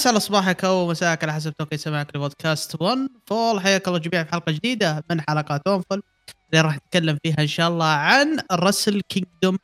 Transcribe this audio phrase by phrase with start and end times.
[0.00, 4.52] اسعد صباحك أو مساك على حسب توقيت سماعك لبودكاست OneFall حياك الله جميعا في حلقة
[4.52, 6.02] جديدة من حلقات OneFall
[6.50, 9.58] اللي راح نتكلم فيها إن شاء الله عن Wrestle Kingdom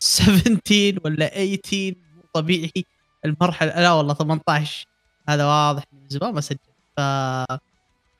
[0.00, 2.84] 17 ولا 18 مو طبيعي.
[3.24, 4.86] المرحله لا والله 18
[5.28, 6.58] هذا واضح من زمان ما سجل.
[6.96, 7.00] ف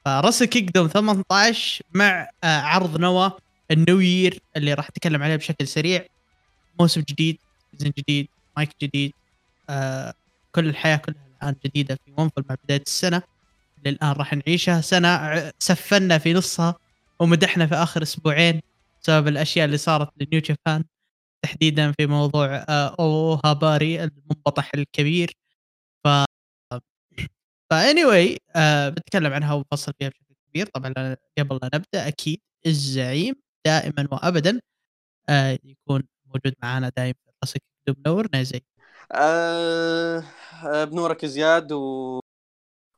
[0.04, 3.28] ف Wrestle Kingdom 18 مع آه، عرض NOAH
[3.70, 6.06] ال New Year اللي راح نتكلم عليه بشكل سريع.
[6.80, 7.38] موسم جديد
[7.72, 9.12] season جديد مايك جديد
[9.70, 10.14] آه
[10.52, 13.22] كل الحياة كلها الآن جديدة في OneFall مع بداية السنة
[13.78, 14.80] اللي الآن راح نعيشها.
[14.80, 16.74] سنة سفلنا في نصها
[17.20, 18.60] ومدحنا في آخر أسبوعين
[19.02, 20.84] بسبب الأشياء اللي صارت ل New Japan.
[21.44, 25.32] تحديدا في موضوع آه، Ohbari المنبطح الكبير.
[26.04, 26.08] ف
[27.70, 30.66] فا anyway آه بنتكلم عنها ونفصل فيها بشكل كبير.
[30.66, 30.92] طبعا
[31.38, 33.34] قبل لا نبدأ أكيد الزعيم
[33.66, 34.60] دائما وابدا
[35.28, 37.62] آه يكون موجود معنا دائما في راسك
[38.06, 38.44] نورنا يا
[39.12, 40.22] آه
[40.64, 42.20] آه، بنورك زياد و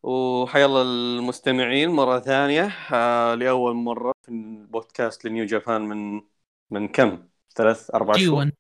[0.03, 6.23] وحيا الله المستمعين مرة ثانية آه لأول مرة في البودكاست ل New Japan من
[6.71, 8.53] من كم؟ ثلاث أربع جي شهور؟ 1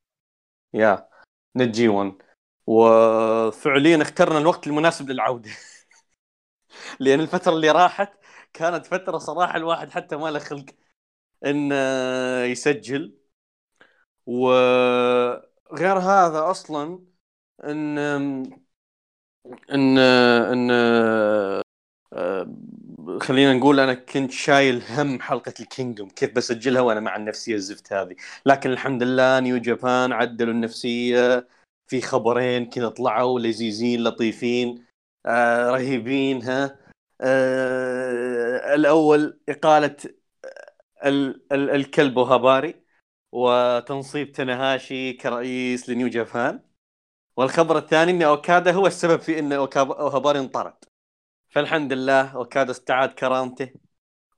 [0.75, 1.09] يا
[1.57, 2.13] نت G 1
[2.67, 5.51] وفعليا اخترنا الوقت المناسب للعودة.
[7.01, 8.13] لأن الفترة اللي راحت
[8.53, 10.67] كانت فترة صراحة الواحد حتى ما له خلق
[11.47, 11.75] إنه
[12.45, 13.21] يسجل.
[14.27, 17.10] وغير هذا أصلا
[17.65, 17.99] إن
[19.73, 20.71] إن إن
[22.13, 22.49] آه،
[23.21, 28.17] خلينا نقول أنا كنت شايل هم حلقة الكينجدوم كيف بسجلها وأنا مع النفسية الزفت هذه.
[28.47, 31.49] لكن الحمد لله نيو جابان عدلوا النفسية
[31.87, 34.85] في خبرين كذا طلعوا لذيذين لطيفين
[35.27, 36.79] آه رهيبين ها.
[37.21, 39.97] آه الأول إقالة
[41.05, 42.75] ال ال الكلب وهاباري
[43.33, 46.61] وتنصيب تنهاشي كرئيس لنيو جابان.
[47.37, 50.75] والخبر الثاني إن أوكادا هو السبب في إن أوهاباري انطرد.
[51.51, 53.71] فالحمد لله أوكادا استعاد كرامته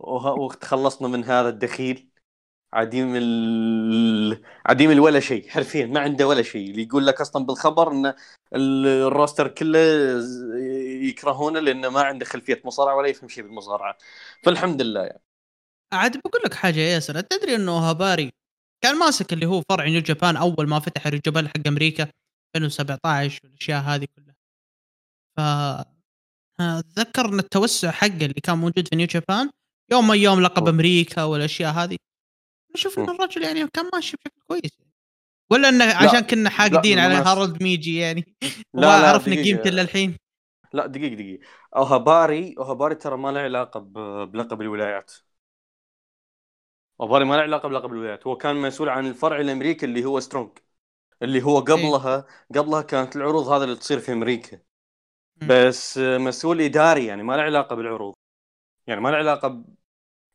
[0.01, 2.09] وتخلصنا من هذا الدخيل.
[2.73, 4.43] عديم ال...
[4.67, 6.71] عديم الولا شيء حرفيا ما عنده ولا شيء.
[6.71, 8.07] اللي يقول لك أصلا بالخبر إن
[8.55, 9.79] ال- الروستر كله
[11.09, 13.99] يكرهونه لأنه ما عنده خلفية مصارعة ولا يفهم شيء بالمصارعة.
[14.45, 15.01] فالحمد لله.
[15.03, 15.23] يعني
[15.93, 18.33] عاد بقول لك حاجة يا ياسر تدري انه هاباري
[18.83, 22.09] كان ماسك اللي هو فرع نيو جابان أول ما فتح الجبل حق أمريكا؟
[22.57, 24.35] 2017 والأشياء هذه كلها.
[25.37, 25.41] ف
[26.61, 29.51] أتذكر إن التوسع حقه اللي كان موجود في نيو جابان
[29.93, 30.69] يوم ما يوم لقب.
[30.69, 31.97] أمريكا والأشياء هذه
[32.77, 33.09] نشوف إن.
[33.11, 34.73] الرجل يعني كان ماشي بشكل كويس
[35.53, 38.37] ولا إنه عشان كنا حاقدين على هارولد ميجي يعني
[38.75, 39.37] وما لا لا عرفنا.
[39.37, 40.17] قيمته إلا الحين.
[40.73, 41.45] لا دقيقة دقيقة.
[41.77, 45.13] أوهاباري أوهاباري ترى ما له علاقة ب- بلقب الولايات.
[47.01, 48.27] أوهاباري ما له علاقة بلقب الولايات.
[48.27, 50.51] هو كان مسؤول عن الفرع الأمريكي اللي هو سترونج
[51.23, 54.59] اللي هو قبلها قبلها كانت العروض هذا اللي تصير في أمريكا.
[55.49, 58.15] بس مسؤول إداري يعني ما له علاقة بالعروض.
[58.87, 59.65] يعني ما له علاقة ب...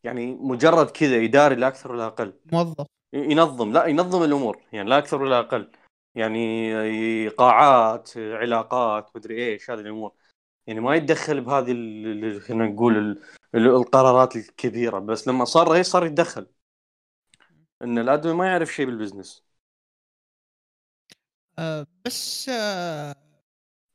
[0.04, 2.34] يعني مجرد كذا إداري لا أكثر ولا أقل.
[2.52, 2.86] موظف.
[3.14, 5.72] ينظم لا ينظم الأمور يعني لا أكثر ولا أقل.
[6.16, 10.14] يعني قاعات علاقات مدري إيش هذه الأمور.
[10.68, 11.72] يعني ما يتدخل بهذه
[12.40, 13.22] خلينا نقول ال-
[13.56, 15.00] ال- القرارات الكبيرة.
[15.00, 16.48] بس لما صار رئيس صار يتدخل.
[17.82, 19.47] إن الأدمي ما يعرف شيء بالبزنس.
[21.60, 22.50] آه بس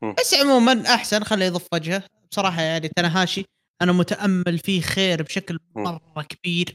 [0.03, 0.15] مم.
[0.21, 3.45] بس عموما أحسن خليه يضف وجهه بصراحة يعني تنهاشي
[3.83, 5.59] أنا متأمل فيه خير بشكل.
[5.77, 6.75] مرة كبير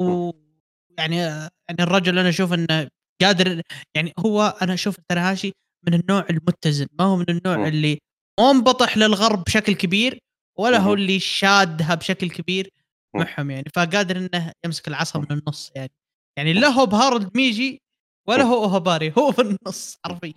[0.00, 2.88] ويعني آه، يعني الرجل أنا أشوف إنه
[3.22, 3.62] قادر
[3.94, 5.52] يعني هو أنا أشوف تنهاشي
[5.86, 7.68] من النوع المتزن ما هو من النوع.
[7.68, 7.98] اللي
[8.40, 10.18] منبطح للغرب بشكل كبير
[10.58, 10.94] ولا هو.
[10.94, 12.70] اللي شادها بشكل كبير.
[13.16, 15.90] معهم يعني فقادر إنه يمسك العصا من النص يعني
[16.38, 17.80] يعني لا هو بهارولد ميجي
[18.28, 18.42] ولا.
[18.44, 20.32] هو اوهاباري هو في النص حرفيا.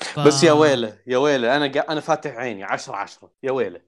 [0.00, 0.20] ف...
[0.20, 1.92] بس يا ويله يا ويله أنا قا...
[1.92, 3.80] أنا فاتح عيني 10 10 يا ويله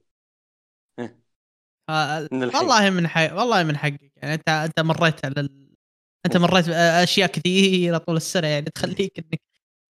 [1.89, 2.43] آه، من.
[2.55, 5.69] والله من حق والله من حقك يعني أنت أنت مريت على ال...
[6.25, 9.41] أنت مريت أشياء كثيرة طول السنة يعني تخليك إنك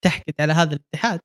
[0.06, 1.20] تحقد على هذا الاتحاد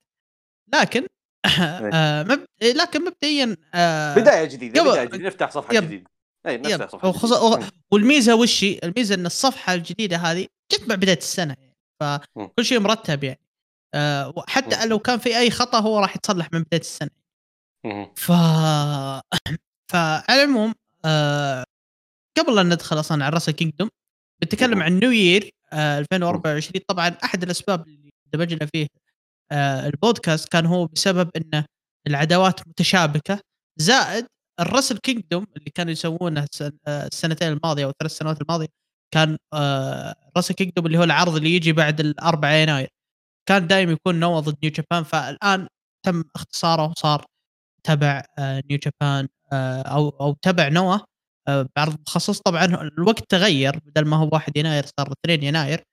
[0.74, 1.06] لكن
[1.94, 2.46] آه مب...
[2.62, 5.84] لكن مبدئيا آه بداية جديدة يبا- بداية جديدة نفتح صفحة يب.
[5.84, 6.10] جديدة
[6.46, 6.66] اي يب.
[6.66, 7.32] نفتح صفحه وخص...
[7.56, 7.72] جديدة.
[7.90, 11.73] والميزة وش؟ الميزة إن الصفحة الجديدة هذه جت مع بداية السنة يعني.
[12.00, 13.40] فكل شيء مرتب يعني
[13.94, 14.88] آه وحتى مم.
[14.90, 17.10] لو كان في أي خطأ هو راح يتصلح من بداية السنة.
[18.16, 18.32] ف
[19.92, 20.74] فعلى العموم
[21.04, 21.64] آه...
[22.38, 23.90] قبل لا ندخل أصلا على Wrestle Kingdom
[24.42, 24.82] بنتكلم.
[24.82, 28.86] عن New Year آه 2024 طبعا أحد الأسباب اللي دمجنا فيه
[29.52, 31.64] آه البودكاست كان هو بسبب إن
[32.06, 33.40] العداوات متشابكة
[33.76, 34.26] زائد
[34.60, 38.68] ال Wrestle Kingdom اللي كانوا يسوونه السن- السنتين الماضية أو الثلاث سنوات الماضية
[39.14, 42.88] كان آه Wrestle Kingdom اللي هو العرض اللي يجي بعد الأربعة يناير.
[43.48, 45.68] كان دائما يكون نوا ضد نيو جابان فالآن
[46.06, 47.26] تم اختصاره وصار
[47.86, 50.98] تبع آه، نيو جابان آه، أو أو تبع نوا
[51.48, 52.40] آه، بعرض مخصص.
[52.40, 55.84] طبعا الوقت تغير بدل ما هو 1 يناير صار 2 يناير.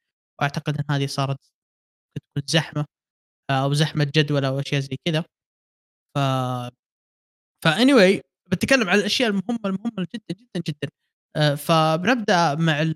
[0.42, 1.38] وأعتقد إن هذه صارت
[2.16, 2.86] تكون زحمة
[3.52, 5.22] أو زحمة جدول أو أشياء زي كذا.
[6.16, 6.20] ف
[7.64, 8.22] فا anyway
[8.52, 10.90] بتكلم عن الأشياء المهمة المهمة جدا جدا جدا.
[11.58, 12.92] فبنبدأ مع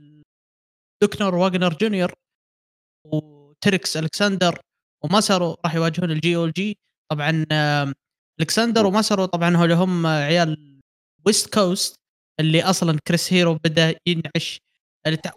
[1.04, 2.14] دكتور واجنر جونيور
[3.08, 4.62] وتايتوس ألكسندر
[5.04, 6.78] وماسارو راح يواجهون ال GLG.
[7.12, 7.46] طبعا
[8.42, 10.82] ألكسندر وماسارو طبعا هول هم عيال
[11.26, 11.96] West Coast
[12.40, 14.60] اللي أصلا كريس هيرو بدأ ينعش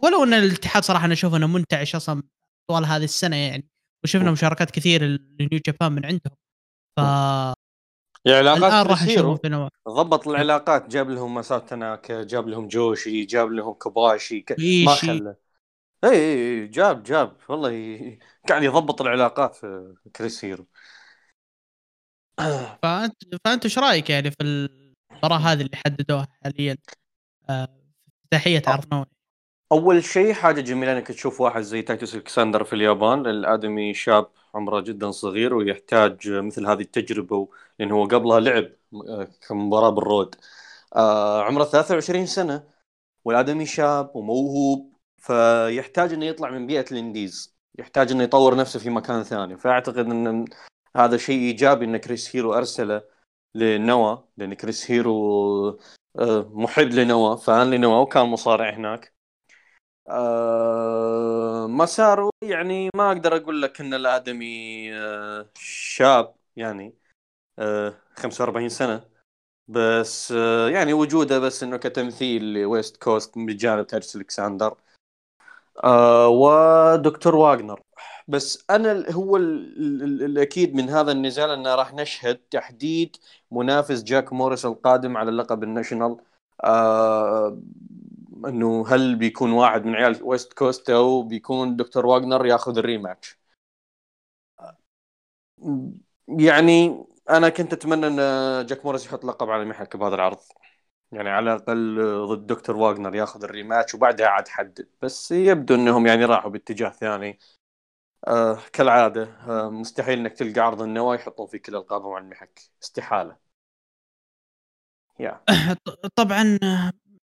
[0.02, 2.22] ولو إن الاتحاد صراحة أنا أشوف إنه منتعش أصلا
[2.70, 3.68] طوال هذه السنة يعني.
[4.04, 6.36] وشفنا مشاركات كثير ل New Japan من عندهم.
[6.98, 7.00] ف
[8.34, 9.38] علاقات راح هيرو
[9.88, 14.56] ضبط العلاقات جاب لهم ماساتو تناكا جاب لهم جوشي جاب لهم كوباشي ك...
[14.86, 15.36] ما خلى
[16.04, 17.36] إي إي جاب جاب.
[17.48, 20.66] والله قاعد يضبط العلاقات في كريس هيرو.
[22.82, 26.76] فأنت فأنت إيش رأيك يعني في المباراه هذه اللي حددوها حاليا؟
[28.24, 28.70] افتتاحيه آه.
[28.70, 29.17] عرض نوعي
[29.72, 33.26] أول شيء حاجة جميلة إنك تشوف واحد زي تايتوس إلكسندر في اليابان.
[33.26, 37.48] الأدمي شاب عمره جدا صغير ويحتاج مثل هذه التجربة
[37.78, 38.72] لأنه هو قبلها لعب
[39.08, 40.34] آه، كمباراه بالرود.
[40.96, 42.64] آه عمره 23 سنة
[43.24, 47.56] والأدمي شاب وموهوب فيحتاج إنه يطلع من بيئة ال indies.
[47.78, 49.56] يحتاج إنه يطور نفسه في مكان ثاني.
[49.56, 50.44] فأعتقد إن
[50.96, 53.02] هذا شيء إيجابي إن كريس هيرو أرسله
[53.54, 55.68] ل NOAH لأن كريس هيرو
[56.18, 59.17] آه، محب ل NOAH fan ل NOAH وكان مصارع هناك.
[60.08, 64.46] آه، ماسارو يعني ما أقدر أقول لك إن الآدمي
[64.94, 66.94] آه، شاب يعني
[68.16, 69.04] 45 سنة.
[69.68, 70.30] بس
[70.72, 74.76] يعني وجوده بس إنه كتمثيل ل West Coast بجانب تايتوس الكساندر
[76.28, 77.80] ودكتور واغنر.
[78.28, 83.16] بس أنا هو الأكيد من هذا النزال إنه راح نشهد تحديد
[83.50, 86.16] منافس جاك موريس القادم على اللقب ال National.
[86.64, 87.58] آه
[88.46, 93.38] إنه هل بيكون واحد من عيال West Coast أو بيكون دكتور واغنر ياخذ ال rematch؟
[96.28, 98.16] يعني أنا كنت أتمنى إن
[98.66, 100.38] جاك موريس يحط لقب على محك بهذا العرض.
[101.12, 101.98] يعني على الأقل
[102.28, 107.38] ضد دكتور واغنر ياخذ الريماتش وبعدها عاد حدد بس يبدو إنهم يعني راحوا باتجاه ثاني.
[108.28, 112.60] آه كالعادة آه مستحيل إنك تلقى عرض النواة يحطون فيه كل ألقابهم على المحك.
[112.82, 113.38] استحالة.
[115.20, 115.40] يا
[116.18, 116.58] طبعا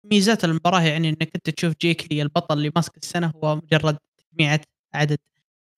[0.04, 4.60] ميزات المباراة يعني إنك أنت تشوف جيكلي البطل اللي ماسك السنة هو مجرد تجميعة
[4.94, 5.18] عدد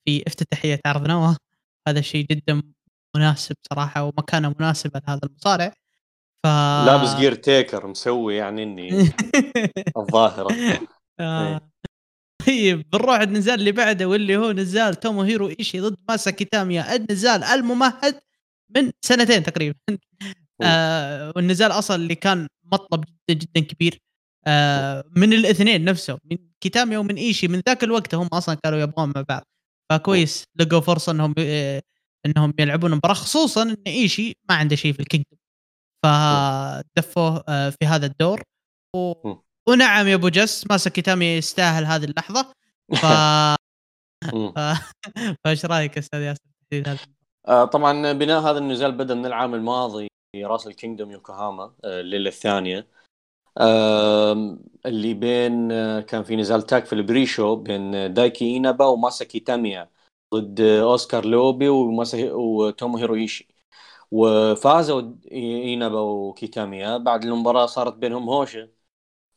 [0.04, 1.36] في افتتاحية عرض NOAH
[1.88, 2.62] هذا شيء جدا
[3.16, 5.72] مناسب صراحة ومكانة مناسبة لهذا المصارع.
[6.43, 6.46] ف
[6.86, 9.12] لابس gear Taker مسوي يعني إني
[9.98, 10.54] الظاهرة.
[11.20, 11.48] آه.
[11.48, 11.60] إيه.
[12.46, 16.96] طيب بنروح النزال اللي بعده واللي هو نزال توموهيرو إيشي ضد ماسا كيتاميا.
[16.96, 18.20] النزال الممهد
[18.76, 19.78] من سنتين تقريبا.
[20.62, 24.00] آه والنزال أصلا اللي كان مطلب جدا جدا كبير.
[24.46, 29.13] آه من الاثنين نفسهم من كيتاميا ومن إيشي من ذاك الوقت هم أصلا كانوا يبغون
[29.17, 29.44] مع بعض.
[29.93, 31.82] فكويس لقوا فرصة إنهم آه
[32.27, 35.38] إنهم يلعبون مباراه خصوصا إن إيشي ما عنده شيء في ال Kingdom.
[36.05, 38.43] فدفوه آه في هذا الدور.
[38.96, 39.13] و...
[39.69, 42.53] ونعم يا أبو جس ماسا كيتامي يستاهل هذه اللحظة.
[43.03, 43.06] ف
[45.44, 47.06] فإيش رأيك أستاذ ياسر
[47.48, 52.29] آه طبعا بناء هذا النزال بدأ من العام الماضي في Wrestle Kingdom يوكوهاما آه، الليلة
[52.29, 52.86] الثانية
[54.87, 59.91] اللي بين آه كان في نزال tag في ال pre-show بين دايكي اينابا وماسا كيتاميا
[60.34, 63.48] ضد أوسكار لوبي وتوموهيرو إيشي.
[64.11, 66.96] وفازوا اينابا وكيتاميا.
[66.99, 68.70] بعد المباراة صارت بينهم هوشة.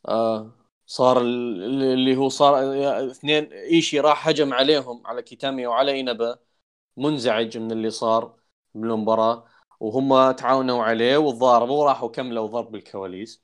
[0.07, 0.51] آه
[0.85, 2.55] صار اللي هو صار
[3.11, 6.39] اثنين إيشي راح هجم عليهم على كيتامي وعلى اينابا
[6.97, 8.35] منزعج من اللي صار
[8.75, 9.45] بالمباراة.
[9.79, 13.43] وهم تعاونوا عليه وضاربوا وراحوا كملوا ضرب بالكواليس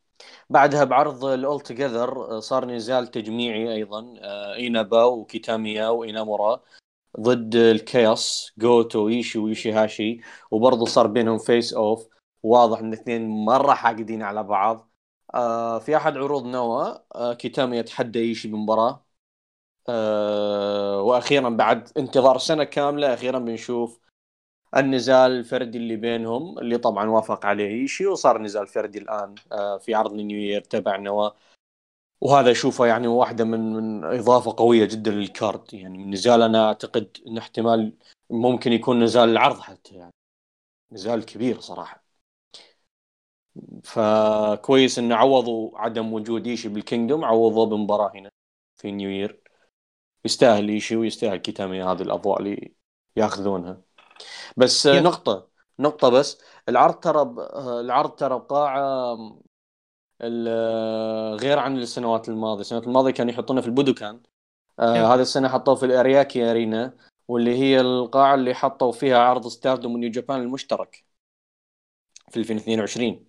[0.49, 6.63] بعدها بعرض ال All Together صار نزال تجميعي أيضا آه، اينابا وكيتاميا وإينامورا
[7.19, 12.07] ضد ال CHAOS جوتو ايشي ويوشي هاشي وبرضه صار بينهم face off
[12.43, 14.91] واضح إن الاثنين مرة حاقدين على بعض.
[15.35, 19.05] آه في أحد عروض NOAH آه كيتامي يتحدى إيشي بمباراة.
[19.89, 23.99] آه وأخيرا بعد انتظار سنة كاملة أخيرا بنشوف
[24.77, 29.93] النزال الفردي اللي بينهم اللي طبعا وافق عليه ايشي وصار نزال فردي الآن آه في
[29.95, 31.29] عرض ال New Year تبع NOAH.
[32.21, 37.17] وهذا أشوفه يعني واحدة من من إضافة قوية جدا لل card يعني نزال أنا أعتقد
[37.27, 37.97] إن احتمال
[38.29, 40.13] ممكن يكون نزال العرض حتى يعني.
[40.91, 42.03] نزال كبير صراحة.
[43.83, 48.31] فكويس انه عوضوا عدم وجود ايشي بال Kingdom عوضوه بمباراة هنا
[48.75, 49.41] في New Year.
[50.25, 52.73] يستاهل ايشي ويستاهل كيتامي هذه الأضواء اللي
[53.17, 53.92] ياخذونها.
[54.57, 55.03] بس yep.
[55.03, 56.37] نقطة نقطة بس.
[56.69, 57.39] العرض ترى ب...
[57.79, 59.17] العرض ترى بقاعة
[61.41, 62.61] غير عن السنوات الماضية.
[62.61, 64.21] السنوات الماضية كانوا يحطونه في البودوكان.
[64.79, 65.15] آه.
[65.15, 70.11] هذه السنة حطوه في الأرياكي أرينا واللي هي القاعة اللي حطوا فيها عرض ستاردوم ونيو
[70.11, 71.05] جابان المشترك
[72.31, 73.27] في 2022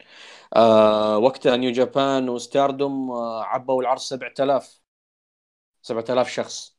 [0.57, 4.81] آه وقتها نيو جابان وستاردوم آه عبوا العرض 7000
[5.83, 6.79] 7000 شخص.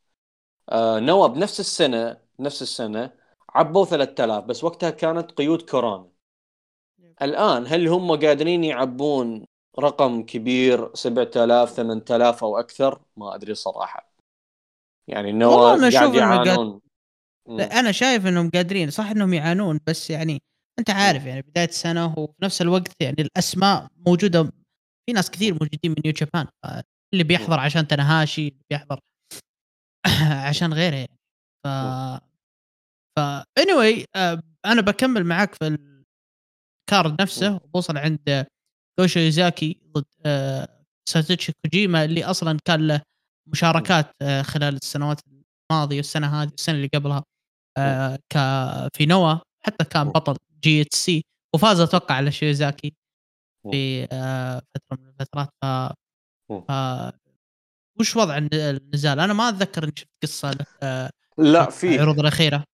[0.70, 3.12] آه نوا بنفس السنة نفس السنة
[3.56, 6.08] عبوا 3000 بس وقتها كانت قيود كورونا.
[7.22, 9.46] الآن هل هم قادرين يعبون
[9.78, 14.12] رقم كبير 7000 8000 أو أكثر؟ ما أدري صراحة.
[15.08, 15.32] يعني
[15.88, 16.80] أشوف قاعد يعانون.
[17.48, 20.42] لا أنا شايف إنهم قادرين صح إنهم يعانون بس يعني
[20.78, 24.42] أنت عارف يعني بداية السنة وفي نفس الوقت يعني الأسماء موجودة
[25.06, 26.46] في ناس كثير موجودين من نيو جابان
[27.12, 29.00] اللي بيحضر عشان تنهاشي اللي بيحضر
[30.48, 31.18] عشان غيره يعني.
[31.64, 31.68] ف
[33.16, 33.20] ف
[33.60, 35.66] anyway آه، أنا بكمل معاك في
[36.90, 38.46] ال card نفسه وبوصل عند
[39.00, 40.68] كو شيوزاكي ضد آه،
[41.08, 43.02] ساتوشي كوجيما اللي أصلا كان له
[43.48, 45.20] مشاركات آه، خلال السنوات
[45.70, 47.24] الماضية والسنة هذه والسنة اللي قبلها
[48.32, 48.36] ك
[48.96, 49.34] في NOAH
[49.64, 51.24] حتى كان بطل GHC
[51.54, 52.94] وفاز أتوقع على شيوزاكي
[53.72, 54.06] في
[54.74, 55.48] فترة من الفترات.
[55.62, 55.66] ف,
[56.68, 56.72] ف...
[58.00, 60.50] وش وضع الن- النزال؟ أنا ما أتذكر إني شفت قصة
[61.38, 62.64] لا في العروض الأخيرة.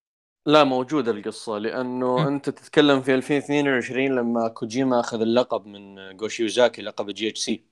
[0.47, 2.29] لا موجودة القصة لأنه.
[2.29, 7.65] أنت تتكلم في 2022 لما كوجيما أخذ اللقب من جوشيوزاكي لقب GHC.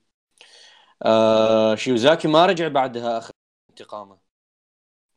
[1.03, 3.31] آه شيوزاكي ما رجع بعدها أخذ
[3.69, 4.17] انتقامه.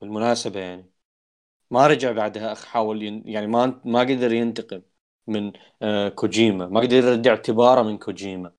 [0.01, 0.91] بالمناسبة يعني.
[1.71, 3.23] ما رجع بعدها حاول ين...
[3.29, 4.83] يعني ما ما قدر ينتقم
[5.27, 8.53] من آه كوجيما ما قدر يرد اعتباره من كوجيما.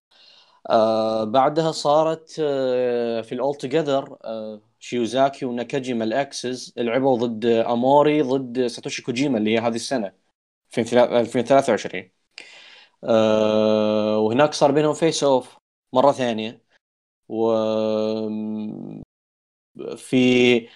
[0.70, 8.22] آه بعدها صارت آه في الأول together آه شيوزاكي وناكاجيما ال AXIZ لعبوا ضد أموري
[8.22, 10.14] ضد ساتوشي كوجيما اللي هي هذه السنة
[10.70, 10.82] في
[11.22, 12.12] 2023
[13.04, 15.58] آه وهناك صار بينهم face off
[15.94, 16.64] مرة ثانية.
[17.30, 17.52] و
[19.98, 20.70] في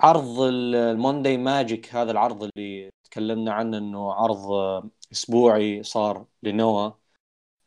[0.00, 4.38] عرض ال Monday Magic هذا العرض اللي تكلمنا عنه إنه عرض
[5.12, 6.90] أسبوعي صار لنوا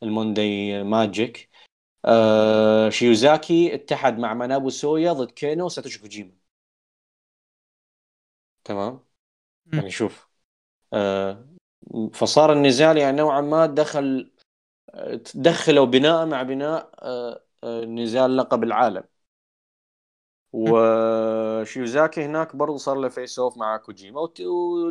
[0.02, 1.47] ال Monday Magic
[2.08, 6.32] آه شيوزاكي اتحد مع منابو سويا ضد كينو وساتوشي كوجيما.
[8.64, 9.00] تمام.
[9.72, 10.28] يعني شوف
[10.92, 11.46] آه
[12.14, 14.32] فصار النزال يعني نوعا ما دخل
[15.34, 19.04] دخلوا بناء مع بناء آه، آه، نزال لقب العالم.
[20.52, 24.20] وشيوزاكي هناك برضو صار له face off مع كوجيما.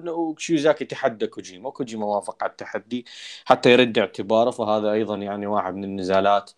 [0.10, 3.06] وشيوزاكي تحدى كوجيما وكوجيما وافق على التحدي
[3.46, 4.52] حتى يرد اعتباره.
[4.52, 6.52] فهذا أيضا يعني واحد من النزالات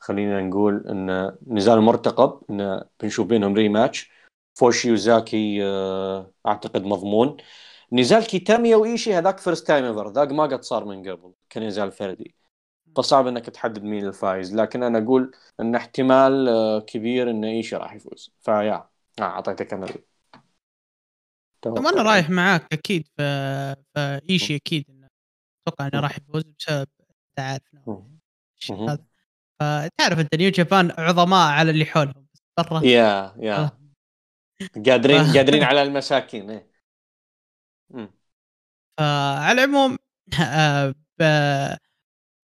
[0.00, 4.10] خلينا نقول انه نزال مرتقب انه بنشوف بينهم rematch
[4.54, 7.36] for شيوزاكي آه، أعتقد مضمون
[7.92, 12.34] نزال كيتاميا وإيشي هذاك first time ever ذاك ما قد صار من قبل كنزال فردي
[12.96, 17.94] فصعب إنك تحدد مين الفايز لكن أنا أقول إن احتمال آه، كبير إن إيشي راح
[17.94, 18.74] يفوز فيا
[19.20, 20.04] آه، أعطيتك أنا ال-
[21.62, 22.02] طب توقع أنا.
[22.02, 23.08] رايح معاك أكيد.
[23.94, 24.84] فايشي أكيد
[25.68, 26.00] أتوقع إنه.
[26.00, 26.88] راح يفوز بسبب
[28.70, 28.88] مهم.
[28.88, 29.04] هذا
[29.60, 32.26] فتعرف انت نيو جابان عظماء على اللي حولهم
[32.58, 33.78] برا يا يا آه.
[34.86, 36.70] قادرين قادرين على المساكين إيه.
[37.90, 38.08] مم.
[38.98, 39.98] فعلى العموم
[40.42, 41.76] آه، ب-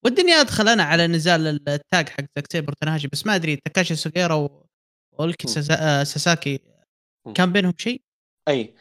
[0.06, 2.74] ودني أدخل أنا على نزال التاج حق زاك سيبر
[3.12, 4.66] بس ما أدري تاكاشي سوغيرا و-
[5.12, 5.60] وأولكي مم.
[5.62, 6.60] ساسا- آه، ساساكي.
[7.36, 8.02] كان بينهم شيء؟
[8.48, 8.74] أي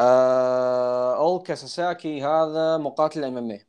[0.00, 1.16] آه...
[1.16, 3.66] اولكا ساساكي هذا مقاتل MMA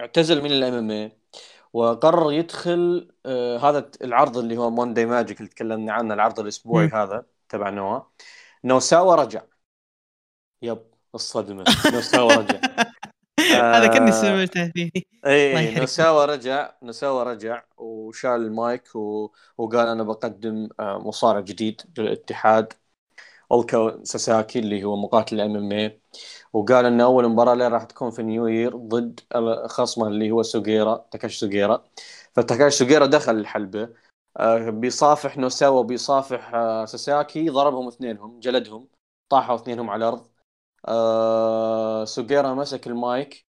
[0.00, 1.18] اعتزل من ال MMA
[1.72, 6.88] وقرر يدخل آه هذا العرض اللي هو Monday Magic اللي تكلمنا عنه العرض الأسبوعي.
[6.88, 8.00] هذا تبع نوا
[8.64, 9.42] نوساوا رجع.
[10.62, 10.82] yep
[11.14, 11.64] الصدمة.
[11.94, 12.60] نوساوا رجع.
[13.40, 14.90] هذا كأني آه، سمعته فيه
[15.26, 15.74] اي.
[15.80, 19.30] نوساوا رجع نوساوا رجع وشال المايك و...
[19.58, 22.72] وقال أنا بقدم آه، مصارع جديد للاتحاد.
[23.52, 26.01] اولكا ساساكي اللي هو مقاتل MMA
[26.52, 29.20] وقال إن أول مباراة له راح تكون في New Year ضد
[29.66, 31.84] خصمه اللي هو سوغيرا تاكاشي سوغيرا.
[32.34, 33.88] فتاكاشي سوغيرا دخل الحلبة.
[34.36, 38.88] آه، بيصافح نوساوا بيصافح آه، ساساكي ضربهم اثنينهم جلدهم
[39.28, 40.26] طاحوا اثنينهم على الأرض.
[40.88, 43.46] آه، سوغيرا مسك المايك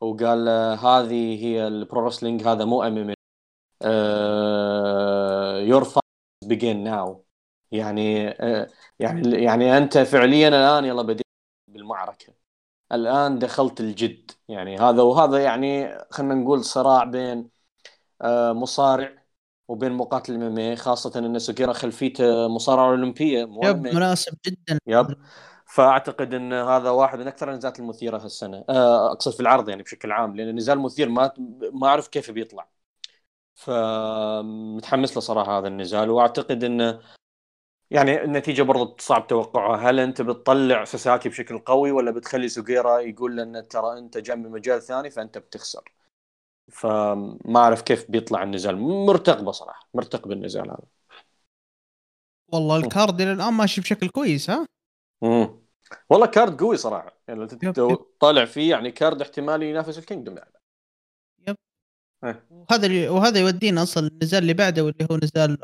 [0.00, 0.48] وقال
[0.78, 3.14] هذه هي ال pro wrestling هذا مو MMA
[5.68, 5.84] you
[6.44, 7.24] begin now
[7.72, 8.14] يعني
[8.98, 11.23] يعني يعني أنت فعليا الآن يلا بديت.
[11.74, 12.34] بالمعركة.
[12.92, 17.50] الآن دخلت الجد يعني هذا وهذا يعني خلينا نقول صراع بين
[18.22, 19.24] آه، مصارع
[19.68, 23.86] وبين مقاتل MMA خاصة إن سوغيرا خلفيته مصارعه أولمبية yep.
[23.86, 24.78] مناسب جدا.
[24.86, 25.06] yep.
[25.66, 30.12] فأعتقد إن هذا واحد من أكثر النزالات المثيرة هالسنه آه، أقصد في العرض يعني بشكل
[30.12, 31.32] عام لأن النزال مثير ما
[31.72, 32.68] ما أعرف كيف بيطلع.
[33.54, 37.00] فمتحمس له صراحة هذا النزال وأعتقد انه
[37.90, 39.90] يعني النتيجة برضو صعب توقعها.
[39.90, 44.82] هل أنت بتطلع ساساكي بشكل قوي ولا بتخلي سوغيرا يقول لنا ترى أنت من مجال
[44.82, 45.92] ثاني فأنت بتخسر؟
[46.72, 48.76] فما أعرف كيف بيطلع النزال.
[48.78, 50.86] مرتقبه صراحة مرتقب النزال هذا.
[52.52, 54.66] والله ال card إلى الآن ماشي بشكل كويس ها؟
[55.22, 55.64] امم
[56.10, 57.18] والله card قوي صراحة.
[57.28, 57.80] يعني انت
[58.20, 60.52] طالع فيه يعني card احتمال ينافس ال Kingdom يعني.
[61.48, 61.56] yep.
[62.24, 62.46] إيه.
[62.50, 65.58] وهذا وهذا يودينا أصلا النزال اللي بعده واللي هو نزال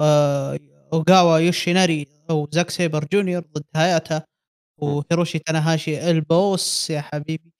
[0.00, 0.58] آه
[0.92, 4.22] اوغاوا يوشيناري أو زاك سيبر جونيور ضد هاياتا
[4.78, 7.52] وهيروشي تاناهاشي ال boss يا حبيبي.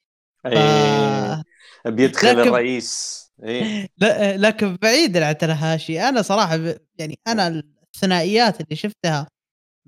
[0.45, 0.47] ف...
[0.47, 1.43] أيه.
[1.87, 2.49] بيدخل لكن...
[2.49, 3.21] الرئيس.
[3.43, 6.09] إيه؟ لا لكن بعيدا عن تاناهاشي.
[6.09, 6.79] أنا صراحة ب...
[6.99, 7.63] يعني أنا
[7.95, 9.29] الثنائيات اللي شفتها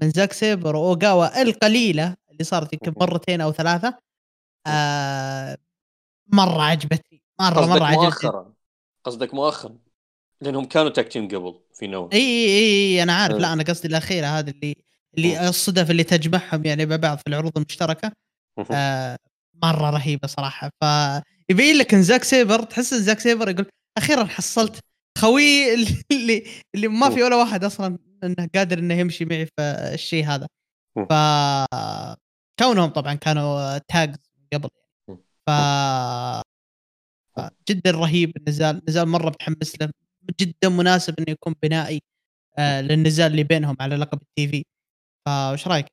[0.03, 3.99] من زاك سيبر وأوغاوا القليلة اللي صارت يمكن مرتين أو ثلاثة
[4.67, 5.59] آه
[6.27, 7.23] مرة عجبتني.
[7.41, 8.05] مرة مرة عجبتني.
[8.05, 8.53] مؤخرا.
[9.05, 9.77] قصدك مؤخرا.
[10.43, 13.37] لأنهم كانوا tag team قبل في نوا إي إي أنا عارف.
[13.37, 14.77] لا أنا قصدي الأخيرة هذه اللي
[15.19, 18.13] اللي الصدف اللي تجمعهم يعني مع بعض في العروض المشتركة.
[18.73, 19.17] آه
[19.63, 20.71] مرة رهيبة صراحة.
[20.81, 23.67] فيبين لك إن زاك سيبر تحس إن زاك سيبر يقول
[23.99, 24.81] أخيرا حصلت.
[25.19, 29.63] خوي اللي اللي ما في ولا واحد أصلا إنه قادر إنه يمشي معي في
[29.95, 30.47] الشيء هذا.
[30.95, 31.13] ف
[32.59, 34.17] كونهم طبعا كانوا tag
[34.53, 34.69] قبل.
[35.47, 35.51] ف
[37.69, 38.33] جدا رهيب.
[38.37, 39.91] النزال نزال مرة متحمس له.
[40.41, 42.03] جدا مناسب إنه يكون بنائي
[42.59, 44.65] آه للنزال اللي بينهم على لقب ال TV.
[45.27, 45.87] فايش رأيك؟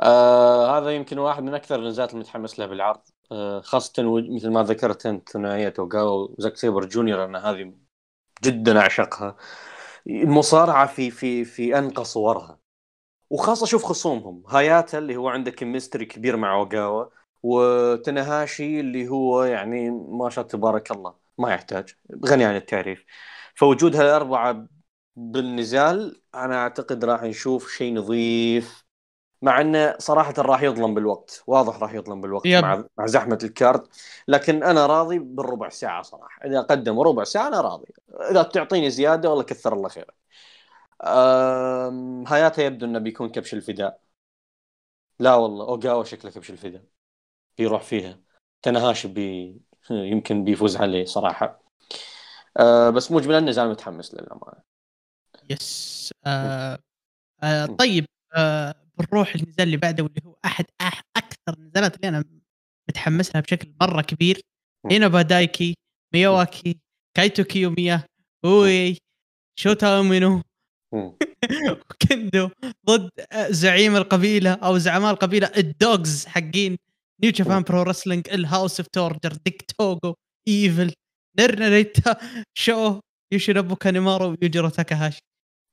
[0.00, 3.00] آه هذا يمكن واحد من أكثر النزالات المتحمس لها بالعرض.
[3.32, 3.92] آه خاصة
[4.36, 7.74] مثل ما ذكرت أنت ثنائيه أوغاوا وزاك سيبر جونيور أنا هذه
[8.44, 9.36] جدا أعشقها.
[10.06, 12.58] المصارعة في في في أنقى صورها.
[13.30, 14.44] وخاصة شوف خصومهم.
[14.48, 17.06] هاياتا اللي هو عنده chemistry كبير مع أوغاوا
[17.42, 21.14] وتنهاشي اللي هو يعني ما شاء تبارك الله.
[21.38, 21.94] ما يحتاج
[22.26, 23.04] غني عن التعريف.
[23.54, 24.66] فوجود هالاربعه
[25.16, 28.86] بالنزال أنا أعتقد راح نشوف شيء نظيف
[29.42, 32.62] مع إنه صراحة راح يظلم بالوقت واضح راح يظلم بالوقت يب.
[32.62, 33.86] مع مع زحمة الكارد
[34.28, 36.46] لكن أنا راضي بالربع ساعة صراحة.
[36.46, 37.86] إذا قدموا ربع ساعة أنا راضي.
[38.30, 40.14] إذا تعطيني زيادة والله كثر الله خيرك
[42.28, 44.00] هاياتا يبدو إنه بيكون كبش الفداء.
[45.18, 46.84] لا والله اوغاوا شكله كبش الفداء.
[47.58, 48.20] بيروح فيها.
[48.62, 49.60] تنهاش بي
[50.12, 51.62] يمكن بيفوز عليه صراحة.
[52.58, 54.62] أه بس مجملا النزال متحمس للأمانة.
[55.50, 56.78] يس آه
[57.42, 60.64] آه طيب آه بنروح النزال اللي بعده واللي هو أحد
[61.16, 62.24] أكثر النزالات اللي أنا
[62.88, 64.40] متحمس لها بشكل مرة كبير.
[64.90, 65.74] هنا بادايكي
[66.14, 66.78] ميواكي
[67.16, 68.02] كايتو كيوميا
[68.44, 68.98] اوي
[69.58, 70.42] شوتا اومينو
[71.54, 72.50] وكندو
[72.86, 73.10] ضد
[73.50, 76.76] زعيم القبيلة أو زعماء القبيلة الدوجز حقين.
[77.22, 80.14] New Japan Pro Wrestling ال House of Torture ديك توغو
[80.48, 80.92] إيفل
[81.38, 82.16] رين ناريتا
[82.58, 83.00] شو؟
[83.32, 85.20] يوشينوبو كانيمارو ويوجيرو تاكاهاشي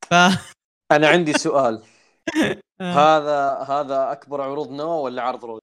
[0.10, 0.13] ف
[0.95, 1.84] أنا عندي سؤال.
[2.82, 2.93] آه.
[2.93, 5.62] هذا هذا أكبر عروض نوا ولا عرض رود؟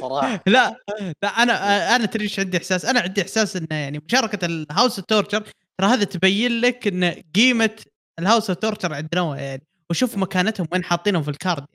[0.00, 0.42] صراحة.
[0.46, 0.76] لا
[1.22, 4.96] لا أنا أنا تدري إيش عندي إحساس؟ أنا عندي إحساس انه يعني مشاركة ال House
[4.96, 5.40] Torture
[5.80, 7.76] ترى هذا تبين لك إن قيمة
[8.18, 9.62] ال House Torture عند نوا يعني.
[9.90, 11.66] وشوف مكانتهم وين حاطينهم في ال card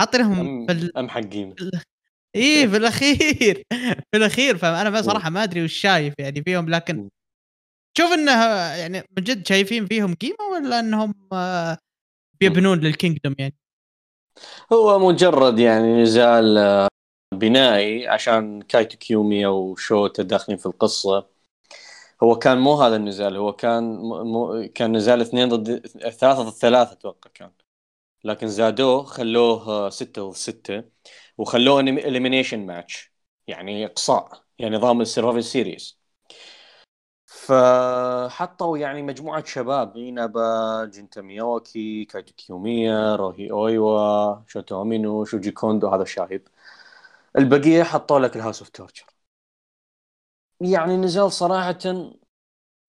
[0.00, 0.96] حاطينهم في ال...
[0.96, 1.54] أم حق قيمه
[2.34, 3.62] إيه في الأخير
[4.12, 7.08] في الأخير فأنا صراحة ما أدري وش شايف يعني فيهم لكن
[7.94, 8.32] تشوف إنه
[8.74, 11.78] يعني من جد شايفين فيهم قيمه ولا إنهم آه،
[12.40, 13.54] بيبنون لل Kingdom يعني؟
[14.72, 16.88] هو مجرد يعني نزال آه،
[17.34, 21.26] بنائي عشان كايتو كيوميا وشوتا داخلين في القصة.
[22.22, 26.92] هو كان مو هذا النزال هو كان مو كان نزال اثنين ضد ثلاثة ضد ثلاثة
[26.92, 27.50] أتوقع كان.
[28.24, 30.84] لكن زادوه خلوه آه، ستة ضد ستة
[31.38, 33.12] وخلوه elimination match
[33.46, 35.98] يعني إقصاء يعني نظام ال Survivor Series.
[37.26, 40.40] فحطوا يعني مجموعة شباب منابو سويا
[40.84, 46.48] جنتا ميوكي كايتو كيوميا روهي أويوا شوتو أمينو شوجي كوندو هذا الشايب
[47.38, 49.06] البقية حطوا لك ال House of Torture.
[50.60, 51.78] يعني نزال صراحة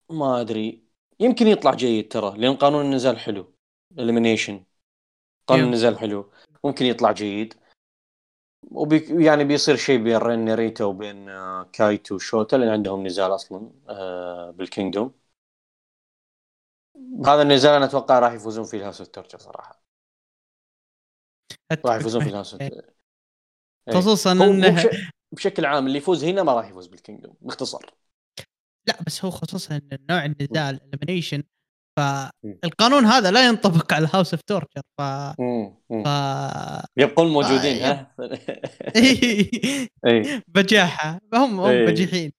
[0.09, 0.83] ما أدري
[1.19, 3.55] يمكن يطلع جيد ترى لأن قانون النزال حلو.
[3.99, 4.63] elimination.
[5.47, 6.31] قانون النزال حلو.
[6.63, 7.53] ممكن يطلع جيد.
[8.71, 13.71] وبي يعني بيصير شيء بين رين ناريتا وبين آه، كايتو وشوتا لأن عندهم نزال أصلا
[13.89, 15.13] آه، بال Kingdom.
[17.25, 19.83] هذا النزال أنا أتوقع راح يفوزون فيه ال House of صراحة.
[21.85, 22.57] راح يفوزون في ال House.
[23.93, 24.89] خصوصا انه
[25.31, 27.93] بشكل عام اللي يفوز هنا ما راح يفوز بال Kingdom باختصار.
[28.87, 31.43] لا بس هو خصوصا ان نوع النزال elimination
[31.97, 35.01] فالقانون هذا لا ينطبق على House of Torture ف.
[35.89, 36.07] ف
[36.97, 38.15] يبقون موجودين آه، ها؟
[40.05, 41.19] اي بجاحة.
[41.33, 41.85] هم هم إيه.
[41.85, 42.31] بجحين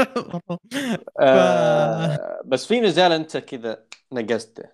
[1.20, 4.64] آه بس في نزال أنت كذا نقزته.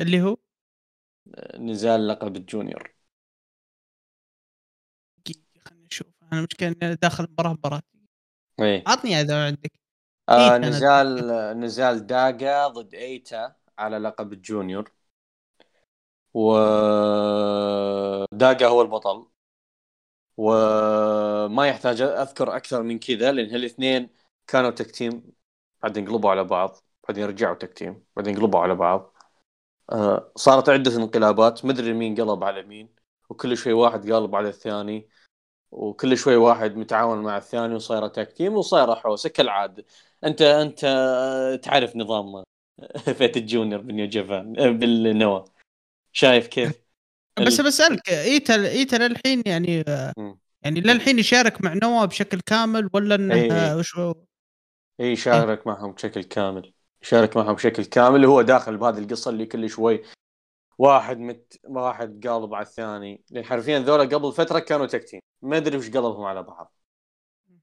[0.00, 0.36] اللي هو؟
[1.58, 2.94] نزال لقب الجونيور.
[5.66, 7.82] خلينا نشوف أنا مشكلة إني داخل مباراة مباراة.
[8.60, 9.81] اي عطني اذا عندك.
[10.28, 11.16] آه نزال
[11.60, 14.92] نزال داغا ضد إيتا على لقب الجونيور.
[16.34, 16.56] و
[18.32, 19.26] داغا هو البطل.
[20.36, 24.10] وما يحتاج أذكر أكثر من كذا لأن الاثنين
[24.46, 25.32] كانوا tag team
[25.82, 26.76] بعدين قلبوا على بعض
[27.08, 29.14] بعدين رجعوا tag team بعدين قلبوا على بعض.
[29.92, 32.94] آه صارت عدة انقلابات مدري مين قلب على مين
[33.30, 35.08] وكل شوي واحد قالب على الثاني.
[35.72, 39.84] وكل شوي واحد متعاون مع الثاني وصايره tag team وصايره حوسه كالعاده
[40.24, 40.80] أنت أنت
[41.62, 42.44] تعرف نظام
[43.18, 45.44] فئة ال junior ب New Japan بالنوا
[46.12, 46.82] شايف كيف؟
[47.46, 49.84] بس بسألك إيتا إيتا للحين يعني
[50.18, 50.38] مم.
[50.62, 53.76] يعني للحين يشارك مع نوا بشكل كامل ولا إنه إيه.
[53.76, 54.14] وش هو؟
[55.00, 59.70] اي يشارك معهم بشكل كامل يشارك معهم بشكل كامل هو داخل بهذه القصة اللي كل
[59.70, 60.02] شوي
[60.78, 63.24] واحد مت واحد قالب على الثاني.
[63.30, 65.20] لأن حرفيا ذولا قبل فترة كانوا tag team.
[65.42, 66.72] ما أدري وش قلبهم على بعض.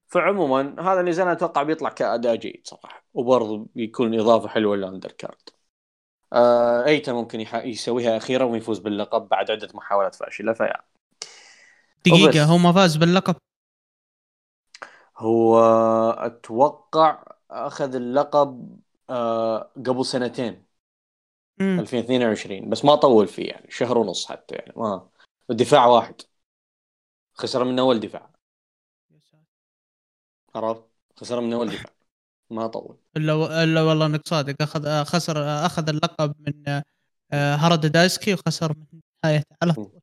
[0.08, 3.04] فعموما هذا النزال أنا أتوقع بيطلع كأداء جيد صراحة.
[3.13, 5.50] وبرضه بيكون إضافة حلوة لل undercard.
[6.34, 7.56] آه ايتا ممكن يح...
[7.56, 10.82] يسويها أخيرا ويفوز باللقب بعد عدة محاولات فاشلة فيا.
[12.06, 12.38] دقيقة وبس.
[12.38, 13.36] هو ما فاز باللقب؟
[15.17, 15.60] هو
[16.12, 20.69] أتوقع أخذ اللقب آه قبل سنتين.
[21.62, 21.80] مم.
[21.80, 25.10] 2022 بس ما طول فيه يعني شهر ونص حتى يعني ما
[25.50, 26.15] الدفاع واحد.
[27.34, 28.30] خسر من أول دفاع.
[30.56, 30.84] عرفت؟
[31.15, 31.93] خسر من أول دفاع.
[32.50, 32.98] ما طول.
[33.17, 34.56] إلا إلا والله إنك صادق.
[34.62, 36.82] أخذ خسر أخذ اللقب من
[37.34, 40.00] آه، هارادا دايسكي وخسر من نهايته على طول.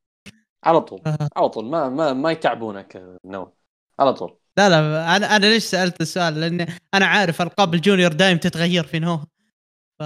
[0.65, 1.01] على طول.
[1.07, 1.29] آه.
[1.37, 1.65] على طول.
[1.65, 3.53] ما ما ما يتعبونك نو
[3.99, 4.39] على طول.
[4.59, 8.85] لا لا أنا أنا ليش سألت السؤال؟ لأن أنا عارف ألقاب ال junior دايم تتغير
[8.87, 9.27] في نوها
[9.99, 10.03] ف.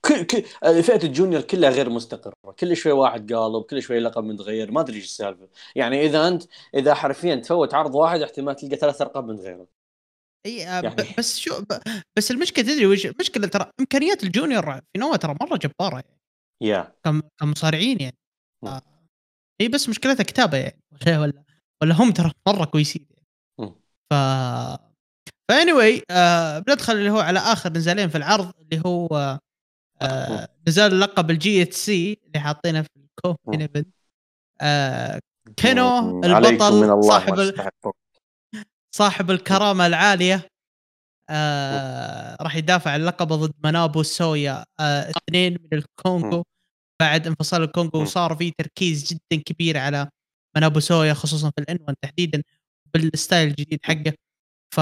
[0.00, 0.42] كل كل
[0.82, 2.32] فئه ال junior كلها غير مستقرة.
[2.58, 4.70] كل شوي واحد قالب كل شوي لقب متغير.
[4.70, 5.48] ما أدري إيش السالفة.
[5.76, 6.42] يعني إذا انت
[6.74, 9.66] إذا حرفيا تفوت عرض واحد احتمال تلقى ثلاث القاب متغيره
[10.46, 11.64] إي آه، يعني- بس شو
[12.16, 16.20] بس المشكلة تدري وش المشكلة ترى؟ إمكانيات ال junior في نواه ترى مرة جبارة يعني.
[16.62, 16.94] يا.
[17.04, 18.16] كم كمصارعين يعني.
[18.64, 18.82] آه،
[19.60, 20.80] هي بس مشكلتها كتابة يعني.
[21.22, 21.44] ولا
[21.82, 23.26] ولا هم ترى مرة كويسين يعني.
[24.10, 24.14] ف
[25.48, 29.38] فا anyway آه بندخل اللي هو على آخر نزالين في العرض اللي هو.
[30.02, 33.60] آه نزال اللقب ال GHC اللي حاطينه في ال co-main مم.
[33.60, 33.88] ايفنت
[34.60, 35.20] آه
[35.56, 36.20] كينو.
[36.24, 37.70] البطل صاحب ال-.
[38.94, 40.48] صاحب الكرامة العالية
[41.30, 46.44] آه راح يدافع عن لقبه ضد منابو سويا آه اثنين من الكونغو.
[47.00, 48.02] بعد انفصال الكونغو مم.
[48.02, 50.08] وصار في تركيز جدا كبير على
[50.56, 52.42] منابو سويا خصوصا في الانون تحديدا
[52.94, 54.12] بال style الجديد حقه
[54.76, 54.80] ف...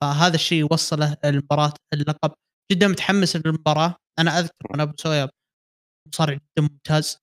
[0.00, 2.32] فهذا الشيء وصله المباراة اللقب.
[2.72, 3.94] جدا متحمس للمباراة.
[4.18, 5.28] أنا أذكر منابو سويا
[6.08, 7.18] مصارع جدا ممتاز.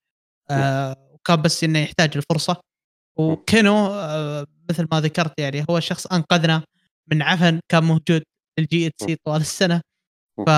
[0.49, 2.61] آه وكان بس إنه يحتاج الفرصة.
[3.15, 6.63] وكينو آه مثل ما ذكرت يعني هو شخص أنقذنا
[7.07, 8.23] من عفن كان موجود
[8.55, 9.81] في ال GHC طوال السنة.
[10.37, 10.49] ف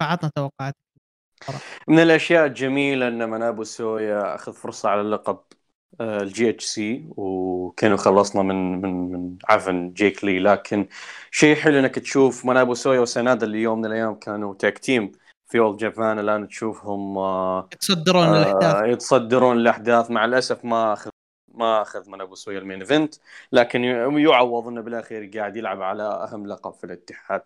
[0.00, 0.74] فعطنا توقعات
[1.88, 5.38] من الأشياء الجميلة أن منابو سويا أخذ فرصة على اللقب.
[6.00, 10.38] ال GHC وكانوا خلصنا من من من عفن جيك لي.
[10.38, 10.88] لكن
[11.30, 15.12] شيء حلو إنك تشوف منابو سويا وسنادا اللي يوم من الأيام كانوا tag team
[15.50, 18.88] في All Japan الآن تشوفهم آه، يتصدرون آه، الأحداث.
[18.92, 20.10] يتصدرون الأحداث.
[20.10, 21.10] مع الأسف ما اخذ
[21.54, 23.14] ما أخذ منابو سويا ال main event.
[23.52, 27.42] لكن يعوض إنه بالأخير قاعد يلعب على أهم لقب في الاتحاد.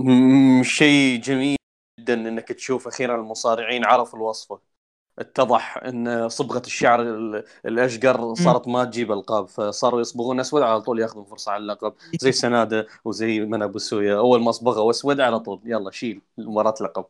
[0.00, 1.56] م- شيء جميل
[2.00, 4.73] جدا إنك تشوف أخيرا المصارعين عرفوا الوصفه
[5.18, 11.00] اتضح إن صبغة الشعر ال- الأشقر صارت ما تجيب القاب فصاروا يصبغون أسود على طول
[11.00, 11.94] ياخذون فرصة على اللقب.
[12.20, 15.60] زي سنادة وزي منابو سويا أول ما صبغوا أسود على طول.
[15.64, 17.04] يلا شيل مباراة لقب.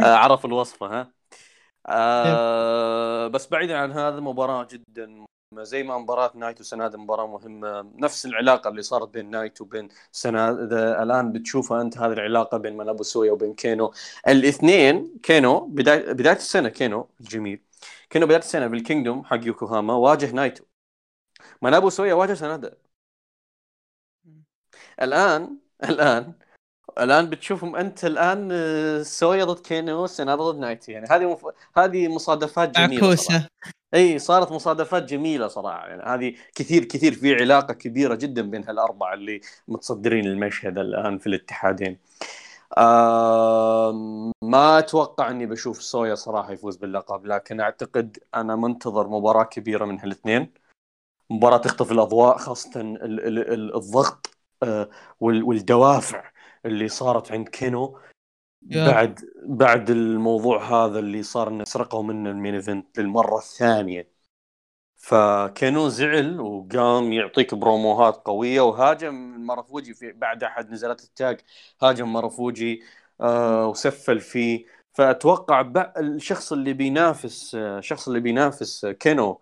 [0.00, 1.12] آه، عرف الوصفة ها؟
[1.86, 5.24] آه بس بعيدا عن هذا مباراة جدا.
[5.54, 7.82] زي ما مباراة نايتو وسنادا مباراة مهمة.
[7.96, 13.02] نفس العلاقة اللي صارت بين نايتو وبين سنادا الآن بتشوفها أنت هذه العلاقة بين مانابو
[13.02, 13.92] سويا وبين كينو.
[14.28, 17.60] الاثنين كينو بداية بداية السنة كينو الجميل.
[18.10, 20.64] كينو بداية السنة بالكينجدوم حق يوكوهاما واجه نايتو
[21.62, 22.76] مانابو سويا واجه سنادا
[25.02, 26.32] الآن الآن
[27.00, 31.46] الآن بتشوفهم أنت الآن آه، سويا ضد كينو سنادا ضد نايتو يعني هذه مف...
[31.76, 33.02] هذه مصادفات جميلة.
[33.02, 33.48] معكوسه
[33.94, 39.14] إي صارت مصادفات جميلة صراحة يعني هذه كثير كثير في علاقة كبيرة جدا بين هالأربعة
[39.14, 41.98] اللي متصدرين المشهد الآن في الاتحادين.
[42.78, 43.92] آه
[44.42, 50.00] ما أتوقع إني بشوف سويا صراحة يفوز باللقب لكن أعتقد أنا منتظر مباراة كبيرة من
[50.00, 50.52] هالاثنين.
[51.30, 54.30] مباراة تخطف الأضواء خاصة ال- ال- ال- الضغط
[54.62, 54.88] آه،
[55.20, 56.30] وال- والدوافع
[56.64, 57.98] اللي صارت عند كينو.
[58.62, 64.10] بعد بعد الموضوع هذا اللي صار انه سرقوا منه ال main event للمرة الثانية.
[64.96, 69.14] فكينو زعل وقام يعطيك promoهات قوية وهاجم
[69.46, 71.40] ماروفوجي في بعد أحد نزلات التاج
[71.82, 72.82] هاجم ماروفوجي
[73.20, 74.66] آه وسفل فيه.
[74.92, 79.40] فأتوقع الشخص اللي بينافس الشخص اللي بينافس كينو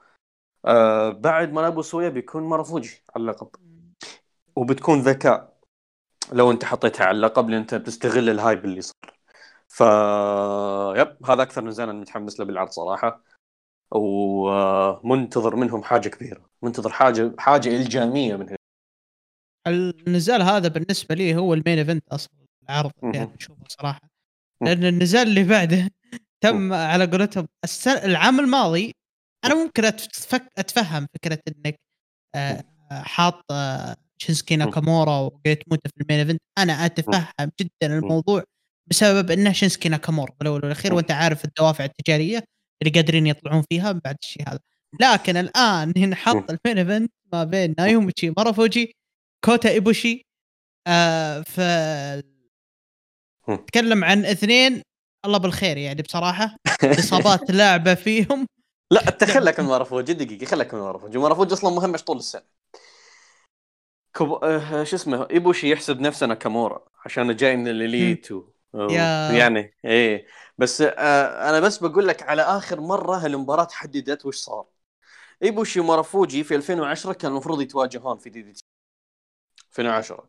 [0.64, 3.48] آه بعد مانابو سويا بيكون ماروفوجي على اللقب.
[4.56, 5.55] وبتكون ذكاء.
[6.32, 9.16] لو انت حطيتها على اللقب لأن انت بتستغل ال hype اللي صار
[9.68, 9.80] ف
[11.00, 13.22] yep هذا أكثر نزال أنا متحمس له بالعرض صراحة.
[13.90, 16.50] ومنتظر منهم حاجة كبيرة.
[16.62, 18.56] منتظر حاجة حاجة إلجامية من هنا
[19.66, 23.34] النزال هذا بالنسبة لي هو ال main event أصلا العرض اللي مهم.
[23.40, 24.00] أشوفه صراحة.
[24.62, 25.90] لأن النزال اللي بعده
[26.44, 27.48] تم على قولتهم
[27.86, 28.92] العام الماضي
[29.44, 31.80] أنا ممكن أتفك أتفهم فكرة إنك
[32.34, 36.40] آه، حاط آه، شينسكي ناكامورا وجريت موتا في ال main event.
[36.58, 38.44] أنا أتفهم جدا الموضوع
[38.90, 42.44] بسبب إنه شينسكي ناكامورا بالاول والأخير وأنت عارف الدوافع التجارية
[42.82, 44.58] اللي قادرين يطلعون فيها بعد الشيء هذا.
[45.00, 48.92] لكن الآن ينحط ال main event ما بين ناوميتشي ماروفوجي
[49.44, 50.22] كوتا إيبوشي
[50.86, 51.60] آه ف
[53.66, 54.82] تكلم عن اثنين
[55.24, 56.56] الله بالخير يعني بصراحة
[57.00, 58.46] إصابات لاعبه فيهم.
[58.92, 62.55] لا أنت خلك من ماروفوجي دقيقة خلك من ماروفوجي ماروفوجي أصلا مهمش طول السنة.
[64.16, 64.44] كوب...
[64.44, 68.44] آه شو اسمه إيبوشي يحسب نفسه ناكامورا عشان جاي من الإليت و...
[69.36, 70.26] يعني إيه.
[70.58, 74.66] بس آه أنا بس بقول لك على آخر مرة هالمباراة حددت وش صار.
[75.42, 78.62] إيبوشي وماروفوجي في 2010 كان المفروض يتواجهون في دي دي تي.
[79.70, 80.28] 2010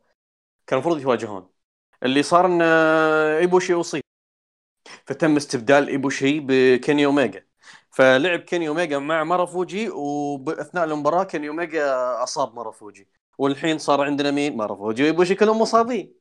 [0.68, 1.50] كان المفروض يتواجهون.
[2.04, 4.02] اللي صار إن آه، إيبوشي أصيب.
[5.06, 7.46] فتم استبدال إيبوشي بكيني أوميجا.
[7.92, 11.84] فلعب كيني أوميجا مع ماروفوجي وباثناء المباراة كيني أوميجا
[12.24, 13.08] أصاب ماروفوجي.
[13.38, 16.14] والحين صار عندنا مين؟ ماروفوجي وايبوشي كلهم مصابين.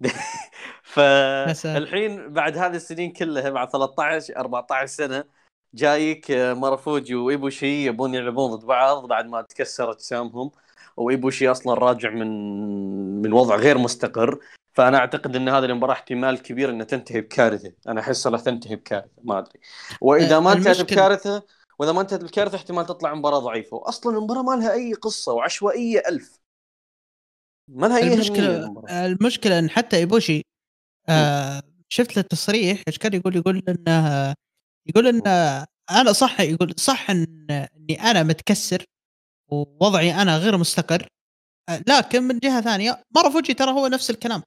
[0.82, 5.24] فالحين بعد هذه السنين كلها بعد 13 14 سنة
[5.74, 10.50] جايك آه، ماروفوجي وإيبوشي يبون يلعبون ضد بعض بعد ما تكسرت اجسامهم
[10.96, 12.28] وإيبوشي أصلا راجع من
[13.22, 14.38] من وضع غير مستقر.
[14.74, 17.72] فأنا أعتقد إن هذه المباراة احتمال كبير إنها تنتهي بكارثة.
[17.88, 19.60] أنا أحس إنها تنتهي بكارثة ما أدري.
[20.00, 21.42] وإذا ما أه، انتهت بكارثة
[21.78, 23.76] وإذا ما انتهت بكارثة احتمال تطلع مباراة ضعيفة.
[23.76, 26.41] واصلا المباراة ما لها أي قصة وعشوائية ألف.
[27.74, 28.82] ما لها أي المشكلة.
[28.90, 30.42] المشكلة إن حتى إيبوشي
[31.08, 34.34] آه شفت له التصريح إيش كان يقول؟ يقول إنه
[34.88, 35.26] يقول ان
[35.90, 38.84] أنا صح يقول صح إن إني أنا متكسر
[39.48, 41.06] ووضعي أنا غير مستقر
[41.68, 44.42] آه، لكن من جهة ثانية ماروفوجي ترى هو نفس الكلام.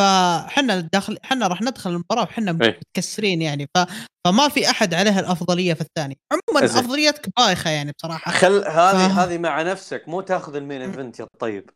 [0.00, 2.80] فحنا داخل حنا راح ندخل المباراة وحنا إيه.
[2.80, 3.78] متكسرين يعني ف...
[4.26, 6.18] فما في أحد عليه الأفضلية في الثاني.
[6.32, 6.66] عموما.
[6.66, 8.32] أفضليتك بايخة يعني بصراحة.
[8.32, 11.70] خل هذه ف- هذه مع نفسك مو تاخذ ال main event يا طيب.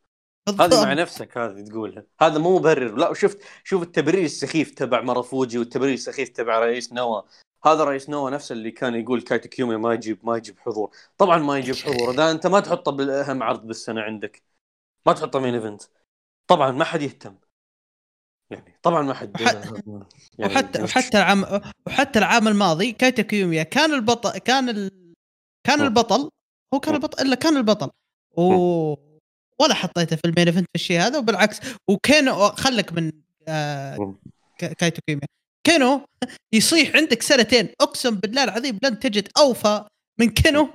[0.48, 0.84] هذه.
[0.84, 2.04] مع نفسك هذه تقولها.
[2.20, 2.96] هذا مو مبرر.
[2.96, 7.22] لا وشفت شوف التبرير السخيف تبع مارافوجي والتبرير السخيف تبع رئيس نوا.
[7.64, 10.90] هذا رئيس نوا نفسه اللي كان يقول كايتو كيوميا ما يجيب ما يجيب حضور.
[11.18, 12.10] طبعا ما يجيب حضور.
[12.10, 14.42] إذا أنت ما تحطه بالاهم عرض بالسنة عندك.
[15.06, 15.82] ما تحطه main event
[16.46, 17.36] طبعا ما حد يهتم.
[18.50, 19.40] يعني طبعا ما حد.
[19.40, 24.90] يعني وحتى وحتى العام وحتى العام الماضي كايتو كيوميا كان البطل كان ال...
[25.66, 25.80] كان.
[25.80, 26.30] البطل
[26.74, 26.94] هو كان.
[26.94, 27.90] البطل إلا كان البطل.
[28.36, 29.11] و...
[29.60, 33.12] ولا حطيته في ال main event في الشيء هذا وبالعكس وكينو خلك من
[33.48, 34.14] آه
[34.58, 35.26] كايتو كيوميا
[35.64, 36.06] كينو
[36.52, 39.84] يصيح عندك سنتين اقسم بالله العظيم لن تجد أوفى
[40.20, 40.68] من كينو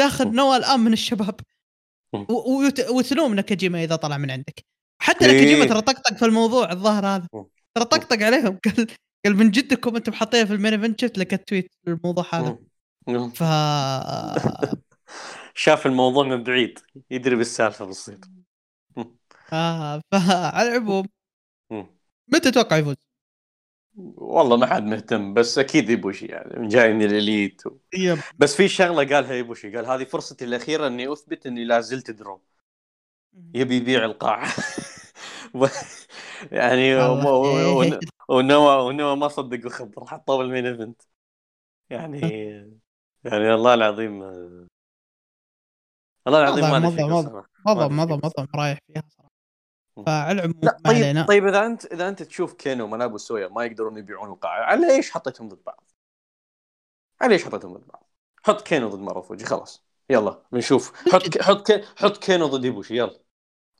[0.00, 0.34] داخل م.
[0.34, 1.40] نوا الآن من الشباب.
[2.90, 4.64] وتلوم ناكاجيما إذا طلع من عندك.
[5.02, 5.32] حتى إيه.
[5.32, 7.26] ناكاجيما ترى طقطق في الموضوع الظاهر هذا.
[7.74, 8.58] ترى طقطق عليهم.
[8.64, 8.86] قال
[9.24, 12.58] قال من جدكم أنتم حاطينه في ال main event شفت لك ال tweet الموضوع هذا.
[13.34, 13.42] ف
[15.56, 16.78] شاف الموضوع من بعيد
[17.10, 18.18] يدري بالسالفة بتصير
[19.52, 21.06] آه فعلى العموم.
[22.28, 22.96] متى تتوقع يفوز؟
[24.16, 27.78] والله ما حد مهتم بس أكيد إيبوشي يعني جاي من الإليت و...
[27.94, 28.22] yep.
[28.38, 32.42] بس في شغلة قالها إيبوشي قال هذه فرصتي الأخيرة إني أثبت إني لا زلت draw
[33.54, 34.48] يبي يبيع القاعة.
[36.52, 36.94] يعني
[38.28, 41.02] ونوى ونوى ما صدق وخبر حطوه بال main event.
[41.90, 42.20] يعني
[43.24, 44.22] يعني والله العظيم
[46.26, 46.78] والله العظيم ما.
[46.78, 49.30] مضى ما أدري مضى كيف مضى رايح فيها صراحة
[50.06, 53.64] فعلى العموم لا طيب علينا طيب إذا أنت إذا أنت تشوف كينو ومانابو سويا ما
[53.64, 55.90] يقدرون يبيعون القاعة على إيش حطيتهم ضد بعض؟
[57.20, 58.10] على إيش حطيتهم ضد بعض؟
[58.42, 61.82] حط كينو ضد ماروفوجي خلاص يلا بنشوف حط حط كي...
[61.96, 63.20] حط كينو ضد إيبوشي يلا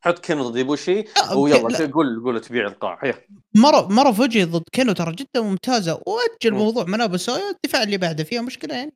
[0.00, 1.92] حط كينو ضد إيبوشي لا، ويلا لا.
[1.92, 6.54] قول قول تبيع القاعة يلا مرة ماروفوجي ضد كينو ترى جدا ممتازة واجل.
[6.56, 8.94] موضوع مانابو سويا الدفاع اللي بعده فيها مشكلة يعني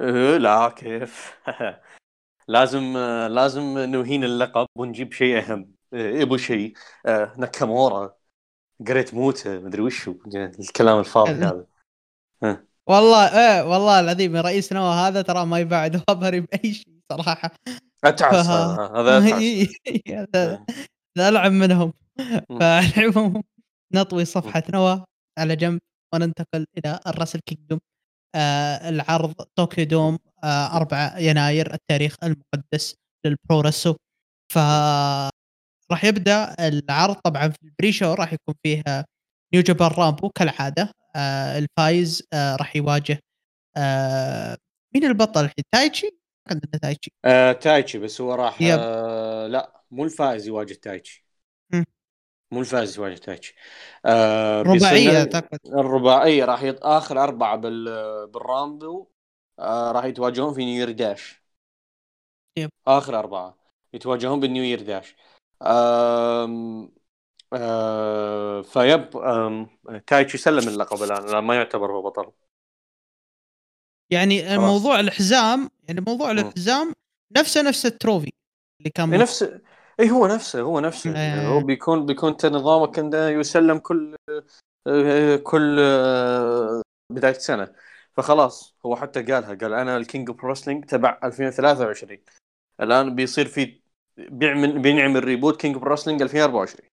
[0.00, 1.36] إيه، لا كيف
[2.48, 2.98] لازم
[3.30, 5.74] لازم نهين اللقب ونجيب شيء أهم.
[5.92, 6.72] إيه، ايبوشي
[7.06, 8.14] آه، ناكامورا
[8.88, 10.14] Great موتا مدري وشو.
[10.60, 11.66] الكلام الفاضي هذا.
[12.86, 17.50] والله إيه والله العظيم رئيس نوا هذا ترى ما يبعد وابري باي شيء صراحة.
[18.04, 19.68] اتعس هذا اتعس
[20.08, 20.64] هذا
[21.18, 21.92] هذا العب منهم.
[22.50, 22.58] مم.
[22.60, 23.42] فعلى العموم
[23.94, 24.96] نطوي صفحة نوا
[25.38, 25.80] على جنب
[26.14, 27.80] وننتقل إلى ال Wrestle Kingdom.
[28.88, 32.94] العرض Tokyo Dome آه 4 يناير التاريخ المقدس
[33.26, 33.96] لل puroresu
[34.52, 34.58] ف
[35.92, 39.04] راح يبدأ العرض طبعا في ال pre-show راح يكون فيه آه،
[39.54, 43.20] New Japan Rambo كالعادة آه الفايز آه راح يواجه
[43.76, 44.56] آه
[44.94, 46.10] مين البطل الحين تايتشي؟
[46.50, 48.58] عندنا تايتشي آه تايتشي بس هو راح.
[48.62, 51.26] آه لا مو الفائز يواجه تايتشي.
[52.50, 53.54] مو الفائز يواجه تايتشي
[54.06, 56.86] آه رباعية أعتقد الرباعية راح يط...
[56.86, 57.84] آخر أربعة بال...
[58.26, 59.08] بال Rambo
[59.58, 61.42] آه راح يتواجهون في New Dash
[62.56, 62.70] yep.
[62.86, 63.56] آخر أربعة
[63.94, 65.16] يتواجهون بال New Year Dash
[65.62, 66.92] آم...
[67.52, 68.62] آه...
[68.62, 69.68] ف yep آم...
[70.06, 72.32] تايتشي سلم اللقب الآن ما يعتبر هو بطل
[74.10, 74.58] يعني خلاص.
[74.58, 76.30] موضوع الحزام يعني موضوع.
[76.30, 76.92] الحزام
[77.36, 78.32] نفسه نفس ال trophy
[78.80, 79.42] اللي كان نفس
[80.00, 81.12] اي هو نفسه هو نفسه.
[81.16, 81.46] آه.
[81.46, 84.16] هو بيكون بيكون انت نظامك انه يسلم كل
[84.86, 86.82] آه، كل آه،
[87.12, 87.72] بداية سنة.
[88.16, 92.18] فخلاص هو حتى قالها قال أنا ال King of Wrestling تبع 2023
[92.80, 93.80] الآن بيصير في
[94.18, 96.90] بيعمل بينعمل reboot King of Wrestling 2024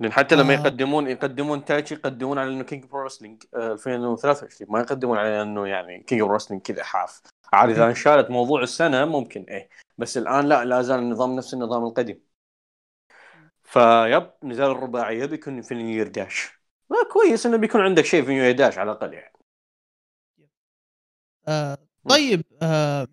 [0.00, 0.56] لأن حتى لما آه.
[0.56, 6.02] يقدمون يقدمون تايتشي يقدمون على إنه King of Wrestling 2023 ما يقدمون على إنه يعني
[6.02, 7.20] King of Wrestling كذا حاف.
[7.52, 9.68] عاد إذا انشالت موضوع السنة ممكن إيه.
[9.98, 12.20] بس الآن لا لا زال النظام نفس النظام القديم.
[13.62, 16.50] ف yep نزال الرباعية بيكون في New Year Dash
[16.90, 19.32] ما كويس إنه بيكون عندك شيء في New Year Dash على الأقل يعني.
[21.48, 21.78] آه
[22.08, 23.06] طيب آه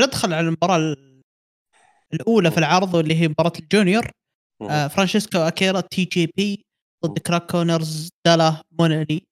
[0.00, 1.22] ندخل على المباراة ال-
[2.12, 2.58] الأولى في.
[2.58, 4.10] العرض واللي هي مباراة ال junior.
[4.70, 6.64] آه فرانشيسكو أكيرا تي جي بي
[7.04, 9.22] ضد كلارك كونرز دريلا مولوني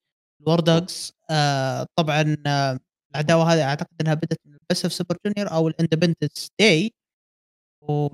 [0.40, 2.80] ال War Dogs آه طبعا آه
[3.14, 6.92] العداوة هذه أعتقد إنها بدأت من Best of Super Junior أو ال Independence Day
[7.82, 8.08] و...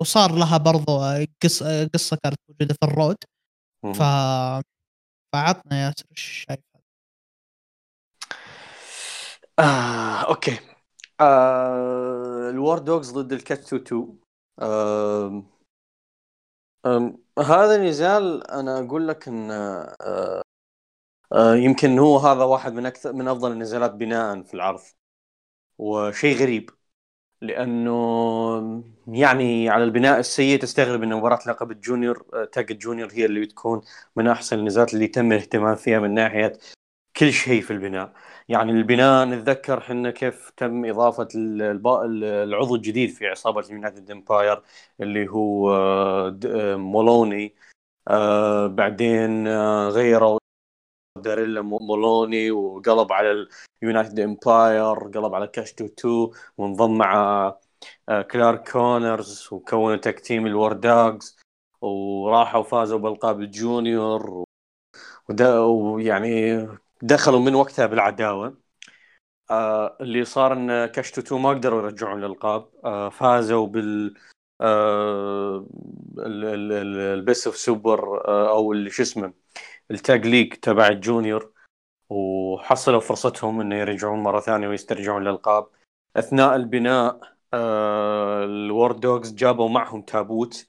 [0.00, 3.16] وصار لها برضو آه، قصه آه، قصة كانت موجودة في ال Road.
[3.82, 4.02] ف
[5.32, 6.60] فعطنا ياسر إيش شايف؟
[9.58, 10.58] آه، okay.
[11.20, 14.18] آه، ال War Dogs ضد ال Catch 2
[14.58, 15.42] آه،
[17.38, 20.42] هذا نزال أنا أقول لك إن آه،
[21.32, 24.80] آه، يمكن هو هذا واحد من أكثر من أفضل النزالات بناء في العرض
[25.78, 26.70] وشيء غريب
[27.42, 27.92] لأنه
[29.08, 33.24] يعني على البناء السيء تستغرب إن مباراة لقب ال junior آه، tag ال junior هي
[33.26, 33.82] اللي بتكون
[34.16, 36.58] من أحسن النزالات اللي تم الاهتمام فيها من ناحية
[37.16, 38.12] كل شيء في البناء.
[38.48, 44.62] يعني البناء نتذكر إحنا كيف تم إضافة العضو الجديد في عصابة ال United Empire
[45.00, 47.54] اللي هو آه، آه، مولوني.
[48.08, 49.48] آه، بعدين
[49.88, 50.38] غيروا
[51.18, 53.48] دريلا مو- مولوني وقلب على
[53.82, 57.54] ال United Empire قلب على Catch 2 وانضم مع
[58.32, 61.38] كلارك كونرز وكونوا tag team ال War Dogs
[61.80, 64.44] وراحوا فازوا بالقاب ال junior
[65.60, 66.68] ويعني
[67.02, 68.68] دخلوا من وقتها بالعداوة.
[69.50, 74.14] آه اللي صار إن Catch Two Two ما قدروا يرجعون الالقاب آه فازوا بال
[74.60, 75.66] آه
[76.18, 79.32] ال Best of Super آه أو شو اسمه
[79.90, 81.52] ال Tag League تبع ال junior
[82.10, 85.66] وحصلوا فرصتهم إنه يرجعون مرة ثانية ويسترجعون الالقاب
[86.16, 87.20] أثناء البناء
[87.54, 90.66] آه ال War Dogs جابوا معهم تابوت.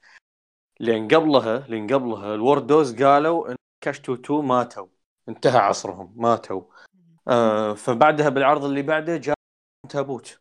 [0.80, 4.86] لأن قبلها لأن قبلها ال War Dogs قالوا إن Catch Two Two ماتوا.
[5.30, 6.62] انتهى عصرهم ماتوا.
[7.28, 9.34] آه فبعدها بالعرض اللي بعده جاء
[9.88, 10.40] تابوت.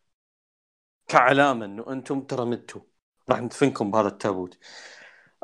[1.08, 2.82] كعلامه إنه أنتم ترى متوا.
[3.30, 4.58] راح ندفنكم بهذا التابوت.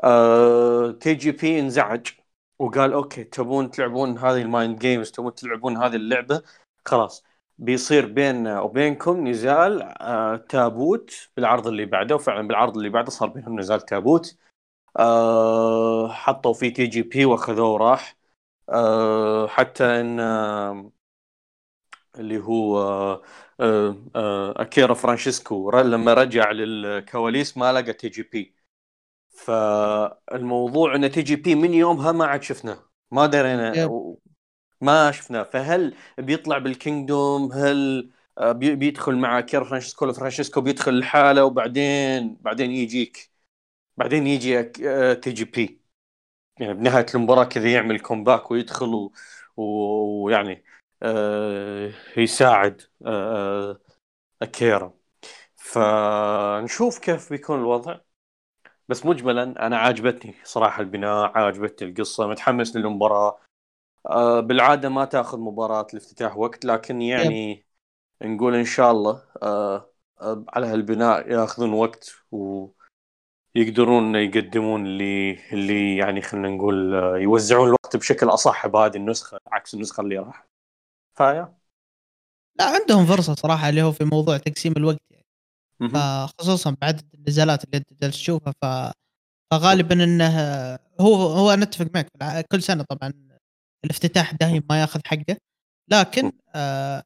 [0.04, 2.06] آه تي جي بي انزعج
[2.58, 6.42] وقال okay تبون تلعبون هذه ال mind games تبون تلعبون هذه اللعبة.
[6.86, 7.24] خلاص
[7.58, 12.14] بيصير بيننا وبينكم نزال آه تابوت بالعرض اللي بعده.
[12.14, 14.36] وفعلا بالعرض اللي بعده صار بينهم نزال تابوت.
[14.98, 18.16] آه حطوا فيه تي جي بي وأخذوه وراح.
[18.68, 20.92] آه حتى إن آه
[22.18, 22.78] اللي هو
[23.60, 28.54] آه أكيرا فرانشيسكو لما رجع للكواليس ما لقى تي جي بي.
[29.30, 32.78] فالموضوع انه تي جي بي من يومها ما عاد شفناه.
[33.10, 33.96] ما درينا.
[34.80, 35.42] ما شفناه.
[35.42, 38.10] فهل بيطلع بال Kingdom؟ هل
[38.42, 43.30] بي- بيدخل مع أكيرا فرانشيسكو فرانشيسكو بيدخل لحاله وبعدين بعدين يجيك
[43.96, 44.62] بعدين يجي
[45.22, 45.82] تي جي بي؟
[46.60, 49.12] يعني بنهاية المباراة كذا يعمل comeback ويدخل و-
[49.56, 50.64] و- ويعني
[51.02, 53.80] آه، يساعد آه، آه،
[54.42, 54.94] أكيرا.
[55.56, 58.00] فنشوف كيف بيكون الوضع.
[58.88, 63.38] بس مجملا أنا عاجبتني صراحة البناء عاجبتني القصة متحمس للمباراة.
[64.06, 67.66] آه، بالعادة ما تأخذ مباراة الافتتاح وقت لكن يعني
[68.22, 69.90] نقول إن شاء الله آه،
[70.22, 72.10] آه، على هالبناء يأخذون وقت
[73.56, 79.74] ويقدرون يقدمون اللي اللي يعني خلينا نقول آه، يوزعون الوقت بشكل أصح بهذه النسخة عكس
[79.74, 80.46] النسخة اللي راح.
[81.18, 81.58] فيا؟
[82.58, 85.26] لا عندهم فرصة صراحة اللي هو في موضوع تقسيم الوقت يعني.
[85.94, 88.92] فخصوصا بعدد النزالات اللي أنت جالس تشوفها ف
[89.52, 90.28] فغالبا إنه
[91.00, 92.10] هو هو أنا أتفق معك.
[92.52, 93.12] كل سنة طبعا
[93.84, 95.36] الافتتاح دايم ما يأخذ حقه.
[95.92, 97.02] لكن آه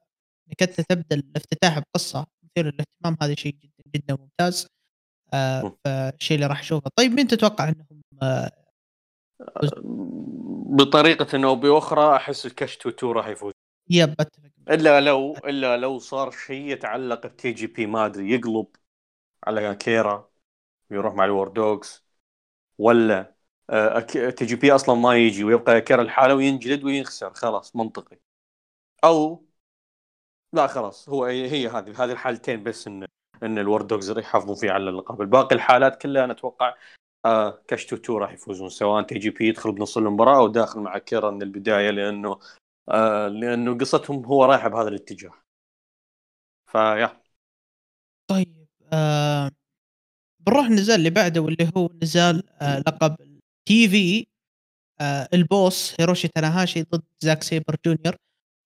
[0.48, 4.66] انك انت تبدأ الافتتاح بقصة مثير للاهتمام هذا شيء جدا جدا ممتاز.
[5.34, 5.72] آه م.
[5.84, 6.90] فالشيء اللي راح أشوفه.
[6.96, 8.50] طيب مين تتوقع إنهم آه
[10.76, 13.52] بطريقة أو بأخرى أحس ال Catch Two راح يفوز.
[13.90, 18.66] yep أتفق إلا لو إلا لو صار شيء يتعلق بتي جي بي ما أدري يقلب
[19.46, 20.30] على أكيرا
[20.90, 22.04] ويروح مع ال War Dogs
[22.78, 23.34] ولا
[23.70, 28.18] آه، تي جي بي أصلا ما يجي ويبقى أكيرا لحاله وينجلد وينخسر خلاص منطقي.
[29.04, 29.46] أو
[30.52, 33.06] لا خلاص هو هي هذه هذه الحالتين بس ان
[33.42, 35.20] إن ال War Dogs يحافظون فيه على اللقب.
[35.20, 36.74] الباقي الحالات كلها أنا أتوقع
[37.24, 41.42] آه Catch Two راح يفوزون سواء TJP يدخل بنص المباراة أو داخل مع أكيرا من
[41.42, 42.38] البداية لأنه
[42.88, 45.32] آه لأنه قصتهم هو رايحه بهذا الاتجاه.
[46.66, 47.20] فيا.
[48.30, 49.50] طيب آه
[50.40, 53.16] بنروح النزال اللي بعده واللي هو نزال آه لقب
[53.68, 54.26] TV
[55.00, 58.16] آه ال Boss هيروشي تاناهاشي ضد زاك سيبر جونيور.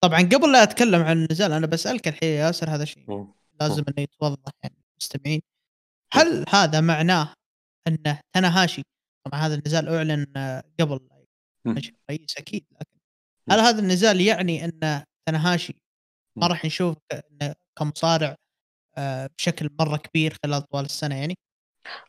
[0.01, 3.03] طبعا قبل لا أتكلم عن النزال أنا بسألك الحين يا ياسر هذا شيء.
[3.07, 3.33] مم.
[3.61, 5.41] لازم إنه يتوضح يعني المستمعين.
[6.13, 7.33] هل هذا معناه
[7.87, 8.81] انه تاناهاشي
[9.25, 10.25] طبعا هذا النزال أعلن
[10.79, 10.99] قبل
[11.67, 12.99] الرئيس أكيد لكن
[13.51, 15.75] هل هذا النزال يعني أن تاناهاشي
[16.35, 16.47] ما.
[16.47, 16.97] راح نشوف
[17.79, 18.35] كمصارع
[18.97, 21.35] آه، بشكل مرة كبير خلال طوال السنة يعني؟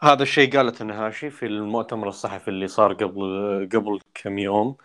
[0.02, 4.76] هذا الشيء قاله تنهاشي في المؤتمر الصحفي اللي صار قبل قبل كم يوم.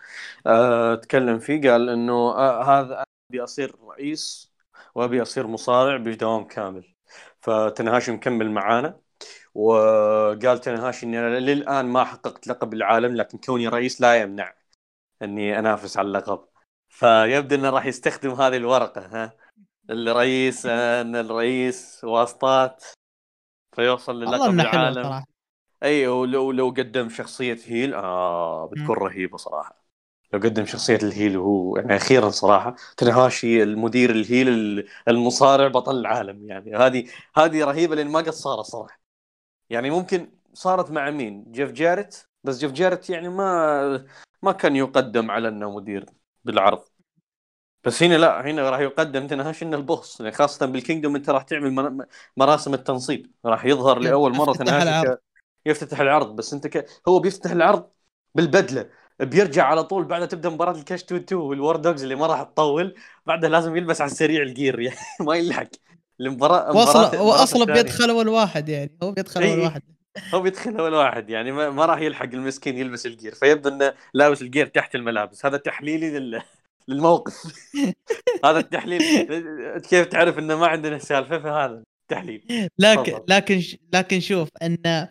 [0.46, 3.04] آه تكلم فيه قال إنه آه هذا
[3.34, 4.51] أصير رئيس
[4.94, 6.94] وأبي أصير مصارع بدوام كامل.
[7.40, 9.00] فتنهاشي مكمل معانا
[9.54, 14.54] وقال تنهاشي إني أنا للآن ما حققت لقب العالم لكن كوني رئيس لا يمنع
[15.22, 16.44] إني أنافس على اللقب.
[16.88, 19.36] فيبدو إنه راح يستخدم هذه الورقة ها؟
[19.90, 22.84] الرئيس ان الرئيس واسطات
[23.76, 25.24] فيوصل للقب العالم.
[25.82, 29.81] إي ولو لو قدم شخصية هيل آه بتكون رهيبة صراحة.
[30.32, 32.76] لو قدم شخصية ال heel وهو يعني أخيرا صراحة.
[32.96, 36.76] تنهاشي المدير الهيل ال- المصارع بطل العالم يعني.
[36.76, 37.06] هذه
[37.36, 39.00] هذه رهيبة لأن ما قد صارت صراحة.
[39.70, 44.06] يعني ممكن صارت مع مين؟ جيف جاريت؟ بس جيف جاريت يعني ما
[44.42, 46.06] ما كان يقدم على إنه مدير
[46.44, 46.84] بالعرض.
[47.84, 50.20] بس هنا لا هنا راح يقدم تنهاشي إنه ال Boss.
[50.20, 52.06] يعني خاصة بال Kingdom أنت راح تعمل مر-
[52.36, 53.32] مراسم التنصيب.
[53.44, 54.52] راح يظهر لأول مرة.
[54.52, 55.20] ك...
[55.66, 56.36] يفتتح العرض.
[56.36, 56.86] بس أنت ك...
[57.08, 57.90] هو بيفتح العرض
[58.34, 58.90] بالبدلة.
[59.20, 62.26] بيرجع على طول بعدها تبدأ مباراة ال Catch 2 2 وال War Dogs اللي ما
[62.26, 62.94] راح تطول.
[63.26, 64.96] بعدها لازم يلبس على السريع ال gear يعني
[65.26, 65.68] ما يلحق.
[66.20, 67.64] المباراه واصلا مباراة- هو أصلا.
[67.74, 69.42] بيدخل أول واحد يعني هو بيدخل.
[69.42, 69.82] أول واحد.
[70.34, 73.34] هو بيدخل أول واحد يعني ما, ما راح يلحق المسكين يلبس ال gear.
[73.34, 75.46] فيبدو إنه لابس ال gear تحت الملابس.
[75.46, 76.42] هذا تحليلي لل...
[76.88, 77.42] للموقف.
[78.44, 79.02] هذا التحليل.
[79.80, 83.18] كيف تعرف إنه ما عندنا سالفة؟ فهذا تحليل لكن.
[83.28, 85.08] لكن لكن شوف إن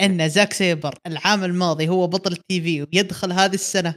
[0.00, 3.96] إن زاك سيبر العام الماضي هو بطل ال TV ويدخل هذه السنة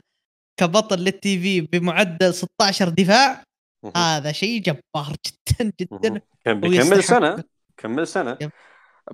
[0.60, 3.44] كبطل لل TV بمعدل 16 دفاع
[3.96, 6.22] هذا شيء جبار جدا جدا.
[6.46, 7.04] كان بيكمل.
[7.04, 7.44] سنة؟
[7.78, 8.38] كمل سنة.
[8.42, 8.52] yep.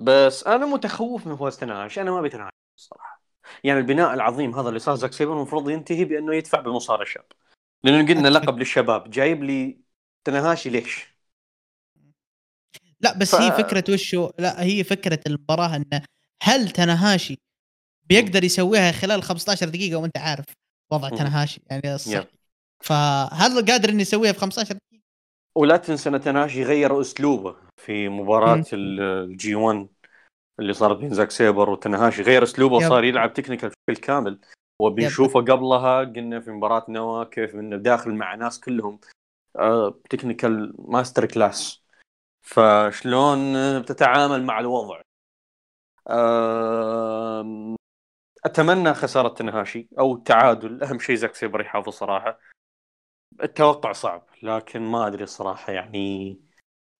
[0.00, 3.22] بس أنا متخوف من فوز تناهش أنا ما أبي تناهش الصراحه
[3.64, 7.24] يعني البناء العظيم هذا اللي صار زاك سيبر المفروض ينتهي بأنه يدفع بمصارع الشاب
[7.84, 8.28] لأنه قلنا.
[8.38, 9.10] لقب للشباب.
[9.10, 9.80] جايب لي
[10.24, 11.12] تناهاشي ليش؟
[13.00, 16.02] لا بس ف- هي فكرة وشو؟ لا هي فكرة المباراة إنه
[16.42, 17.38] هل تناهاشي
[18.08, 20.44] بيقدر يسويها خلال 15 دقيقة وأنت عارف
[20.92, 21.08] وضع.
[21.08, 22.24] تناهاشي؟ يعني الصح.
[22.84, 25.02] فهل قادر إنه يسويها في 15 دقيقة؟
[25.56, 29.88] ولا تنسى إن تناشي غير أسلوبه في مباراة ال G 1
[30.60, 32.88] اللي صارت بين زاك سيبر وتنهاشي غير أسلوبه yep.
[32.88, 34.40] صار يلعب technical بشكل كامل.
[34.82, 39.00] وبنشوفه قبلها قلنا في مباراة نوا كيف إنه داخل مع ناس كلهم
[39.58, 41.82] آه technical master class
[42.46, 45.00] فشلون بتتعامل مع الوضع؟
[48.44, 52.38] أتمنى خسارة تنهاشي أو تعادل أهم شيء زاك سيبر يحافظ صراحة
[53.42, 56.38] التوقع صعب لكن ما أدري الصراحه يعني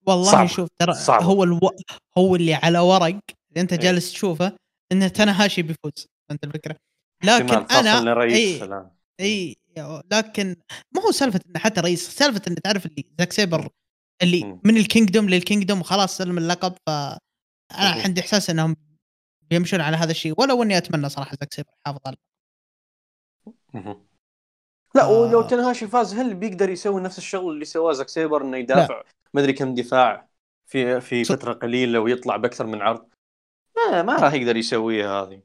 [0.06, 0.46] والله صعبة.
[0.46, 0.94] شوف ترى.
[1.08, 1.60] هو ألو...
[2.18, 3.80] هو اللي على ورق اللي أنت إيه.
[3.80, 4.56] جالس تشوفه
[4.92, 6.76] إنه تنهاشي بيفوز فهمت الفكرة
[7.24, 8.90] لكن أنا رئيس اي الان
[9.20, 9.56] اي
[10.12, 10.56] لكن
[10.94, 13.68] ما هو سالفة انه حتى رئيس سالفة انه تعرف اللي زاك سيبر
[14.22, 14.60] اللي مم.
[14.64, 18.02] من ال Kingdom لل Kingdom وخلاص سلم اللقب ف أنا.
[18.04, 18.76] عندي إحساس إنهم
[19.52, 22.16] بيمشون على هذا الشيء ولو إني أتمنى صراحة زاك سيبر يحافظ على.
[24.94, 25.10] لا آه.
[25.10, 29.02] ولو تنهاشي فاز هل بيقدر يسوي نفس الشغل اللي سواه زاك سيبر إنه يدافع
[29.34, 30.28] ما أدري كم دفاع
[30.66, 33.08] في في صد- فترة قليلة ويطلع بأكثر من عرض
[33.76, 35.42] ما, ما راح يقدر يسويها هذه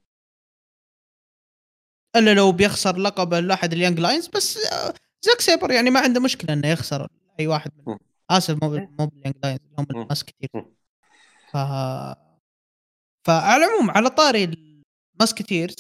[2.16, 6.22] إلا لو بيخسر لقب احد ال Young Lions بس آه، زاك سيبر يعني ما عنده
[6.22, 7.08] مشكلة إنه يخسر
[7.40, 7.98] أي واحد من.
[8.30, 10.02] آسف مو مو بال Young Lions هم مم.
[10.02, 10.66] ال Musketeer مم.
[11.52, 11.58] ف
[13.28, 14.44] فعلى العموم على طاري
[15.16, 15.76] ال Musketeers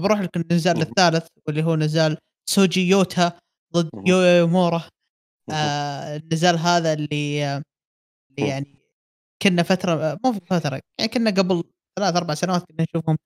[0.00, 0.80] بروح لك النزال.
[0.82, 2.18] الثالث واللي هو نزال
[2.50, 3.32] سوجي يوتا
[3.74, 3.90] ضد.
[4.06, 4.78] يو مورا
[5.48, 5.58] مهم.
[5.58, 7.62] آه النزال هذا اللي آه،
[8.30, 8.48] اللي.
[8.50, 8.76] يعني
[9.42, 11.64] كنا فترة مو في فترة يعني كنا قبل
[11.98, 13.16] ثلاث أربع سنوات كنا نشوفهم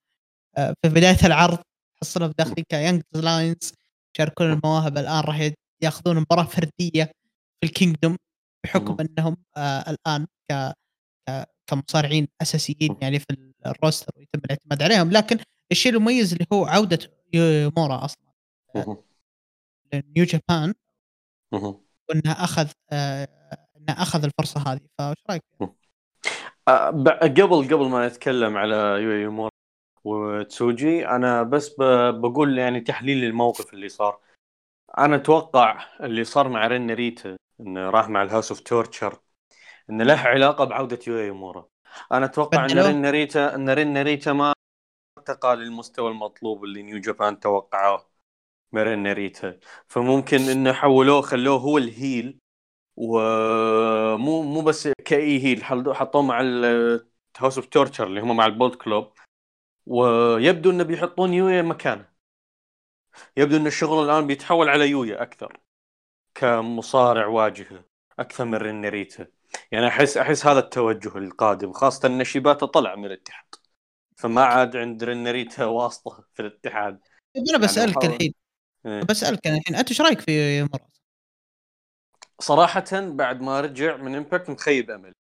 [0.57, 1.59] آه، في بداية العرض
[2.01, 3.73] حصلوا داخلين ك Young Lions
[4.15, 5.51] يشاركون المواهب الآن راح
[5.83, 7.03] ياخذون مباراة فردية
[7.61, 8.17] في ال Kingdom
[8.65, 8.97] بحكم.
[9.01, 10.73] إنهم آه الآن ك
[11.69, 12.97] كمصارعين أساسيين.
[13.01, 13.25] يعني في
[13.65, 15.37] ال roster ويتم الاعتماد عليهم لكن
[15.71, 16.99] الشيء المميز اللي هو عودة
[17.33, 18.25] يومورا أصلا.
[19.93, 20.73] New Japan.
[22.09, 23.27] وإنه أخذ آه
[23.77, 25.43] إنه أخذ الفرصة هذه فايش رأيك؟
[26.67, 29.51] آه، قبل قبل ما نتكلم على يو يومورا
[30.03, 31.75] وتسوجي أنا بس
[32.11, 34.19] بقول يعني تحليل الموقف اللي صار
[34.97, 39.19] أنا أتوقع اللي صار مع رين ريتا انه راح مع ال House of Torture
[39.89, 41.67] انه له علاقة بعودة يو يومورا
[42.11, 44.53] أنا أتوقع ان بدلوه؟ رين ريتا ان رين ريتا ما
[45.17, 48.05] ارتقى للمستوى المطلوب اللي New Japan توقعوه
[48.71, 52.39] من رين ريتا فممكن إنه حولوه خلوه هو ال heel
[52.95, 58.49] ومو مو بس كأي heel حطوه مع ال House of Torture اللي هم مع ال
[58.49, 59.13] Bullet Club
[59.85, 62.15] ويبدو إنه بيحطون يويا مكانه.
[63.37, 65.59] يبدو إن الشغل الآن بيتحول على يويا أكثر
[66.35, 67.85] كمصارع واجهة
[68.19, 69.27] أكثر من رينريتا
[69.71, 73.45] يعني احس أحس هذا التوجه القادم خاصة إن شيباتا طلع من الاتحاد.
[74.17, 76.99] فما عاد عند رينريتا واسطة في الاتحاد.
[77.49, 78.33] أنا بسألك محاول- الحين.
[78.85, 79.01] إيه.
[79.03, 80.87] بسألك الحين أنت إيش رأيك في يومورا؟
[82.39, 85.13] صراحة بعد ما رجع من Impact مخيب أملي.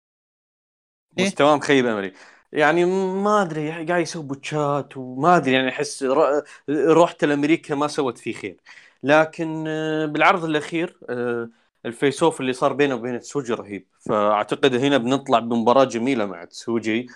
[1.18, 2.14] ليه؟ مستواه مخيب أملي.
[2.52, 2.86] يعني
[3.24, 8.18] ما أدري قاعد يسوي botch ات وما أدري يعني أحس ر- روحته لامريكا ما سوت
[8.18, 8.58] فيه خير.
[9.04, 11.50] لكن آه، بالعرض الأخير آه،
[11.86, 13.88] ال face off اللي صار بينه وبين تسوجي رهيب.
[14.00, 17.08] فأعتقد هنا بنطلع بمباراة جميلة مع تسوجي.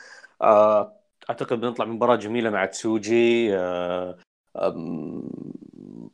[0.41, 0.93] آه،
[1.29, 3.57] أعتقد بنطلع بمباراة جميلة مع تسوجي.
[3.57, 4.17] آه،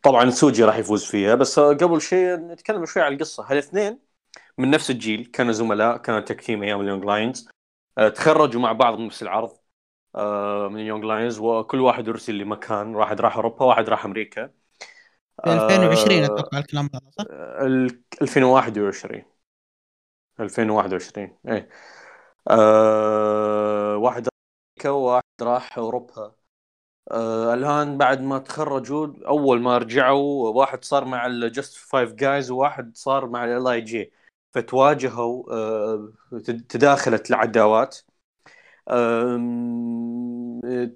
[0.03, 1.35] طبعا تسوجي راح يفوز فيها.
[1.35, 3.45] بس قبل شيء نتكلم شوي على القصة.
[3.51, 3.99] هالاثنين
[4.57, 7.49] من نفس الجيل كانوا زملاء كانوا tag team أيام ال young lions.
[7.97, 9.51] آه، تخرجوا مع بعض بنفس العرض
[10.15, 12.95] آه، من young lions وكل واحد ارسل لمكان.
[12.95, 14.49] واحد راح أوروبا واحد راح أمريكا.
[15.47, 17.25] 2020 آه، أتوقع الكلام هذا صح؟
[17.61, 19.23] ال- 2021
[20.39, 21.69] 2021 إيه.
[22.49, 24.27] آه واحد
[24.77, 26.35] أمريكا وواحد راح أوروبا.
[27.11, 32.51] آه الآن بعد ما تخرجوا أول ما رجعوا واحد صار مع ال Just 5 Guys
[32.51, 34.11] وواحد صار مع ال LIJ
[34.53, 35.43] فتواجهوا
[36.31, 37.97] تد- تداخلت العداوات.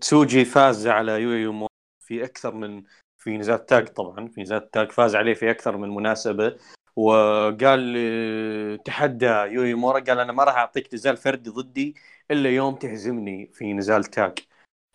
[0.02, 1.68] تسوجي فاز على يويا
[2.00, 2.84] في أكثر من
[3.18, 6.58] في نزال tag طبعا في نزال tag فاز عليه في أكثر من مناسبة.
[6.98, 11.96] وقال آه، تحدى يويمورا قال أنا ما راح أعطيك نزال فردي ضدي
[12.32, 14.40] إلا يوم تهزمني في نزال tag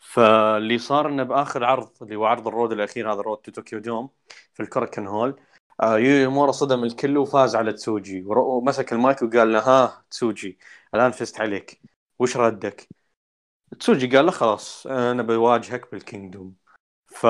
[0.00, 3.78] فاللي صار إنه بآخر عرض اللي هو عرض ال road الأخير هذا Road to Tokyo
[3.78, 4.10] Dome
[4.54, 5.40] في الكوراكين هول
[5.82, 8.24] آه، يويمورا صدم الكل وفاز على تسوجي.
[8.26, 10.58] ومسك المايك وقال له ها تسوجي
[10.94, 11.80] الآن فزت عليك
[12.18, 12.88] وش ردك؟
[13.80, 16.61] تسوجي قال له خلاص أنا بواجهك بالكينجدوم.
[17.14, 17.26] ف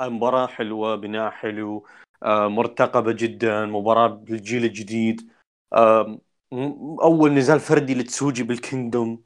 [0.00, 1.86] مباراة حلوة بناء حلو
[2.22, 5.30] آه، مرتقبة جدا مباراة بالجيل الجديد
[6.52, 9.22] م- أول نزال فردي لتسوجي بالكينجدوم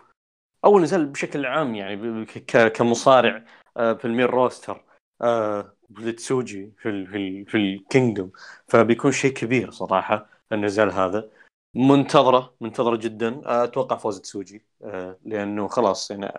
[0.64, 2.26] أول نزال بشكل عام يعني
[2.74, 3.44] كمصارع
[3.76, 4.84] آه، في ال main roster
[5.22, 8.32] آه، لتسوجي في في في الكينجدوم.
[8.68, 11.30] فبيكون شيء كبير صراحة النزال هذا.
[11.74, 13.40] منتظرة منتظرة جدا.
[13.46, 16.32] آه، أتوقع فوز تسوجي آه، لأنه خلاص يعني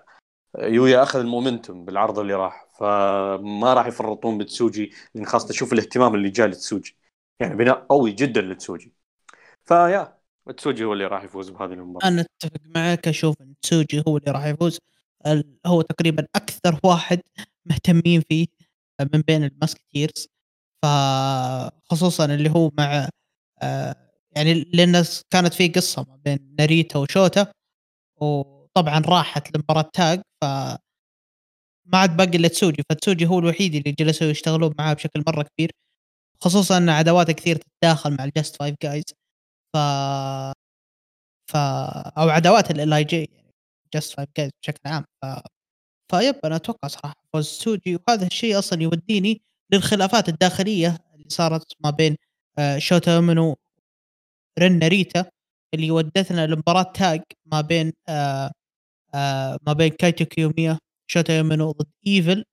[0.57, 6.15] يويا اخذ ال momentum بالعرض اللي راح فما راح يفرطون بتسوجي لأن خاصة شوف الاهتمام
[6.15, 6.97] اللي جاء لتسوجي.
[7.39, 8.93] يعني بناء قوي جدا لتسوجي.
[9.65, 10.17] ف yeah
[10.57, 12.07] تسوجي هو اللي راح يفوز بهذه المباراة.
[12.07, 14.79] أنا أتفق معك أشوف إن تسوجي هو اللي راح يفوز.
[15.65, 17.21] هو تقريبا أكثر واحد
[17.65, 18.47] مهتمين فيه
[19.13, 20.27] من بين ال musketeers.
[20.83, 23.09] فخصوصا اللي هو مع
[23.61, 23.95] آه،
[24.35, 27.53] يعني لأن كانت في قصة ما بين ناريتا وشوتا
[28.77, 30.45] وطبعا راحت لمباراة tag ف
[31.85, 35.71] ما عاد باقي إلا تسوجي فتسوجي هو الوحيد اللي جلسوا يشتغلون معاه بشكل مرة كبير
[36.41, 39.03] خصوصا إن عداواته كثير تتداخل مع ال Just 5 Guys
[39.75, 39.77] ف
[41.51, 41.55] ف
[42.17, 43.53] أو عداوات ال LIJ يعني
[43.93, 45.25] Just 5 Guys بشكل عام ف
[46.11, 49.41] ف yep أنا أتوقع صراحة فوز تسوجي وهذا الشيء أصلا يوديني
[49.73, 52.17] للخلافات الداخلية اللي صارت ما بين
[52.79, 53.57] شوتا أومينو
[54.59, 55.25] رين ناريتا
[55.73, 58.51] اللي ودتنا لمباراة tag ما بين آه
[59.15, 60.79] آه ما بين كايتو كيوميا
[61.11, 62.45] شوتا أومينو ضد إيفل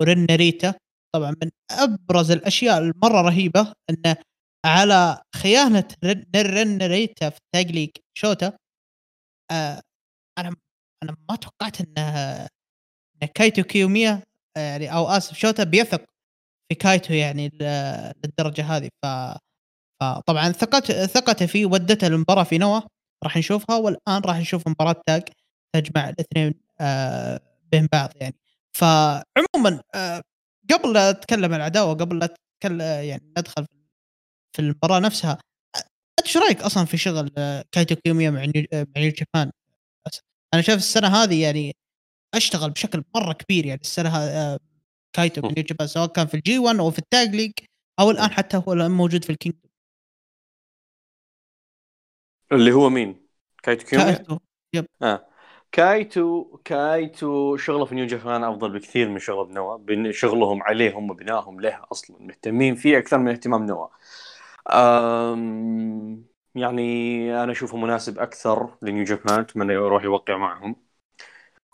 [0.00, 0.74] ورين ناريتا
[1.14, 4.16] طبعا من أبرز الأشياء المرة رهيبة إنه
[4.66, 5.88] على خيانة
[6.36, 8.52] رين ناريتا في tag league شوتا
[9.50, 9.82] آه
[10.38, 10.56] أنا
[11.02, 12.48] أنا ما توقعت إنه
[13.22, 14.22] إن كايتو كيوميا
[14.56, 16.04] آه، يعني أو آسف شوتا بيثق
[16.68, 17.48] في كايتو يعني
[18.24, 18.90] للدرجة هذه.
[19.04, 19.06] ف
[20.02, 22.80] فطبعا ثقت ثقته فيه ودته المباراه في نوا
[23.24, 25.22] راح نشوفها والآن راح نشوف مباراة tag.
[25.74, 27.40] تجمع الاثنين آه
[27.72, 28.36] بين بعض يعني
[28.72, 30.22] فعموما آه
[30.72, 33.66] قبل لا أتكلم عن العداوة قبل لا أتكلم يعني ندخل
[34.56, 35.38] في المباراة نفسها
[36.18, 39.52] أنت إيش رأيك أصلا في شغل آه، كايتو كيوميا مع نيو مع نيو جابان
[40.54, 41.76] أنا شايف السنة هذه يعني
[42.34, 44.58] أشتغل بشكل مرة كبير يعني السنة آه،
[45.12, 47.52] كايتو مع نيو جابان سواء كان في الجي 1 أو في ال tag league
[48.00, 49.54] أو الآن حتى هو موجود في الكينج
[52.52, 53.26] اللي هو مين؟
[53.62, 54.38] كايتو كيوميا؟ كايتو
[55.02, 55.26] آه.
[55.74, 61.20] كايتو كايتو شغله في نيو جابان افضل بكثير من شغله بنوا بن- شغلهم عليه هم
[61.60, 63.88] له أصلا مهتمين فيه أكثر من اهتمام نوا.
[66.54, 66.82] يعني
[67.44, 70.76] أنا اشوفه مناسب أكثر لنيو جابان اتمنى يروح يوقع معهم.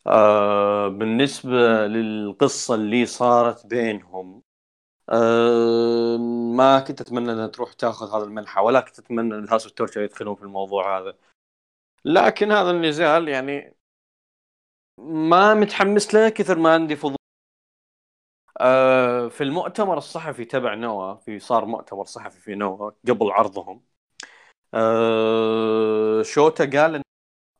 [0.07, 4.43] أه بالنسبة للقصة اللي صارت بينهم
[5.11, 6.17] أه
[6.57, 10.35] ما كنت أتمنى إنها تروح تاخذ هذا المنحى ولا كنت أتمنى ان الهاوس تورتشر يدخلون
[10.37, 11.17] في الموضوع هذا.
[12.05, 13.80] لكن هذا النزال يعني
[15.01, 17.17] ما متحمس له كثر ما عندي فضول.
[18.61, 23.83] آه في المؤتمر الصحفي تبع نوا في صار مؤتمر صحفي في نوا قبل عرضهم.
[24.75, 27.03] آه شوتا قال إن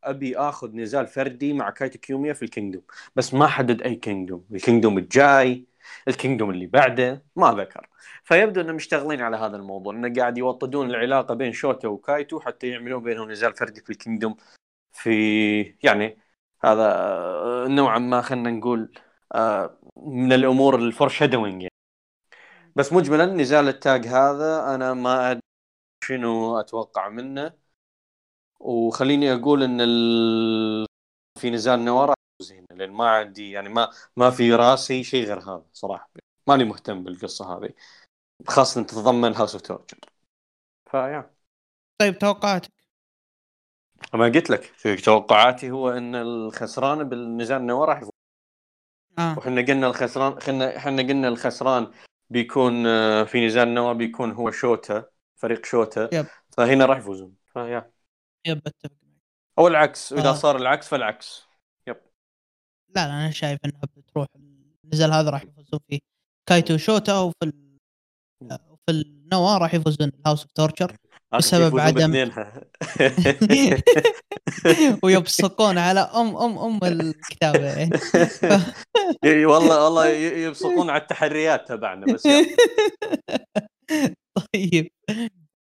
[0.05, 2.83] أبي آخذ نزال فردي مع كايتو كيوميا في الكينجدوم
[3.17, 4.47] بس ما حدد أي كينجدوم.
[4.53, 5.67] الكينجدوم الجاي
[6.09, 7.89] الكينجدوم اللي بعده ما ذكر.
[8.25, 13.03] فيبدو إنهم مشتغلين على هذا الموضوع إنه قاعد يوطدون العلاقة بين شوتا وكايتو حتى يعملون
[13.03, 14.37] بينهم نزال فردي في الكينجدوم
[14.93, 16.19] في يعني
[16.63, 18.93] هذا آه، نوعا ما خلينا نقول
[19.35, 21.75] آه، من الأمور ال foreshadowing يعني.
[22.77, 25.43] بس مجملا نزال ال tag هذا أنا ما أدري
[26.05, 27.53] شنو أتوقع منه.
[28.61, 30.87] وخليني أقول إن ال...
[31.39, 35.27] في نزال نوا راح يفوز هنا لأن ما عندي يعني ما ما في راسي شيء
[35.27, 36.11] غير هذا صراحة.
[36.49, 37.71] ماني مهتم بالقصة هذه.
[38.49, 39.99] خاصة تتضمن House of Torture
[40.91, 41.35] ف yeah.
[42.01, 42.80] طيب توقعاتك؟
[44.15, 44.73] ما قلت لك.
[45.05, 48.11] توقعاتي هو إن الخسران بالنزال نوا راح يفوز.
[49.19, 49.39] آه.
[49.39, 51.91] وحنا قلنا الخسران إحنا إحنا قلنا الخسران
[52.31, 55.05] بيكون آه، في نزال نوا بيكون هو شوتا
[55.37, 56.09] فريق شوتا.
[56.13, 56.27] yep.
[56.57, 57.35] فهنا راح يفوزون.
[57.53, 57.93] ف
[58.47, 58.57] yeah.
[58.57, 58.97] yep أتفق
[59.59, 60.35] أو العكس واذا آه.
[60.35, 61.51] صار العكس فالعكس.
[62.97, 64.27] لا لا أنا شايف إنها بتروح
[64.85, 65.99] النزال هذا راح يفوزون فيه.
[66.49, 67.79] كايتو وشوتا وفي ال...
[68.87, 70.09] في النوا راح يفوزون.
[70.09, 70.97] ال House of Torture
[71.39, 72.11] بسبب عدم-.
[75.05, 77.69] ويبصقون على ام ام أم الكتابة.
[79.25, 80.07] يعني والله والله
[80.47, 82.23] يبصقون على التحريات تبعنا بس.
[84.55, 84.91] طيب.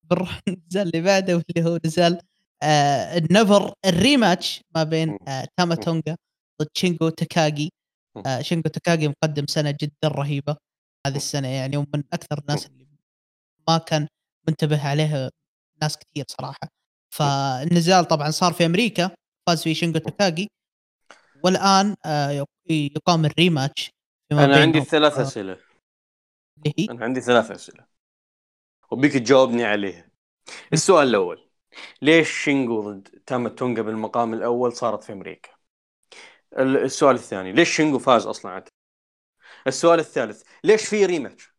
[0.04, 2.22] بنروح النزال اللي بعده واللي هو نزال
[2.64, 6.16] آه ال NEVER ال rematch ما بين آه تاما تونجا
[6.62, 7.70] ضد شينجو تاكاجي
[8.26, 10.58] آه شينجو تاكاجي مقدم سنة جدا رهيبة.
[11.08, 12.88] هذه السنة يعني ومن أكثر الناس اللي
[13.70, 14.08] ما كان
[14.48, 15.30] منتبه عليها
[15.82, 16.70] ناس كثير صراحة.
[17.10, 19.12] فالنزال طبعا صار في أمريكا
[19.48, 20.52] فاز فيه شينجو تاكاجي
[21.44, 23.92] والآن آه يق- يقام ال rematch
[24.32, 25.58] أنا عندي ثلاث آه، أسئلة.
[26.58, 27.86] اللي هي؟ أنا عندي ثلاث أسئلة.
[28.92, 30.10] وبيك تجاوبني عليها.
[30.74, 31.50] السؤال الأول.
[32.02, 35.50] ليش شينجو ضد تاما تونجا بالمقام الأول صارت في أمريكا؟
[36.60, 37.52] ال- السؤال الثاني.
[37.52, 38.64] ليش شينجو فاز أصلا؟ على
[39.68, 40.44] السؤال الثالث.
[40.64, 41.57] ليش في rematch؟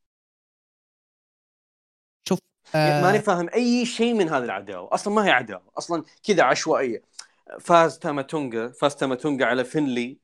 [2.75, 4.95] آه ماني فاهم أي شيء من هذه العداوة.
[4.95, 5.63] أصلا ما هي عداوة.
[5.79, 7.03] أصلا كذا عشوائية.
[7.61, 10.19] فاز تاماتونجا فاز تاماتونجا على فينلي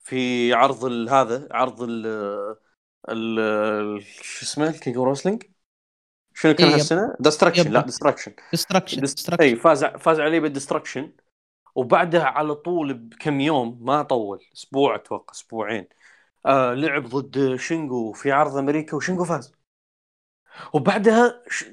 [0.00, 2.06] في عرض ال- هذا عرض ال
[3.08, 5.42] ال شو اسمه؟ King of Wrestling
[6.34, 6.74] شنو كان إيه،.
[6.74, 7.72] هالسنة؟ Destruction.
[7.72, 9.06] لا Destruction Destruction
[9.40, 11.12] اي فاز فاز عليه بال Destruction
[11.74, 15.88] وبعدها على طول بكم يوم ما طول أسبوع أتوقع أسبوعين
[16.46, 19.52] آه لعب ضد شينجو في عرض أمريكا وشينجو فاز.
[20.72, 21.64] وبعدها ش...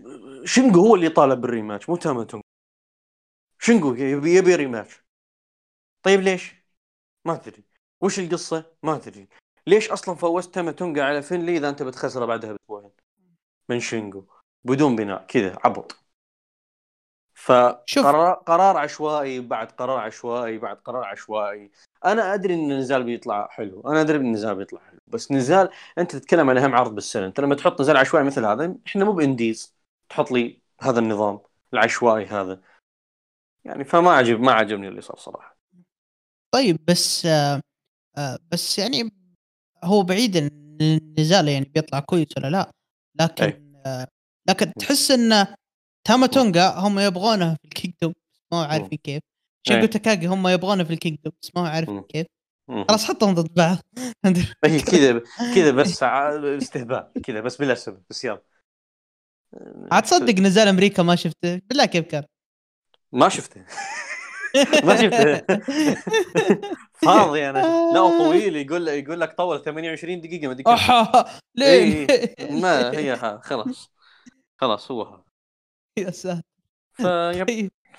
[0.46, 2.44] شينجو هو اللي طالب بال rematch مو تاماتونجا
[3.60, 5.04] شينجو يبي يبي rematch.
[6.04, 6.56] طيب ليش؟
[7.26, 7.64] ما تدري.
[8.02, 9.28] وش القصة؟ ما تدري.
[9.68, 12.92] ليش أصلا فوزت تاماتونجا على فينلي إذا أنت بتخسره بعدها بأسبوعين؟
[13.70, 14.26] من شينجو
[14.64, 16.00] بدون بناء كذا عبط.
[17.34, 21.72] فقرار قرار عشوائي بعد قرار عشوائي بعد قرار عشوائي.
[22.06, 26.16] أنا أدري إن النزال بيطلع حلو أنا أدري إن النزال بيطلع حلو بس نزال أنت
[26.16, 29.76] تتكلم عن أهم عرض بالسنة أنت لما تحط نزال عشوائي مثل هذا إحنا مو بإنديز
[30.10, 31.40] تحط لي هذا النظام
[31.74, 32.62] العشوائي هذا.
[33.66, 35.58] يعني فما عجب ما عجبني اللي صار صراحة.
[36.54, 37.62] طيب بس آه
[38.18, 39.12] آه بس يعني
[39.84, 40.36] هو بعيد
[40.82, 42.72] النزال يعني بيطلع كويس ولا لا
[43.20, 43.64] لكن أي.
[43.86, 44.08] آه
[44.50, 45.48] لكن تحس إن
[46.08, 48.14] تاماتونجا هم يبغونه في الكينجدوم
[48.52, 49.22] ما عارفين كيف.
[49.68, 49.88] شينجو أي.
[49.88, 52.02] تاكاجي هم يبغونه في ال Kingdom بس ما هو عارفين مم.
[52.02, 52.28] كيف.
[52.90, 53.78] خلاص حطهم ضد بعض.
[54.66, 55.22] هي كذا
[55.56, 58.42] كذا بس ع- استهبال كذا بس بلا سبب بس يلا.
[59.92, 61.62] عاد تصدق نزال أمريكا ما شفته.
[61.70, 62.24] بالله كيف كان؟
[63.12, 63.66] ما شفته.
[64.86, 65.58] ما شفته.
[66.94, 67.60] فاضي أنا.
[67.94, 68.56] لا طويل.
[68.56, 70.64] يقول يقول لك طول 28 دقيقة ما أدري
[71.56, 73.92] ليه؟ إيه، ما هي خلاص.
[74.58, 75.24] خلاص هو ها
[75.98, 76.42] يا ساتر.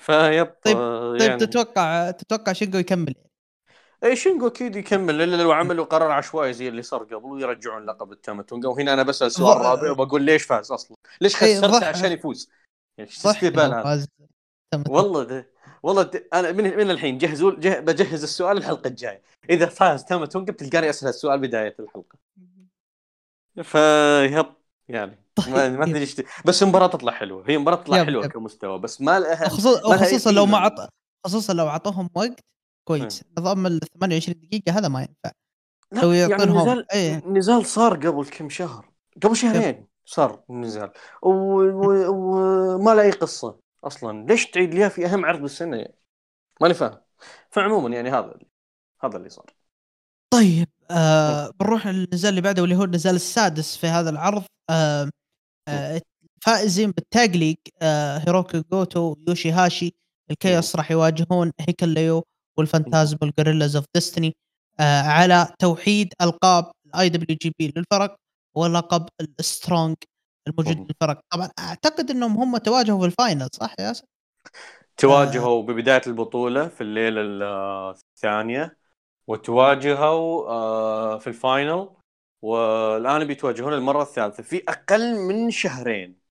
[0.01, 1.39] فيب طيب طيب- آه، طيب يعني.
[1.39, 3.15] تتوقع تتوقع شينجو يكمل
[4.03, 8.11] اي شينجو أكيد يكمل إلا لو عملوا قرار عشوائي زي اللي صار قبل ويرجعون لقب
[8.11, 12.49] التاماتونجا وهنا أنا بسأل سؤال رابع وبقول ليش فاز أصلا؟ ليش إيه، خسرته عشان يفوز؟
[12.97, 13.09] يعني
[13.43, 14.07] لو هذا؟
[14.89, 15.51] والله ده
[15.83, 19.21] والله ده أنا من من الحين جهزوا جه بجهز السؤال الحلقة الجاية.
[19.49, 22.17] إذا فاز تاماتونجا بتلقاني أسأل السؤال بداية الحلقة.
[23.63, 24.45] فيب
[24.89, 25.20] يعني.
[25.47, 25.95] ما, ما طيب.
[25.95, 27.43] إيش ت- بس المباراه تطلع حلوة.
[27.49, 28.31] هي مباراة تطلع يب- حلوة يب.
[28.31, 30.57] كمستوى بس ما لها خصوصا ما خصوصا لو ما.
[30.57, 30.89] عط
[31.25, 32.39] خصوصا لو أعطوهم وقت
[32.87, 33.23] كويس.
[33.37, 35.31] نظام ال 28 دقيقة هذا ما ينفع.
[36.03, 37.23] لو يعني يعطونهم- نزال إيه.
[37.27, 38.89] نزال صار قبل كم شهر.
[39.23, 42.11] قبل شهرين صار النزال وما و...
[42.11, 42.77] و...
[42.77, 44.25] ما له أي قصة أصلا.
[44.25, 45.95] ليش تعيد لي إياه في أهم عرض بالسنة؟ يعني
[46.61, 46.97] ماني فاهم.
[47.49, 48.33] فعموما يعني هذا
[49.03, 49.45] هذا اللي صار.
[50.33, 54.43] طيب آه بنروح للنزال اللي بعده واللي هو النزال السادس في هذا العرض.
[54.69, 55.09] آه
[55.67, 56.01] آه
[56.41, 59.93] فائزين بال Tag League آه هيروكي جوتو يوشي هاشي
[60.31, 62.23] ال Chaos راح يواجهون هيكوليو
[62.57, 64.35] والفانتازمو Guerrillas of Destiny
[64.79, 68.15] آه على توحيد ألقاب ال IWGP للفرق
[68.57, 69.05] ولقب
[69.39, 69.95] ال Strong
[70.47, 70.77] الموجود.
[70.77, 74.05] للفرق طبعا أعتقد إنهم هم تواجهوا في ال final صح يا ياسر؟
[74.97, 77.43] تواجهوا ببداية البطولة في الليلة ال-
[78.15, 78.77] الثانية
[79.27, 81.89] وتواجهوا آه، في ال final
[82.41, 86.21] والآن بيتواجهون المرة الثالثة في أقل من شهرين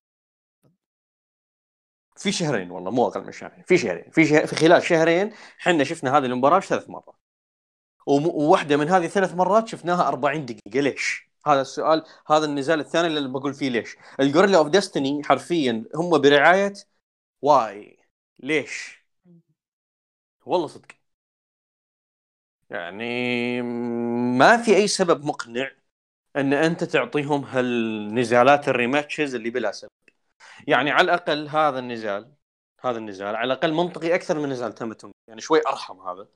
[2.16, 4.46] في شهرين والله مو أقل من شهرين في شهرين في شه...
[4.46, 7.14] في خلال شهرين إحنا شفنا هذه المباراة ثلاث مرات.
[8.06, 13.28] وواحدة من هذه الثلاث مرات شفناها 40 دقيقة ليش؟ هذا السؤال هذا النزال الثاني اللي
[13.28, 16.74] بقول فيه ليش؟ ال Guerrillas of Destiny حرفيا هم برعاية
[17.42, 17.98] why
[18.40, 19.00] ليش؟
[20.46, 20.88] والله صدق
[22.70, 23.62] يعني
[24.38, 25.70] ما في أي سبب مقنع
[26.36, 29.90] أن أنت تعطيهم هالنزالات ال rematches اللي بلا سبب.
[30.68, 32.32] يعني على الأقل هذا النزال
[32.80, 36.28] هذا النزال على الأقل منطقي أكثر من نزال تاماتونجا يعني شوي أرحم هذا.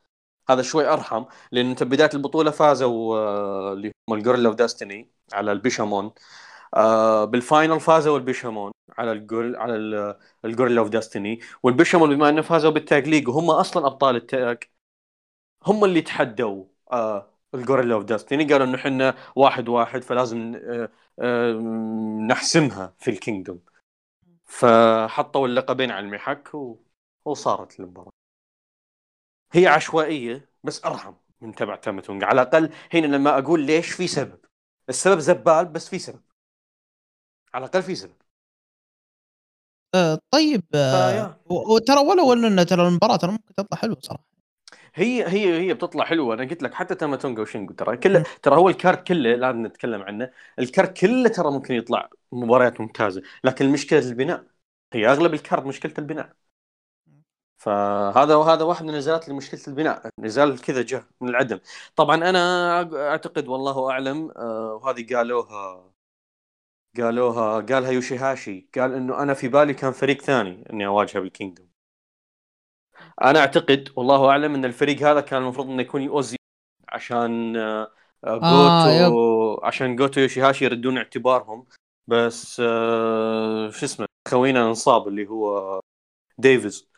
[0.51, 5.11] هذا شوي أرحم لأن أنت بداية البطولة فازوا آه، اللي هم ال Guerrillas of Destiny
[5.33, 6.13] على البيشامون.
[6.75, 12.29] آه، بال final فازوا البيشامون على الجول على ال- ال Guerrillas of Destiny والبيشامون بما
[12.29, 14.65] إنه فازوا بال Tag League وهم أصلا أبطال ال tag
[15.67, 20.91] هم اللي تحدوا آه ال Guerrillas of Destiny قالوا إنه إحنا واحد واحد فلازم آه
[21.19, 21.53] آه
[22.29, 23.61] نحسمها في ال Kingdom.
[24.45, 26.77] فحطوا اللقبين على المحك و...
[27.25, 28.13] وصارت المباراة.
[29.53, 34.39] هي عشوائية بس أرحم من تبع تاماتونجا على الأقل هنا لما أقول ليش في سبب.
[34.89, 36.23] السبب زبال بس في سبب.
[37.55, 38.17] على الأقل في سبب.
[39.95, 44.34] آه طيب آه وترى ولو إنه ترى المباراة ترى ممكن تطلع حلوة صراحة.
[44.95, 46.35] هي هي هي بتطلع حلوة.
[46.35, 50.31] أنا قلت لك حتى تاماتونجا وشينجو ترى كله ترى هو الكارت كله لازم نتكلم عنه
[50.59, 53.23] الكارت كله ترى ممكن يطلع مباريات ممتازة.
[53.45, 54.45] لكن المشكلة البناء
[54.93, 56.37] هي أغلب الكارت مشكلة البناء.
[57.57, 60.11] فهذا وهذا واحد من النزالات اللي مشكله البناء.
[60.19, 61.61] نزال كذا جاء من العدم.
[61.97, 65.95] طبعا أنا أعتقد والله أعلم آه، وهذه قالوها
[66.97, 71.74] قالوها قالها يوشيهاشي قال إنه أنا في بالي كان فريق ثاني إني أواجهه بال Kingdom.
[73.23, 76.37] أنا أعتقد والله أعلم إن الفريق هذا كان المفروض إنه يكون Aussie
[76.89, 77.91] عشان آه،
[78.25, 81.67] آه، آه، جوتو عشان جوتو يوشيهاشي يردون اعتبارهم.
[82.07, 85.81] بس آه شو اسمه خوينا انصاب اللي هو
[86.39, 86.89] ديفيز.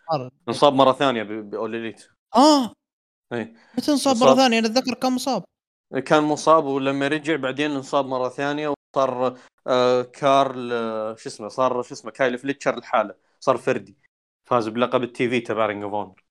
[0.48, 2.08] انصاب مرة ثانية باول إليت.
[2.36, 2.72] آه.
[3.32, 3.56] إي.
[3.78, 4.28] متى انصاب انصاب.
[4.28, 5.44] مرة ثانية؟ أنا أتذكر كان مصاب.
[6.04, 11.82] كان مصاب ولما رجع بعدين انصاب مرة ثانية وصار آه كارل آه شو اسمه صار
[11.82, 13.96] شو اسمه كايل فليتشر لحاله صار فردي.
[14.46, 16.24] فاز بلقب ال TV تبع Ring of Honor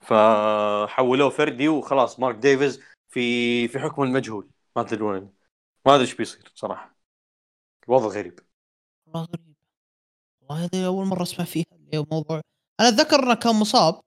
[0.00, 4.50] فحولوه فردي وخلاص مارك ديفيز في في حكم المجهول.
[4.76, 5.32] ما أدري وين.
[5.86, 6.96] ما أدري إيش بيصير صراحة.
[7.88, 8.40] الوضع غريب.
[9.06, 9.54] والله غريب.
[10.40, 12.40] والله هذه أول مرة أسمع فيها موضوع
[12.80, 14.00] أنا أتذكر إنه كان مصاب.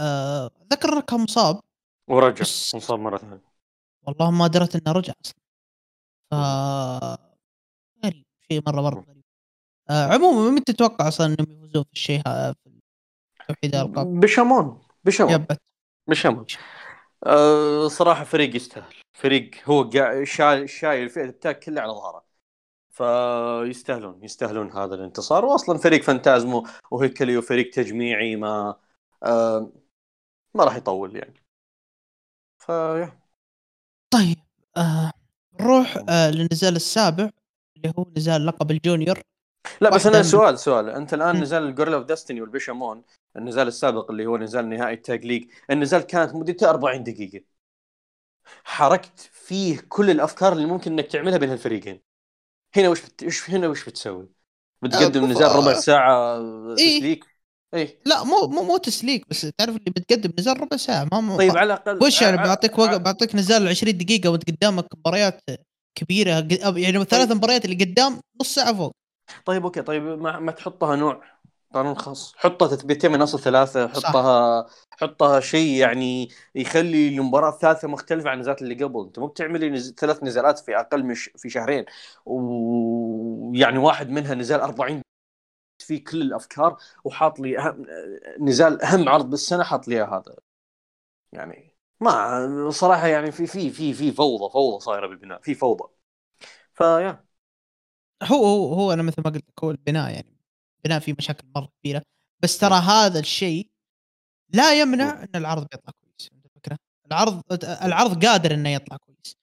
[0.00, 1.60] آه، أتذكر إنه كان مصاب.
[2.08, 2.42] ورجع.
[2.42, 3.42] بس- انصاب مرة ثانية.
[4.02, 5.34] والله ما درت إنه رجع أصلا.
[6.30, 6.34] ف
[8.04, 8.24] غريب.
[8.48, 9.19] شيء مرة مرة غريب.
[9.90, 12.70] عموما متى تتوقع أصلا إنهم يفوزون في الشيء هذا في
[13.48, 15.34] توحيد الالقاب بشامون بشامون.
[15.34, 15.60] يبت
[16.06, 16.46] بشامون.
[17.26, 18.94] أه صراحة فريق يستاهل.
[19.12, 19.90] فريق هو
[20.24, 22.24] شايل شايل الفئه ال tag كلها على ظهره.
[22.90, 25.44] فيستاهلون يستاهلون هذا الانتصار.
[25.44, 28.76] واصلا فريق فانتازمو وهيكوليو فريق تجميعي ما
[29.22, 29.72] أه
[30.54, 31.44] ما راح يطول يعني.
[32.58, 33.20] فيا
[34.10, 34.38] طيب
[34.76, 35.12] آه
[35.60, 37.30] نروح آه للنزال السابع
[37.76, 39.20] اللي هو نزال لقب ال junior.
[39.80, 40.88] لا بس أنا سؤال سؤال.
[40.88, 41.40] أنت الآن.
[41.40, 43.02] نزال ال Guerrillas of Destiny والبيشامون
[43.36, 47.40] النزال السابق اللي هو نزال نهائي ال Tag League النزال كانت مدته 40 دقيقة.
[48.64, 52.00] حركت فيه كل الأفكار اللي ممكن إنك تعملها بين الفريقين
[52.76, 53.22] هنا وش بت...
[53.24, 54.28] وش هنا وش بتسوي؟
[54.82, 55.74] بتقدم أه، نزال ربع آه.
[55.74, 56.38] ساعة
[56.78, 56.98] إيه.
[56.98, 57.24] تسليك؟
[57.74, 61.08] اي لا مو مو مو تسليك بس تعرف اللي بتقدم نزال ربع ساعة.
[61.12, 64.50] ما مو طيب على الاقل وش يعني ع- بعطيك وقت بعطيك نزال 20 دقيقة وانت
[64.50, 65.40] قدامك مباريات
[65.98, 66.30] كبيرة
[66.76, 68.92] يعني ثلاث مباريات اللي قدام نص ساعة فوق.
[69.44, 69.82] طيب أوكي.
[69.82, 71.22] طيب ما, ما تحطها نوع
[71.74, 74.08] قانون خاص؟ حطها تثبيتين من أصل ثلاثة صح.
[74.08, 79.04] حطها حطها شيء يعني يخلي المباراة الثالثه مختلفة عن النزالات اللي قبل.
[79.04, 79.94] أنت مو بتعملي نز...
[79.94, 81.30] ثلاث نزالات في أقل من ش...
[81.36, 81.84] في شهرين
[82.26, 85.02] ويعني واحد منها نزال 40
[85.78, 87.86] في كل الأفكار وحاط لي أهم...
[88.40, 90.36] نزال أهم عرض بالسنة حاط لي هذا.
[91.32, 95.84] يعني ما صراحة يعني في في في في فوضى فوضى صايرة بالبناء في فوضى.
[96.74, 97.29] فيا.
[98.22, 100.36] هو هو هو أنا مثل ما قلت لك هو البناء يعني
[100.78, 102.02] البناء فيه مشاكل مرة كبيرة.
[102.42, 103.68] بس ترى هذا الشيء
[104.54, 109.36] لا يمنع إن العرض بيطلع كويس الفكرة؟ العرض العرض قادر إنه يطلع كويس.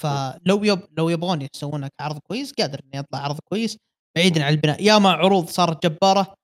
[0.00, 3.78] فلو يب لو يبغون يسوون لك عرض كويس قادر إنه يطلع عرض كويس
[4.16, 4.82] بعيدا عن البناء.
[4.84, 6.34] ياما عروض صارت جبارة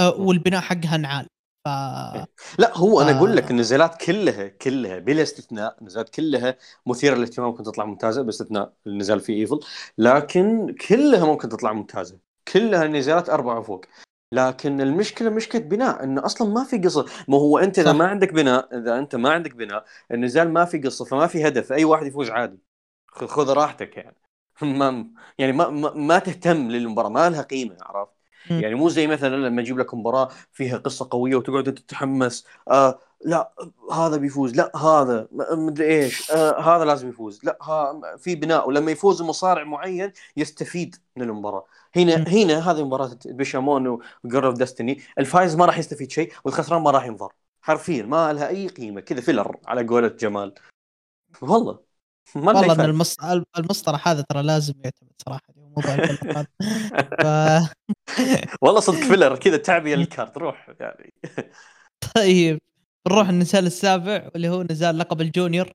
[0.00, 1.26] آه، والبناء حقها نعال
[1.68, 3.34] ف لا هو أنا أقول آه.
[3.34, 6.56] لك النزالات كلها كلها بلا استثناء النزالات كلها
[6.86, 9.60] مثيرة للاهتمام ممكن تطلع ممتازة باستثناء النزال في ايفل
[9.98, 12.18] لكن كلها ممكن تطلع ممتازة
[12.52, 13.84] كلها نزالات أربعة فوق
[14.32, 17.92] لكن المشكلة مشكلة بناء إنه أصلا ما في قصة ما هو أنت إذا.
[17.92, 21.72] ما عندك بناء إذا أنت ما عندك بناء النزال ما في قصة فما في هدف
[21.72, 22.58] أي واحد يفوز عادي
[23.08, 24.16] خذ راحتك يعني
[24.62, 25.06] ما
[25.38, 28.17] يعني ما ما, ما تهتم للمباراة ما لها قيمة عرفت.
[28.50, 32.98] يعني مو زي مثلا لما أجيب لك مباراة فيها قصة قوية وتقعد أنت تتحمس آه
[33.24, 33.52] لا
[33.92, 38.90] هذا بيفوز لا هذا مدري إيش آه هذا لازم يفوز لا ها في بناء ولما
[38.90, 41.64] يفوز مصارع معين يستفيد من المباراة.
[41.96, 42.24] هنا مم.
[42.24, 46.90] هنا هذه مباراة بيشامون و Guerrillas of Destiny الفايز ما راح يستفيد شيء والخسران ما
[46.90, 47.32] راح ينضر.
[47.62, 50.54] حرفيا ما لها أي قيمة كذا filler على قولة جمال.
[51.42, 51.78] والله
[52.34, 53.04] ما والله ان.
[53.58, 55.57] المصطلح هذا ترى لازم يعتمد صراحة.
[55.78, 56.46] موضوع هذا
[57.22, 57.26] ف...
[58.62, 61.12] والله صدق filler كذا تعبي ال card روح يعني.
[62.14, 62.58] طيب
[63.08, 65.72] نروح النزال السابع واللي هو نزال لقب ال Junior.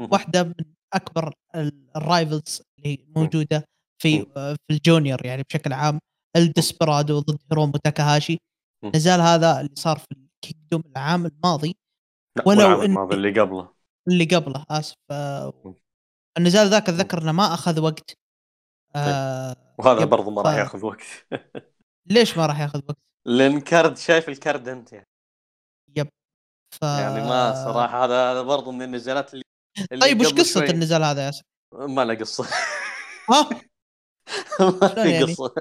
[0.00, 0.54] واحدة من
[0.94, 3.64] أكبر ال- ال rivals اللي موجودة
[4.02, 5.98] في في ال Junior يعني بشكل عام.
[6.36, 8.38] الديسبرادو ضد هيرومو تاكاهاشي.
[8.82, 8.90] مم.
[8.90, 11.76] النزال هذا اللي صار في ال Kingdom العام الماضي.
[12.46, 13.68] ولو إن- هذا اللي قبله.
[14.08, 14.94] اللي قبله آسف.
[16.38, 18.12] النزال ذاك اتذكر انه ما أخذ وقت.
[18.96, 21.02] آه وهذا برضو ما راح ف- ياخذ وقت.
[22.06, 25.06] ليش ما راح ياخذ وقت؟ لأن كرد شايف الكرد أنت يعني,
[25.96, 26.08] يب.
[26.74, 26.82] ف...
[26.94, 29.44] يعني ما صراحة هذا هذا برضو من النزالات اللي,
[29.92, 31.42] اللي طيب وش قصة شوي- النزال هذا يا ياسر؟
[31.74, 32.44] ما له قصة.
[33.30, 33.50] ها؟
[34.82, 35.54] ما في يعني؟ قصة.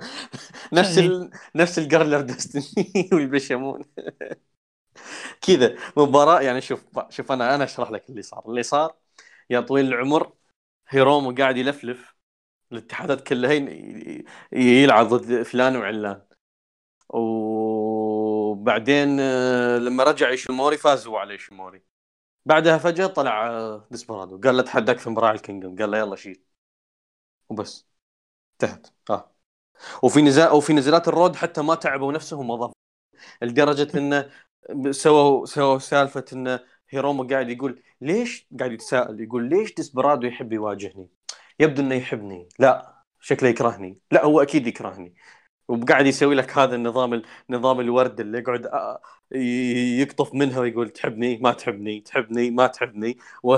[0.74, 1.32] نفس شلون ال...
[1.56, 3.84] نفس الجرلر دستني والبشامون
[5.42, 8.44] كذا مباراة يعني شوف شوف أنا أنا أشرح لك اللي صار.
[8.50, 8.96] اللي صار
[9.50, 10.34] يا طويل العمر
[10.90, 12.16] هيرومو قاعد يلفلف.
[12.72, 13.52] الاتحادات كلها
[14.54, 16.22] يلعب ضد فلان وعلان.
[17.10, 21.84] وبعدين آه، لما رجع إيشيموري فازوا على إيشيموري.
[22.46, 26.16] بعدها فجأة طلع آه، ديسبرادو قال له اتحداك في مباراة ال Kingdom قال له يلا
[26.16, 26.44] شيل
[27.50, 27.88] وبس.
[28.64, 28.88] انتهت.
[29.10, 29.36] آه
[30.04, 32.78] وفي نزال وفي نزالات ال Road حتى ما تعبوا نفسهم وضبط
[33.44, 34.32] لدرجة إنه
[34.92, 41.10] سووا سووا سالفة انه هيرومو قاعد يقول ليش؟ قاعد يتساءل يقول ليش ديسبرادو يحب يواجهني؟
[41.60, 42.50] يبدو إنه يحبني.
[42.60, 44.00] لا شكله يكرهني.
[44.12, 45.16] لا هو أكيد يكرهني.
[45.68, 49.02] وقاعد يسوي لك هذا النظام نظام الورد اللي يقعد آه،
[50.02, 53.18] يقطف منها ويقول تحبني ما تحبني تحبني ما تحبني.
[53.44, 53.58] و...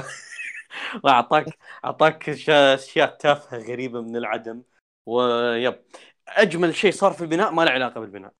[1.04, 4.64] وأعطاك أعطاك أشياء تافهة غريبة من العدم.
[5.06, 5.82] و yep.
[6.28, 8.34] أجمل شيء صار في البناء ما له علاقة بالبناء.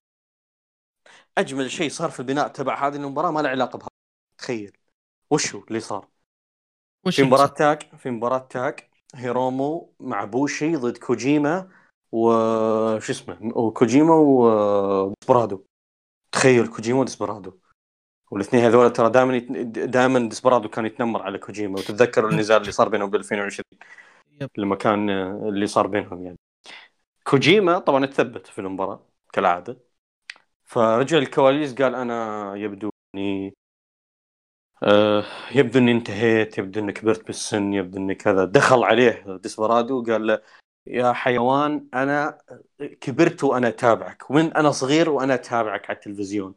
[1.38, 3.88] أجمل شيء صار في البناء تبع هذه المباراة ما له علاقة بها.
[4.38, 4.76] تخيل.
[5.30, 6.08] وش هو اللي صار؟
[7.06, 11.68] وش في صار؟ tag في مباراة tag هيرومو مع بوشي ضد كوجيما
[12.12, 15.64] وش اسمه وكوجيما وديسبرادو
[16.32, 17.58] تخيل كوجيما وديسبرادو.
[18.30, 21.78] والاثنين هذول ترى دائما دائما ديسبرادو كان يتنمر على كوجيما.
[21.78, 23.64] وتتذكر النزال اللي صار بينهم ب 2020
[24.40, 24.50] yep.
[24.56, 25.10] لما كان
[25.48, 26.38] اللي صار بينهم يعني.
[27.24, 29.78] كوجيما طبعا تثبت في المباراة كالعادة.
[30.64, 33.54] فرجع الكواليس قال أنا يبدو إني
[34.84, 35.24] آه،
[35.54, 38.44] يبدو إني انتهيت يبدو إني كبرت بالسن يبدو إني كذا.
[38.44, 40.40] دخل عليه ديسبرادو وقال له
[40.86, 42.38] يا حيوان أنا
[43.00, 46.54] كبرت وأنا أتابعك ومن أنا صغير وأنا أتابعك على التلفزيون.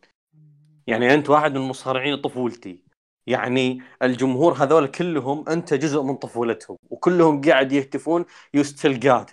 [0.87, 2.83] يعني أنت واحد من مصارعين طفولتي.
[3.27, 9.23] يعني الجمهور هذول كلهم أنت جزء من طفولتهم وكلهم قاعد يهتفون you still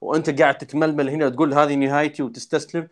[0.00, 2.88] وأنت قاعد تتململ هنا وتقول هذه نهايتي وتستسلم.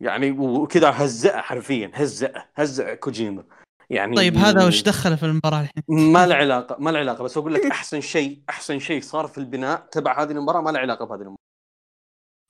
[0.00, 3.44] يعني وكذا هزأه حرفيا هزأه هزأ كوجيما.
[3.90, 7.36] يعني طيب هذا وش دخله في المباراة الحين؟ ما له علاقة ما له علاقة بس
[7.36, 11.04] أقول لك أحسن شيء أحسن شيء صار في البناء تبع هذه المباراة ما له علاقة
[11.04, 11.36] بهذه المباراة.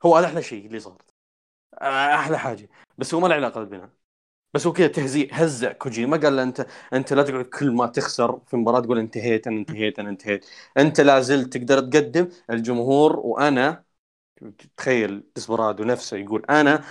[0.04, 1.02] هو هذا أحلى شيء اللي صار.
[1.82, 2.68] آه، أحلى حاجة.
[2.98, 3.90] بس هو ما له علاقة بالبناء.
[4.54, 6.16] بس هو كذا تهزيء هزأ كوجيما.
[6.16, 9.98] قال له أنت أنت لا تقعد كل ما تخسر في مباراه تقول انتهيت أنا انتهيت
[9.98, 10.46] أنا انتهيت.
[10.78, 12.28] أنت لا زلت تقدر تقدم.
[12.50, 13.84] الجمهور وأنا
[14.76, 16.84] تخيل ديسبرادو نفسه يقول أنا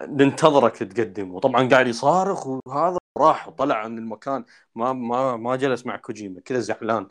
[0.00, 4.44] ننتظرك تقدم وطبعا قاعد يصارخ وهذا راح وطلع عن المكان.
[4.74, 6.40] ما ما ما جلس مع كوجيما.
[6.40, 7.08] كذا زعلان.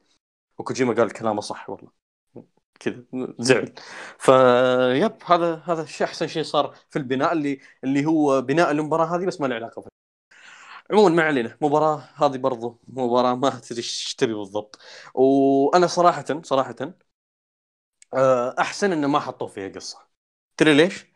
[0.58, 1.92] وكوجيما قال كلامه صح والله.
[2.80, 3.04] كذا
[3.40, 3.74] زعل.
[4.20, 9.06] ف yep هذا هذا الشيء أحسن شيء صار في البناء اللي اللي هو بناء المباراة
[9.06, 9.92] هذه بس ما له علاقة فيها.
[10.92, 11.58] عموما ما علينا.
[11.62, 14.80] مباراة هذه برضو مباراة ما تدري إيش تبي بالضبط.
[15.16, 16.76] وأنا صراحة صراحة
[18.14, 20.00] آه، أحسن إنه ما حطوا فيها قصة.
[20.58, 21.11] تدري ليش؟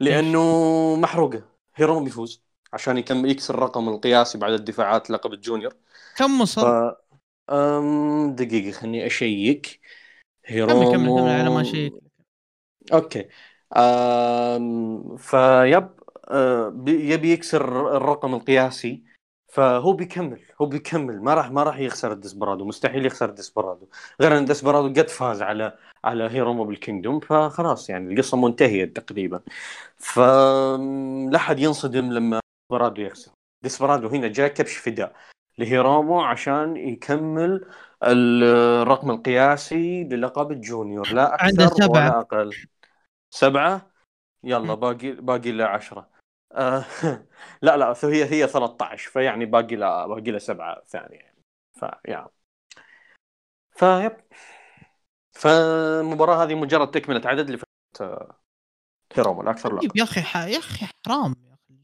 [0.00, 1.42] لأنه محروقة.
[1.74, 2.42] هيروم بيفوز
[2.72, 5.74] عشان يكمل يكسر الرقم القياسي بعد الدفاعات لقب ال Junior.
[6.16, 6.96] كم ف وصل؟
[7.50, 9.80] أم دقيقة خليني أشيك.
[10.48, 11.98] كمل كمل كمل هيرومو على ما شيء
[12.92, 13.28] okay.
[13.76, 15.16] أم...
[15.16, 15.88] ف yep
[16.28, 19.02] أه، بي- يبي يكسر الرقم القياسي
[19.48, 21.22] فهو بيكمل هو بيكمل.
[21.22, 23.88] ما راح ما راح يخسر الديسبرادو مستحيل يخسر الديسبرادو.
[24.20, 25.78] غير إن الديسبرادو قد فاز على
[26.08, 29.40] على هيرومو بال Kingdom فخلاص يعني القصة منتهية تقريبا.
[29.96, 32.40] فلا حد ينصدم لما
[32.70, 33.32] ديسبرادو يخسر.
[33.62, 35.16] ديسبرادو هنا جاء كبش فداء
[35.58, 37.68] لهيرومو عشان يكمل
[38.02, 41.12] الرقم القياسي للقب ال Junior.
[41.12, 41.90] لا عنده أكثر سبعة.
[41.90, 42.56] ولا أقل.
[43.30, 43.90] سبعة؟
[44.44, 44.74] يلا.
[44.74, 46.08] باقي باقي له عشرة.
[46.52, 46.84] آه
[47.62, 51.18] لا لا هي هي 13 فيعني باقي له باقي له سبعة ثانية.
[51.18, 51.38] يعني
[51.78, 52.28] فيا
[53.78, 54.16] فيب
[55.38, 58.38] فالمباراة هذه مجرد تكملة عدد لفترة
[59.14, 60.20] هيرومو لا أكثر ولا طيب يا أخي
[60.52, 61.78] يا أخي حرام يا أخي.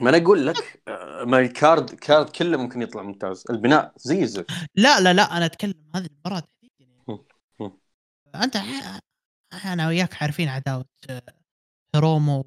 [0.00, 3.44] ما أنا أقول لك آه، ما الكارد كارد كله ممكن يطلع ممتاز.
[3.50, 4.50] البناء زي الزفت.
[4.74, 7.24] لا لا لا أنا أتكلم هذه المباراة تحديدا.
[8.34, 8.98] أنت ح-
[9.66, 11.22] أنا وياك عارفين عداوة آه،
[11.94, 12.44] هيرومو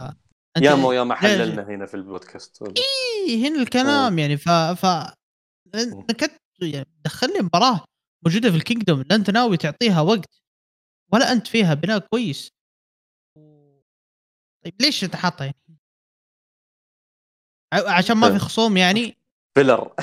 [0.00, 0.14] آه،
[0.58, 2.62] أنت- يا مو يا ما لا- حللنا هنا في البودكاست.
[2.62, 4.86] إيه، هنا الكلام يعني ف ف
[5.74, 6.32] انك أنت
[6.62, 7.84] يعني دخلني مباراة
[8.24, 10.40] موجودة في ال Kingdom لا أنت ناوي تعطيها وقت
[11.12, 12.52] ولا أنت فيها بناء كويس
[14.64, 15.56] طيب ليش انت حاطه يعني؟
[17.72, 19.16] عشان ما في خصوم يعني
[19.54, 19.94] filler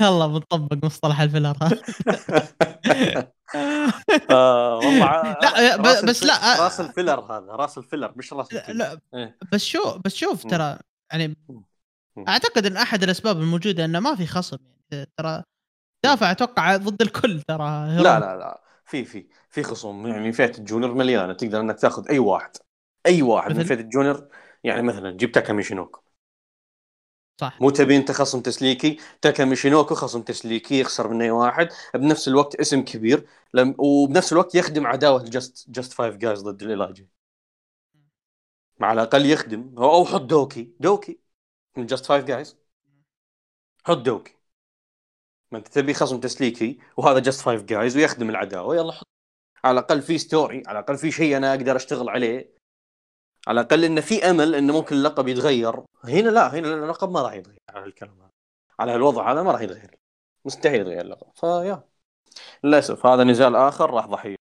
[0.00, 1.56] يلا بنطبق مصطلح ال filler
[4.30, 9.00] آه والله لا، بس الف- لا، راس ال filler هذا راس الفيلر مش راس لا,
[9.14, 9.38] إيه.
[9.52, 10.46] بس شو بس شوف.
[10.46, 10.78] ترى
[11.12, 11.36] يعني.
[12.28, 14.58] أعتقد إن أحد الأسباب الموجودة إنه ما في خصم
[14.92, 15.42] يعني ترى
[16.08, 17.96] دافع أتوقع ضد الكل ترى.
[17.96, 18.62] لا لا لا.
[18.84, 20.06] في في في خصوم.
[20.06, 21.32] يعني فئة ال Junior مليانة.
[21.32, 22.50] تقدر إنك تاخذ أي واحد.
[23.06, 24.28] أي واحد من؟ فئة ال Junior.
[24.64, 25.52] يعني مثلا جيب تاكا
[27.40, 27.60] صح.
[27.60, 31.68] مو تبي أنت خصم تسليكي؟ تاكا ميشينوكو خصم تسليكي يخسر من أي واحد.
[31.94, 33.26] بنفس الوقت اسم كبير.
[33.54, 37.08] لم وبنفس الوقت يخدم عداوة Just Just Five Guys ضد ال LIJ
[38.78, 39.74] مع الأقل يخدم.
[39.78, 40.72] أو حط دوكي.
[40.80, 41.18] دوكي.
[41.76, 42.56] من Just Five Guys.
[43.84, 44.35] حط دوكي.
[45.52, 49.06] ما انت تبي خصم تسليكي وهذا Just Five Guys ويخدم العداوة يلا حط.
[49.64, 52.56] على الأقل في story على الأقل في شيء أنا أقدر أشتغل عليه.
[53.48, 55.84] على الأقل انه في أمل إنه ممكن اللقب يتغير.
[56.04, 58.30] هنا لا هنا اللقب ما راح يتغير على الكلام هذا.
[58.80, 59.98] على الوضع هذا ما راح يتغير.
[60.44, 61.26] مستحيل يتغير اللقب.
[61.34, 61.82] فيا
[62.64, 64.36] للأسف هذا نزال آخر راح ضحية.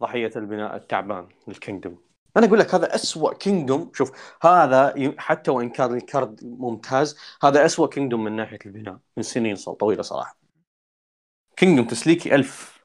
[0.00, 2.11] ضحية البناء التعبان لل Kingdom.
[2.36, 7.64] أنا أقول لك هذا اسوء Kingdom شوف هذا حتى وإن كان ال card ممتاز هذا
[7.66, 10.38] اسوء Kingdom من ناحية البناء من سنين صار طويلة صراحة
[11.56, 12.82] Kingdom تسليكي ألف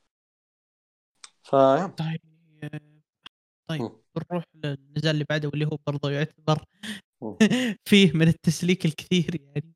[1.44, 2.22] فيا طيب
[3.68, 3.92] طيب.
[4.16, 6.64] بنروح للنزال اللي بعده واللي هو برضه يعتبر.
[7.90, 9.76] فيه من التسليك الكثير يعني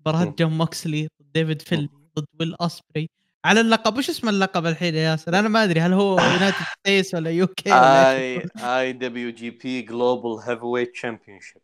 [0.00, 0.34] مباراة.
[0.38, 3.10] جون موكسلي ضد ديفيد فينلي ضد ويل أوسبري
[3.44, 7.14] على اللقب وش اسم اللقب الحين يا ياسر؟ أنا ما أدري هل هو United States
[7.14, 11.62] ولا UK؟ آي دبليو جي بي جلوبال هيفي ويت تشامبيون شيب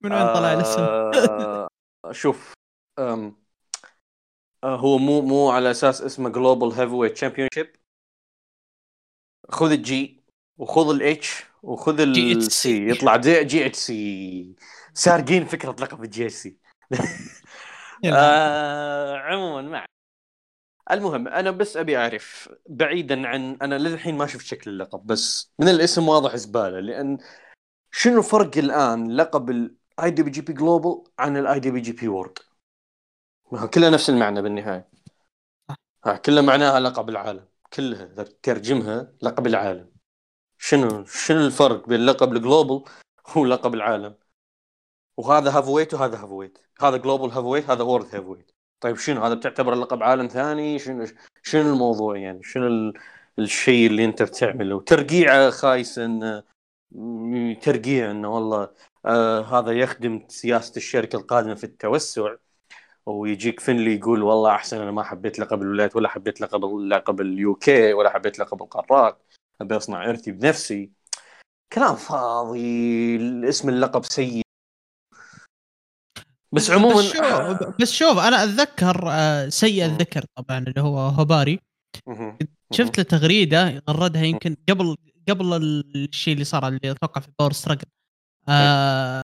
[0.00, 1.68] من وين طلع الاسم؟ آه،
[2.12, 2.52] شوف
[2.98, 3.32] آه،
[4.64, 7.72] هو مو مو على أساس اسمه Global Heavyweight Championship
[9.48, 10.22] خذ الجي
[10.58, 12.00] وخذ الاتش وخذ.
[12.00, 14.54] السي يطلع زي جي اتش سي
[14.94, 16.56] سارقين فكرة لقب ال GHC.
[18.04, 19.86] آه عموما ما
[20.90, 25.68] المهم أنا بس أبي أعرف بعيدا عن أنا للحين ما شفت شكل اللقب بس من
[25.68, 27.18] الاسم واضح زبالة لأن
[27.92, 32.38] شنو فرق الآن لقب ال IWGP Global عن ال IWGP World؟
[33.74, 34.88] كلها نفس المعنى بالنهاية.
[36.04, 37.48] ها كلها معناها لقب العالم.
[37.72, 39.92] كلها اذا ترجمها لقب العالم.
[40.58, 42.84] شنو شنو الفرق بين لقب ال Global
[43.36, 44.18] ولقب العالم؟
[45.16, 46.58] وهذا heavyweight وهذا heavyweight.
[46.80, 48.52] هذا Global heavyweight هذا World heavyweight.
[48.80, 51.06] طيب شنو هذا بتعتبر لقب عالم ثاني؟ شنو
[51.42, 52.92] شنو الموضوع يعني؟ شنو ال...
[53.38, 56.42] الشيء اللي انت بتعمله؟ ترقيعه خايس إن
[56.92, 58.70] م- ترقيع إنه والله
[59.06, 62.34] آه هذا يخدم سياسة الشركة القادمة في التوسع
[63.06, 67.54] ويجيك فينلي يقول والله أحسن أنا ما حبيت لقب الولايات ولا حبيت لقب لقب ال
[67.54, 69.22] UK ولا حبيت لقب القارات.
[69.60, 70.90] أبي أصنع ارثي بنفسي.
[71.72, 74.42] كلام فاضي اسم اللقب سيء.
[76.52, 79.84] بس عموما بس شوف بس شوف أنا أتذكر آه، سيء.
[79.84, 81.60] الذكر طبعا اللي هو أوباري.
[82.72, 84.96] شفت له تغريدة غردها يمكن قبل
[85.28, 85.54] قبل
[85.94, 87.84] الشيء اللي صار اللي أتوقع في Power Struggle
[88.48, 89.22] آه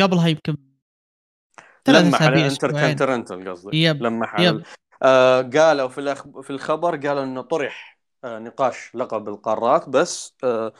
[0.00, 0.56] قبلها يمكن
[1.88, 3.74] لمح على أسابيع انتر أسبوعين continental قصدك.
[3.74, 4.62] Yep لمح على
[5.02, 6.14] آه قالوا في.
[6.42, 10.72] في الخبر قالوا إنه طرح آه نقاش لقب القارات بس آه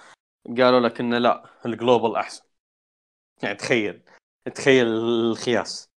[0.58, 2.42] قالوا لك إنه لا ال Global أحسن.
[3.42, 4.02] يعني تخيل.
[4.54, 5.90] تخيل الخياس.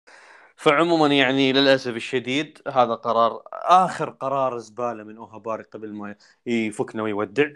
[0.55, 6.15] فعموما يعني للأسف الشديد هذا قرار آخر قرار زبالة من أوباري قبل ما
[6.45, 7.49] يفكنا ويودع.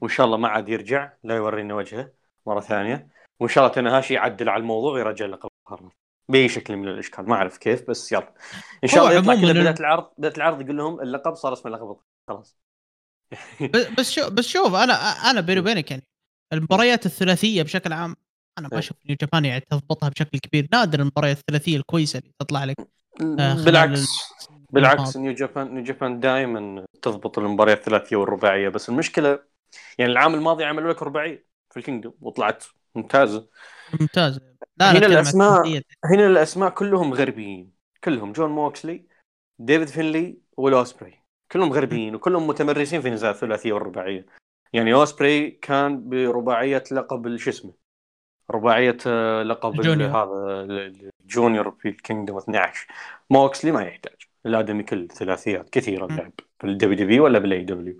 [0.00, 2.12] وإن شاء الله ما عاد يرجع لا يورينا وجهه
[2.46, 3.08] مرة ثانية.
[3.40, 5.92] وإن شاء الله تنهاشي يعدل على الموضوع ويرجع القارات
[6.28, 8.34] بأي شكل من الإشكال ما أعرف كيف بس يلا.
[8.84, 11.96] إن شاء الله يطلع كذا بدايه العرض بدايه العرض يقول لهم اللقب صار اسمه لقب
[12.28, 12.56] خلاص.
[13.60, 14.92] بس- بس شوف بس شوف أنا
[15.30, 16.02] أنا بيني وبينك يعني
[16.52, 18.16] المباريات الثلاثية بشكل عام
[18.58, 18.78] أنا ما إيه.
[18.78, 20.68] أشوف نيو جابان يعني تضبطها بشكل كبير.
[20.72, 22.76] نادر المباريات الثلاثية الكويسة اللي تطلع لك
[23.20, 24.06] آه، بالعكس.
[24.70, 25.16] بالعكس.
[25.16, 28.68] New Japan New Japan دائما تضبط المباريات الثلاثية والرباعية.
[28.68, 29.38] بس المشكلة
[29.98, 32.64] يعني العام الماضي عملوا لك رباعية في ال Kingdom وطلعت
[32.94, 33.48] ممتازة.
[34.00, 34.40] ممتاز
[34.76, 35.82] لا هنا الثلاثية.
[36.04, 37.72] هنا الأسماء كلهم غربيين.
[38.04, 39.06] كلهم جون موكسلي
[39.58, 44.26] ديفيد فينلي والاوسبري كلهم غربيين وكلهم متمرسين في نزال الثلاثية والرباعية.
[44.72, 47.83] يعني أوسبري كان برباعية لقب شو اسمه
[48.50, 49.80] رباعية آه، لقب.
[49.80, 52.86] هذا ال- ال junior في ال Kingdom 12
[53.30, 54.16] موكسلي ما يحتاج.
[54.46, 56.16] الادمي كل ثلاثيات كثيرة م.
[56.16, 57.96] لعب في ال WWE ولا بال AEW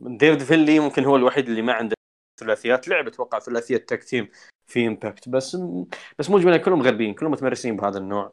[0.00, 1.96] ديفيد فينلي ممكن هو الوحيد اللي ما عنده
[2.40, 3.06] ثلاثيات لعب.
[3.06, 4.28] أتوقع ثلاثية tag team
[4.66, 5.56] في Impact بس
[6.18, 8.32] بس مجملا كلهم غربيين كلهم متمرسين بهذا النوع.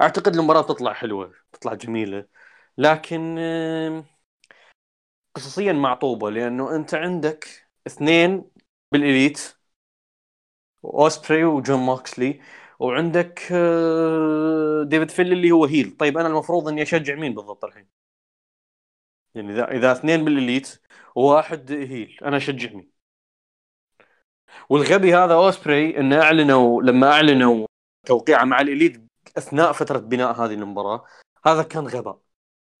[0.00, 2.24] أعتقد المباراة تطلع حلوة تطلع جميلة.
[2.78, 3.38] لكن
[5.34, 8.44] قصصيا معطوبة لأنه أنت عندك اثنين
[8.92, 9.56] بال Elite
[10.84, 12.40] اوسبري وجون موكسلي
[12.78, 15.96] وعندك آه، ديفيد فينلي اللي هو heel.
[15.96, 17.88] طيب أنا المفروض إني أشجع مين بالضبط الحين؟
[19.34, 20.80] يعني إذا إذا اثنين بال Elite
[21.14, 22.90] وواحد heel أنا أشجع مين؟
[24.70, 27.66] والغبي هذا أوسبري انه أعلنوا لما أعلنوا
[28.06, 29.02] توقيعه مع ال Elite
[29.38, 31.04] أثناء فترة بناء هذه المباراة
[31.46, 32.20] هذا كان غباء.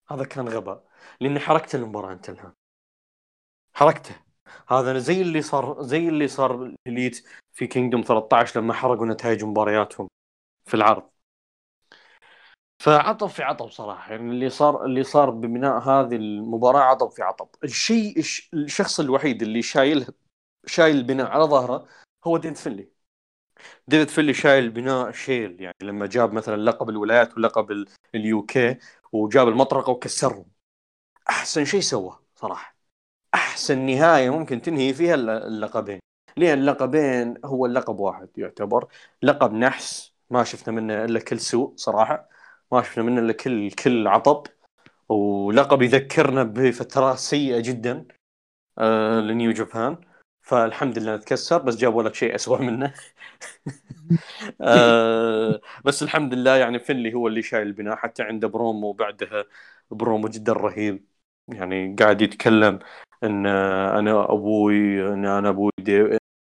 [0.08, 0.84] هذا كان غباء.
[1.20, 2.52] لأني حرقت المباراة أنت الآن.
[3.74, 4.25] حرقته.
[4.68, 9.44] هذا زي اللي صار زي اللي صار بال Elite في Kingdom 13 لما حرقوا نتائج
[9.44, 10.08] مبارياتهم
[10.66, 11.10] في العرض.
[12.82, 17.48] فعطب في عطب صراحة يعني اللي صار اللي صار ببناء هذه المباراة عطب في عطب.
[17.64, 20.06] الشيء الش- الشخص الوحيد اللي شايل
[20.66, 21.88] شايل البناء على ظهره
[22.26, 22.90] هو ديفيد فينلي
[23.88, 28.78] ديفيد فينلي شايل البناء شيل يعني لما جاب مثلا لقب الولايات ولقب اليو كي
[29.12, 30.46] وجاب المطرقة وكسرهم.
[31.30, 32.75] أحسن شيء سواه صراحة.
[33.34, 36.00] أحسن نهاية ممكن تنهي فيها الل- اللقبين.
[36.36, 38.88] لأن اللقبين هو اللقب واحد يعتبر.
[39.22, 42.28] لقب نحس ما شفنا منه إلا كل سوء صراحة.
[42.72, 44.46] ما شفنا منه إلا كل كل عطب.
[45.08, 48.06] ولقب يذكرنا بفترات سيئة جدا
[48.78, 49.98] آه لنيو جابان.
[50.42, 52.94] فالحمد لله تكسر بس جابوا لك شيء اسوء منه.
[54.60, 59.44] آه بس الحمد لله يعني فينلي هو اللي شايل البناء حتى عنده برومو بعدها
[59.90, 61.06] برومو جدا رهيب.
[61.48, 62.78] يعني قاعد يتكلم
[63.24, 65.70] إن أنا أبوي إن أنا أبوي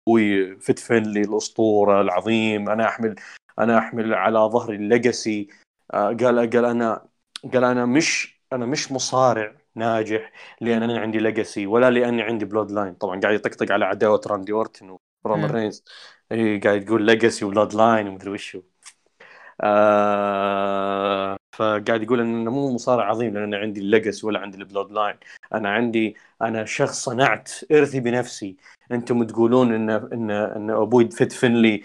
[0.07, 3.15] أبوي فيت فينلي الأسطورة العظيم أنا أحمل
[3.59, 5.47] أنا أحمل على ظهري ال legacy.
[5.93, 7.07] آه قال قال أنا
[7.53, 12.93] قال أنا مش أنا مش مصارع ناجح لأن أنا عندي legacy ولا لأني عندي Bloodline
[12.93, 15.83] طبعا قاعد يطقطق على عداوة راندي أورتن ورومان رينز.
[16.31, 18.61] إيه، قاعد يقول Legacy و Bloodline ومدري وشو.
[19.61, 24.57] آه فقاعد يقول إن أنا مو مصارع عظيم لأن أنا عندي ال legacy ولا عندي
[24.57, 25.17] ال Bloodline
[25.53, 28.57] أنا عندي أنا شخص صنعت إرثي بنفسي.
[28.91, 31.83] أنتم تقولون إن إن إن أبوي فيت فينلي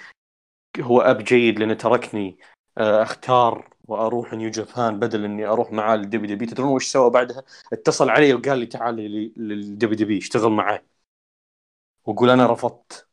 [0.81, 2.39] هو أب جيد لأنه تركني
[2.79, 7.43] آه، أختار وأروح New Japan بدل إني أروح معاه لل WWE تدرون وش سوى بعدها؟
[7.73, 8.97] اتصل علي وقال لي تعال
[9.37, 10.83] لل WWE اشتغل معي.
[12.05, 13.09] وقول أنا رفضت.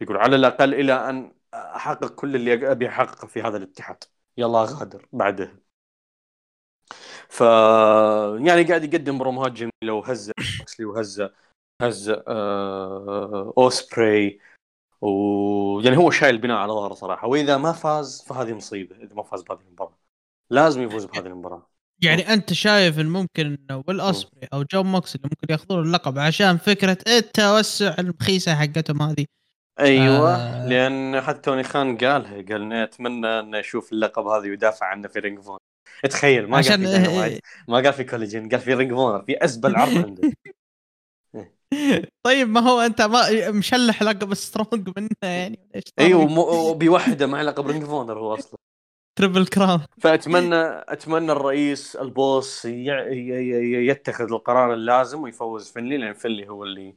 [0.00, 1.32] يقول على الأقل إلى أن
[1.76, 4.04] أحقق كل اللي أبي أحققه في هذا الاتحاد.
[4.38, 5.56] يلا غادر بعدها
[7.28, 7.40] ف
[8.46, 10.32] يعني قاعد يقدم بروموهات جميلة وهزة
[10.80, 11.32] وهزة
[11.82, 13.54] هزة آه...
[13.58, 14.40] اوسبري
[15.00, 17.28] ويعني هو شايل البناء على ظهره صراحة.
[17.28, 18.96] وإذا ما فاز فهذه مصيبة.
[18.96, 19.98] إذا ما فاز بهذه المباراة.
[20.50, 21.70] لازم يفوز بهذه المباراة.
[22.02, 26.18] يعني أنت شايف إن ممكن إنه ويل اسبري أو جون موكس اللي ممكن ياخذون اللقب
[26.18, 29.26] عشان فكرة التوسع المخيسة حقتهم هذه.
[29.80, 30.68] أيوه آه.
[30.68, 35.40] لأن حتى توني خان قالها قال أتمنى أن أشوف اللقب هذا يدافع عنه في رينج
[35.40, 35.58] فون
[36.10, 39.44] تخيل ما عشان قال في ما قال في Collision قال في Ring of Honor في
[39.44, 40.32] ازبل عرض عنده.
[42.22, 45.58] طيب ما هو أنت ما مشلح لقب Strong منه يعني
[45.98, 48.58] أيوه وبيوحده مع لقب Ring of Honor هو أصلا.
[49.18, 56.64] triple crown فأتمنى أتمنى الرئيس ال boss يتخذ القرار اللازم ويفوز فنلي لأن فنلي هو
[56.64, 56.94] اللي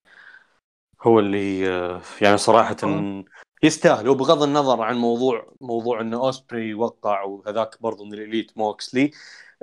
[1.04, 1.62] هو اللي
[2.22, 2.76] يعني صراحة
[3.64, 4.10] يستاهل.
[4.10, 9.12] وبغض النظر عن موضوع موضوع انه اوسبري وقع وهذاك برضه من ال Elite موكسلي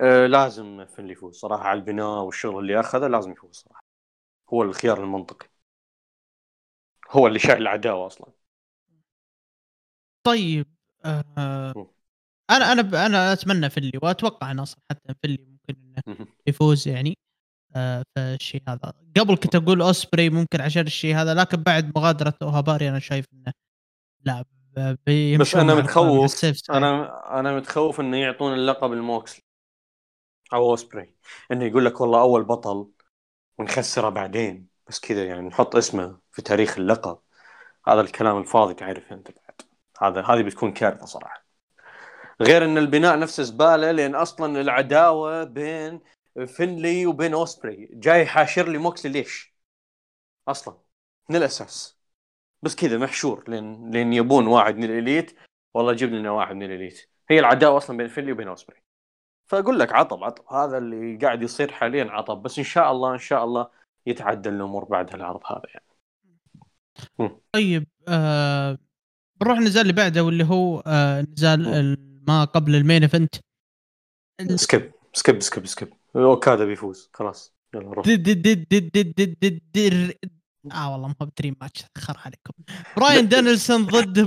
[0.00, 3.84] آه لازم فنلي يفوز صراحة على البناء والشغل اللي أخذه لازم يفوز صراحة.
[4.54, 5.48] هو الخيار المنطقي.
[7.10, 8.32] هو اللي شايل العداوة أصلا.
[10.26, 10.66] طيب
[11.04, 11.86] آه
[12.50, 15.76] أنا أنا أنا أتمنى فيلي وأتوقع إنه أصلا حتى فيلي ممكن
[16.08, 17.18] إنه يفوز يعني.
[17.76, 18.92] آه في الشيء هذا.
[19.16, 23.52] قبل كنت أقول أوسبري ممكن عشان الشيء هذا لكن بعد مغادرة أوهاباري أنا شايف إنه
[24.24, 24.44] لا
[25.40, 29.42] بس أنا متخوف أنا أنا متخوف إنه يعطون اللقب الموكسلي
[30.52, 31.14] أو أوسبري.
[31.52, 32.88] إنه يقول لك والله أول بطل
[33.58, 34.68] ونخسره بعدين.
[34.88, 37.18] بس كذا يعني نحط اسمه في تاريخ اللقب.
[37.88, 39.62] هذا الكلام الفاضي تعرف أنت بعد.
[40.02, 41.46] هذا هذه بتكون كارثة صراحة.
[42.40, 46.00] غير إن البناء نفسه زبالة لأن أصلا العداوة بين
[46.44, 47.88] فينلي وبين أوسبري.
[47.92, 49.54] جاي حاشر لي موكسلي ليش؟
[50.48, 50.78] أصلا
[51.30, 51.98] من الأساس.
[52.62, 55.38] بس كذا محشور لأن لأن يبون واحد من الإليت.
[55.74, 57.10] والله جيب لنا واحد من ال Elite.
[57.30, 58.82] هي العداوه أصلا بين فينلي وبين أوسبري.
[59.46, 60.54] فأقول لك عطب عطب.
[60.54, 62.42] هذا اللي قاعد يصير حاليا عطب.
[62.42, 63.70] بس إن شاء الله إن شاء الله
[64.06, 65.86] يتعدل الأمور بعد العرض هذا يعني.
[67.52, 68.78] طيب آه
[69.40, 71.96] بنروح النزال اللي بعده واللي هو آه نزال
[72.28, 73.34] ما قبل ال main event.
[74.54, 75.95] skip skip skip skip.
[76.16, 77.10] اوكادا بيفوز.
[77.14, 77.56] خلاص.
[77.74, 78.06] يلا روح.
[80.72, 82.52] آه والله ما هو ب dream match خر عليكم.
[82.96, 84.18] براين دانيلسون ضد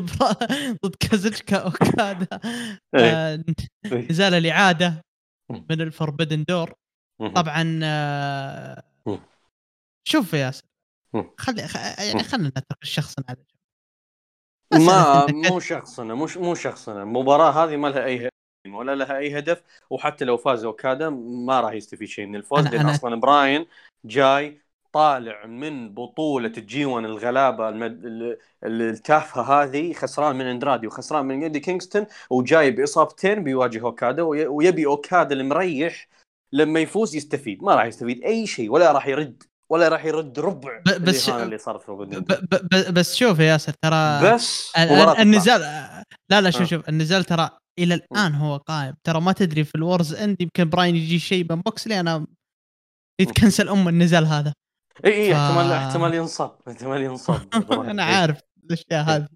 [0.85, 2.27] ضد كازوتشيكا اوكادا
[2.95, 3.43] آه
[3.85, 5.05] نزال الإعادة
[5.69, 6.73] من ال Forbidden Door
[7.35, 8.83] طبعا آه
[10.07, 10.63] شوف يا ياسر
[11.37, 11.61] خلي
[11.99, 13.45] يعني خلينا نترك الشخص على جنب.
[14.87, 17.03] ما مو شخصنا مش مو شخصنا.
[17.03, 18.29] المباراة هذه ما لها أي
[18.75, 22.85] ولا لها أي هدف وحتى لو فاز أوكادا ما راح يستفيد شيء من الفوز لأن.
[22.85, 23.65] أصلا براين
[24.05, 24.61] جاي
[24.93, 28.01] طالع من بطولة ال G 1 الغلابة المد...
[28.63, 35.35] التافهة هذه خسران من أندرادي وخسران من ايدي كينغستون وجاي بإصابتين بيواجه أوكادا ويبي أوكادا
[35.35, 36.07] المريح
[36.53, 40.81] لما يفوز يستفيد ما راح يستفيد أي شيء ولا راح يرد ولا راح يرد ربع
[41.01, 41.91] بس اللي صار في
[42.91, 44.71] بس شوف يا ياسر ترى بس
[45.19, 45.88] النزال
[46.31, 46.65] لا لا شوف آه.
[46.65, 47.49] شوف النزال ترى
[47.79, 48.95] إلى الآن هو قائم.
[49.03, 52.27] ترى ما تدري في ال Worlds End يمكن براين يجي شيء من موكسلي أنا
[53.21, 54.53] يتكنسل أم النزال هذا.
[55.05, 55.37] إي إي ف...
[55.37, 57.41] احتمال احتمال ينصاب احتمال ينصاب.
[57.91, 59.27] أنا عارف الأشياء هذه.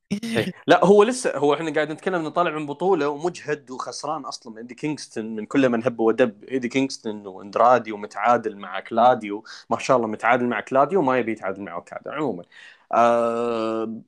[0.68, 4.60] لا هو لسه هو إحنا قاعد نتكلم إنه طالع من بطولة ومجهد وخسران أصلا من
[4.60, 6.44] ايدي كينغستون من كل من هب ودب.
[6.44, 9.44] ايدي كينغستون وإندرادي ومتعادل مع كلاوديو.
[9.70, 12.44] ما شاء الله متعادل مع كلاوديو وما يبي يتعادل مع أوكادا عموما.
[12.91, 14.02] آه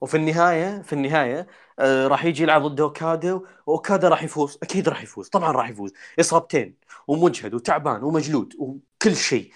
[0.00, 1.46] وفي النهاية في النهاية
[1.80, 5.92] راح يجي يلعب ضد اوكادا واوكادا راح يفوز أكيد راح يفوز طبعا راح يفوز.
[6.20, 6.76] إصابتين
[7.08, 9.52] ومجهد وتعبان ومجلود وكل شيء.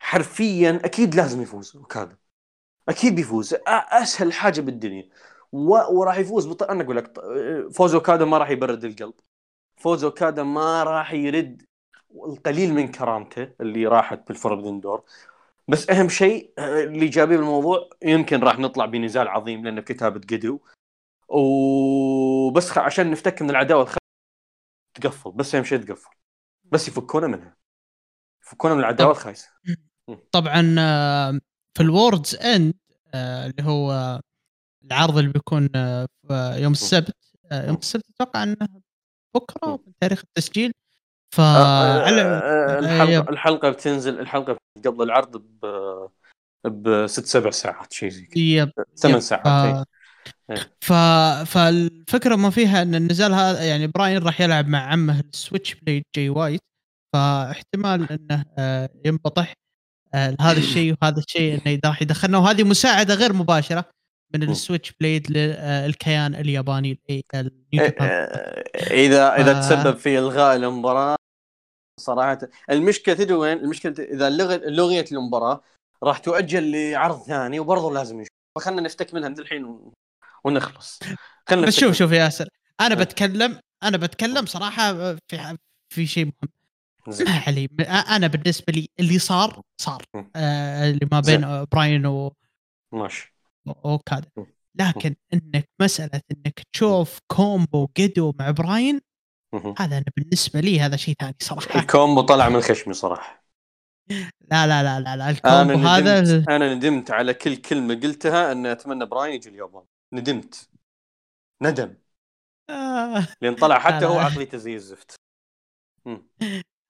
[0.00, 2.16] حرفيا أكيد لازم يفوز اوكادا
[2.88, 3.56] أكيد بيفوز.
[3.68, 5.08] أسهل حاجة بالدنيا.
[5.52, 5.68] و...
[5.98, 6.62] وراح يفوز بط...
[6.62, 7.20] أنا أقول لك
[7.72, 9.14] فوز اوكادا ما راح يبرد القلب.
[9.76, 11.62] فوز اوكادا ما راح يرد
[12.26, 15.02] القليل من كرامته اللي راحت بالفوربدن دور
[15.68, 20.60] بس أهم شيء آه، الايجابي بالموضوع يمكن راح نطلع بنزال عظيم لأنه بكتابه جدو
[21.28, 22.78] وبس.
[22.78, 23.96] عشان نفتك من العداوة الخ...
[24.94, 26.10] تقفل بس أهم شيء تقفل.
[26.64, 27.56] بس يفكونا منها.
[28.42, 29.48] يفكونا من العداوة طب- الخايسة.
[30.32, 31.40] طبعا آه،
[31.74, 32.74] في الوردز إند
[33.14, 34.20] اللي هو
[34.84, 37.16] العرض اللي بيكون آه، في يوم السبت
[37.52, 38.56] آه، يوم السبت أتوقع إنه
[39.34, 40.72] بكرة من تاريخ التسجيل.
[41.38, 45.66] آه، آه، الحلقة الحلقة بتنزل الحلقة قبل العرض ب
[46.64, 48.72] بست سبع ساعات شيء زي كذا.
[48.96, 49.20] ثمان.
[49.20, 49.86] ساعات
[50.26, 50.50] ف...
[50.50, 50.56] إيه.
[50.56, 50.72] إيه.
[50.80, 50.92] ف...
[51.50, 56.28] فالفكرة ما فيها إن النزال هذا يعني براين راح يلعب مع عمه ال Switchblade جاي
[56.28, 56.60] وايت
[57.12, 59.52] فاحتمال إنه آه، ينبطح
[60.14, 63.84] آه، هذا الشيء وهذا الشيء إنه راح يدخلنا وهذه مساعدة غير مباشرة
[64.34, 64.42] من.
[64.42, 67.96] ال Switchblade للكيان الياباني ال- ال New إيه،.
[68.00, 71.16] آه، إذا إذا ف- تسبب في إلغاء المباراة
[72.00, 72.38] صراحة
[72.70, 74.30] المشكلة تدري وين؟ المشكلة إذا
[74.70, 75.62] لغيت المباراة
[76.02, 79.92] راح تؤجل لعرض ثاني وبرضه لازم نشوف فخلنا نفتك منها من الحين
[80.46, 81.00] ونخلص
[81.48, 81.96] خلنا بس شوف.
[81.96, 82.48] شوف يا ياسر
[82.80, 83.04] أنا إيه.
[83.04, 85.56] بتكلم أنا بتكلم صراحة في
[85.88, 86.52] في شيء مهم
[87.08, 87.26] زين.
[87.30, 87.68] ما علي
[88.16, 90.02] أنا بالنسبة لي اللي صار صار.
[90.36, 91.44] آه، اللي ما بين.
[91.44, 92.32] آه، براين و
[92.92, 93.34] ماشي
[93.66, 93.72] م.
[94.74, 99.00] لكن إنك مسألة إنك تشوف combo جدو مع براين.
[99.78, 103.46] هذا أنا بالنسبة لي هذا شيء ثاني صراحة ال combo طلع من خشمي صراحة
[104.50, 108.52] لا لا لا لا, لا ال combo هذا ندمت أنا ندمت على كل كلمة قلتها
[108.52, 109.82] أن أتمنى براين يجي اليابان
[110.16, 110.68] ندمت.
[111.62, 111.94] ندم.
[112.70, 113.26] آه.
[113.40, 114.06] لأن طلع حتى.
[114.06, 115.14] هو عقليته زي الزفت.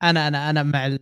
[0.02, 0.96] أنا أنا أنا مع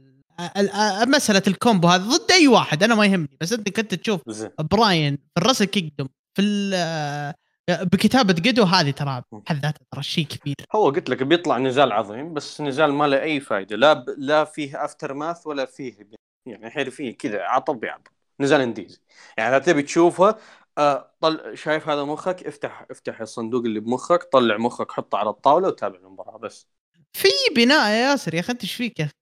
[1.05, 4.21] مسألة ال combo هذا ضد أي واحد أنا ما يهمني بس أنت كنت تشوف
[4.61, 7.35] براين في ال Wrestle Kingdom في آه،
[7.69, 10.57] بكتابة جدو هذه ترى بحد ذاتها ترى شيء كبير.
[10.75, 14.05] هو قلت لك بيطلع نزال عظيم بس نزال ما له أي فائده لا ب...
[14.19, 16.09] لا فيه aftermath ولا فيه
[16.47, 18.09] يعني حرفيا كذا عطب بعض
[18.41, 18.99] نزال indies ي.
[19.39, 20.37] يعني إذا تبي تشوفه
[20.79, 25.69] آه طل شايف هذا مخك؟ افتح افتح الصندوق اللي بمخك طلع مخك حطه على الطاولة
[25.69, 26.69] وتابع المباراة بس.
[27.13, 29.15] في بناء يا ياسر يا أخي أنت إيش فيك؟ يا أخي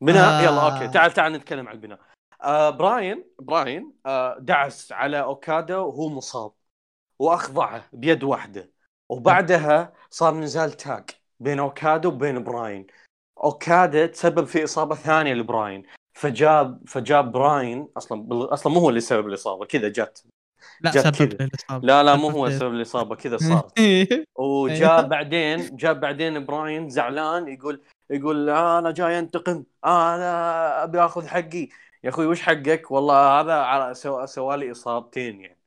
[0.00, 0.42] بناء؟ آه.
[0.42, 0.88] يلا okay.
[0.88, 2.00] تعال تعال نتكلم عن البناء.
[2.42, 6.52] آه براين براين آه دعس على اوكادا وهو مصاب
[7.18, 8.70] وأخضعه بيد واحدة.
[9.08, 11.10] وبعدها صار نزال tag
[11.40, 12.86] بين اوكادا وبين براين.
[13.44, 15.86] اوكادا تسبب في إصابة ثانية لبراين.
[16.14, 20.24] فجاب فجاب براين أصلا أصلا مو هو اللي سبب الإصابة كذا جت.
[20.80, 21.86] لا سبب الإصابة.
[21.86, 23.72] لا لا مو هو سبب الإصابة كذا صار.
[24.38, 27.80] وجاء بعدين جاء بعدين براين زعلان يقول
[28.10, 31.68] يقول آه أنا جاي أنتقم آه أنا أبي آخذ حقي.
[32.04, 33.92] يا أخوي وش حقك؟ والله هذا
[34.26, 35.58] سوالي إصابتين يعني.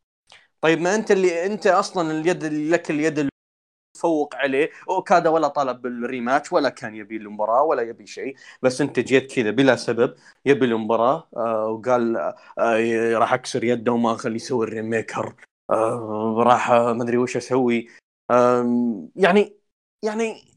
[0.61, 3.32] طيب ما أنت اللي أنت أصلا اليد لك اليد
[3.93, 8.81] تفوق عليه اوكادا ولا طلب بال rematch ولا كان يبي المباراة ولا يبي شيء بس
[8.81, 10.15] انت جيت كذا بلا سبب
[10.45, 12.17] يبي المباراة آه وقال
[12.59, 15.35] آه راح اكسر يده وما اخليه يسوي ال Rainmaker
[15.69, 17.87] آه راح آه، ما ادري وش أسوي
[19.15, 19.57] يعني
[20.03, 20.53] يعني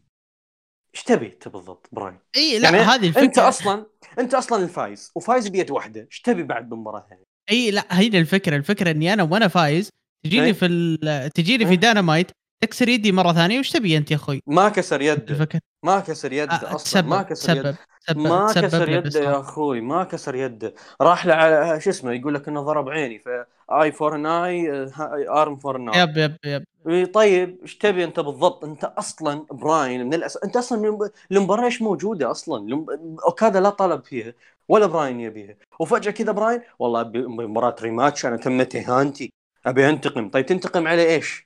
[0.95, 3.87] إيش تبي انت بالضبط براين؟ اي لا يعني هذه الفكرة انت أصلا
[4.19, 8.57] انت أصلا الفايز وفايز بيد واحدة إيش تبي بعد بالمباراة ثانية؟ اي لا هي الفكرة
[8.57, 9.91] الفكرة إني أنا وأنا فايز
[10.25, 10.53] تجيني إيه.
[10.53, 12.27] في تجيني في إيه.
[12.61, 15.49] تكسر يدي مرة ثانية وش تبي أنت يا أخوي؟ ما كسر يده.
[15.83, 17.71] ما كسر يده آه، أصلا ما كسر يده.
[17.71, 17.77] تسبب
[18.07, 19.21] تسبب ما تسبب كسر يده.
[19.21, 20.75] يا أخوي ما كسر يده.
[21.01, 23.29] راح له على شو اسمه يقول لك إنه ضرب عيني ف
[23.71, 24.89] eye for an eye
[25.29, 26.65] arm for an yep yep yep.
[26.89, 30.37] إي طيب إيش تبي أنت بالضبط؟ أنت أصلا براين من الأس...
[30.45, 32.87] أنت أصلا المباراه إيش موجودة أصلا؟
[33.25, 34.33] اوكادا لا طلب فيها
[34.69, 35.55] ولا براين يبيها.
[35.81, 39.33] وفجأة كذا براين والله مباراة rematch أنا تمت اهانتي
[39.67, 40.31] أبي أنتقم.
[40.31, 41.46] طيب تنتقم على إيش؟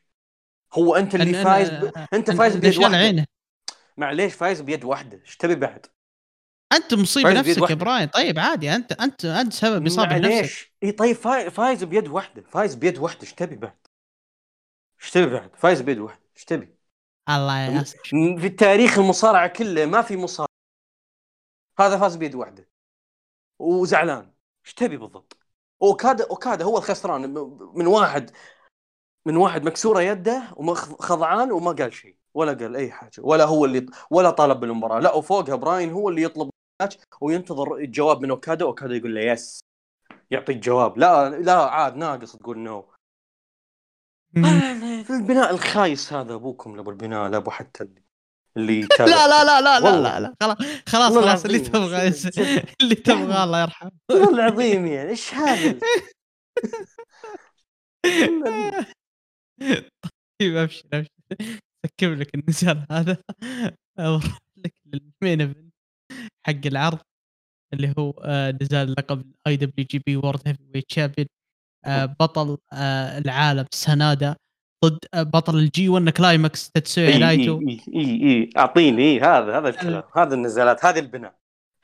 [0.75, 1.93] هو أنت اللي أنا- فايز ب...
[2.15, 2.97] أنت فايز بيد واحدة.
[2.97, 3.27] عينه؟
[3.97, 5.21] معليش فايز بيد واحدة.
[5.21, 5.87] إيش تبي بعد؟
[6.73, 7.75] أنت مصيب نفسك يا.
[7.75, 8.09] براين.
[8.09, 11.51] طيب عادي انت انت أنت سبب إصابة نفسك معليش اي طيب فاي...
[11.51, 12.43] فايز بيد واحدة.
[12.43, 13.21] فايز بيد واحدة.
[13.23, 13.87] إيش تبي بعد؟
[15.03, 16.23] إيش تبي بعد؟ فايز بيد واحدة.
[16.37, 16.75] إيش تبي؟
[17.29, 20.49] الله يا ياسر في التاريخ المصارعة كله ما في مصارع
[21.79, 22.69] هذا فاز بيد واحدة.
[23.59, 24.33] وزعلان.
[24.67, 25.37] إيش تبي بالضبط؟
[25.83, 27.21] اوكادا أوكادا هو الخسران.
[27.75, 28.31] من واحد
[29.27, 33.87] من واحد مكسورة يده وخضعان وما قال شيء ولا قال أي حاجة ولا هو اللي
[34.11, 38.95] ولا طالب بالمباراة لا وفوقها براين هو اللي يطلب الماتش وينتظر الجواب من أوكادا أوكادا
[38.95, 39.61] يقول له yes
[40.31, 42.85] يعطيك جواب لا لا عاد ناقص تقول no
[45.05, 48.03] في البناء الخايس هذا أبوكم لأبو البناء لأبو حتى اللي
[48.57, 50.01] اللي لا لا لا لا لا.
[50.03, 50.57] لا لا خلاص
[50.87, 51.59] خلاص خلاص اللي.
[51.59, 52.13] تبغى.
[52.83, 55.79] اللي تبغى الله يرحمه والله العظيم يعني إيش هذا
[60.41, 61.09] طيب ابشر ابشر
[61.87, 63.17] skip لك النزال هذا.
[63.99, 64.25] أروح
[64.57, 65.73] لك لل main event
[66.47, 66.99] حق العرض
[67.75, 71.27] اللي هو آه، نزال لقب اي دبليو جي بي وورد هيفي ويت شامبيون
[72.21, 74.37] بطل آه، العالم سنادا
[74.85, 79.69] ضد آه، بطل ال G1 Climax اي نايتو اي اي اي أعطيني اي هذا هذا
[79.69, 81.35] الكلام هذا النزالات هذا البناء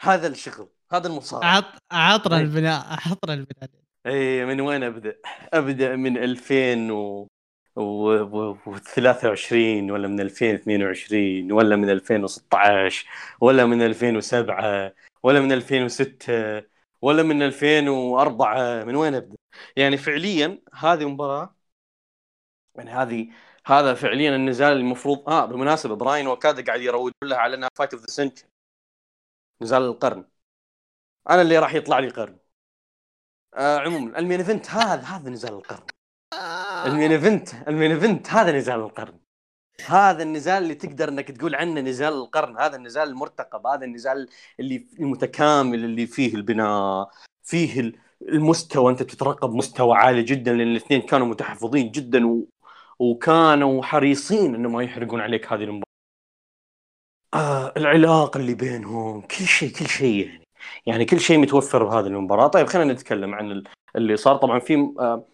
[0.01, 1.57] هذا الشغل هذا المصارعة.
[1.57, 2.43] عط عطنا أي.
[2.43, 3.71] البناء عطنا البناء.
[4.07, 5.17] اي من وين أبدأ؟
[5.53, 7.29] أبدأ من 2000 و و و-
[7.77, 9.53] و23
[9.91, 13.07] ولا من 2022 ولا من 2016
[13.41, 16.63] ولا من 2007 ولا من 2006
[17.03, 19.37] ولا من 2004 من وين ابدا؟
[19.77, 21.57] يعني فعليا هذه مباراه
[22.75, 23.29] يعني هذه
[23.67, 28.03] هذا فعليا النزال المفروض آه بالمناسبه براين وكادا قاعد يروج له على انها fight of
[28.03, 28.49] the century
[29.63, 30.25] نزال القرن
[31.31, 32.39] أنا اللي راح يطلع لي قرن
[33.55, 35.87] آه عموما ال main event هذا هذا نزال القرن
[36.87, 39.19] ال main event ال main event هذا نزال القرن.
[39.87, 44.29] هذا النزال اللي تقدر إنك تقول عنه نزال القرن هذا النزال المرتقب هذا النزال
[44.61, 47.09] اللي المتكامل اللي فيه البناء
[47.43, 52.47] فيه ال- المستوى أنت تترقب مستوى عالي جدا لأن الاثنين كانوا متحفظين جدا و...
[52.99, 55.87] وكانوا حريصين انه ما يحرقون عليك هذه المباراة.
[57.35, 60.45] آه العلاقة اللي بينهم كل شيء كل شيء يعني.
[60.87, 62.47] يعني كل شيء متوفر بهذه المباراة.
[62.47, 64.37] طيب خلينا نتكلم عن ال- اللي صار.
[64.37, 65.25] طبعا في آه،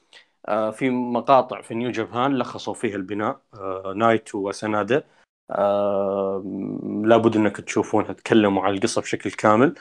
[0.49, 5.05] في مقاطع في نيو جابان لخصوا فيها البناء آه، نايتو وسنادا.
[5.51, 6.43] آه،
[7.05, 9.75] لابد انك تشوفونها تكلموا عن القصة بشكل كامل.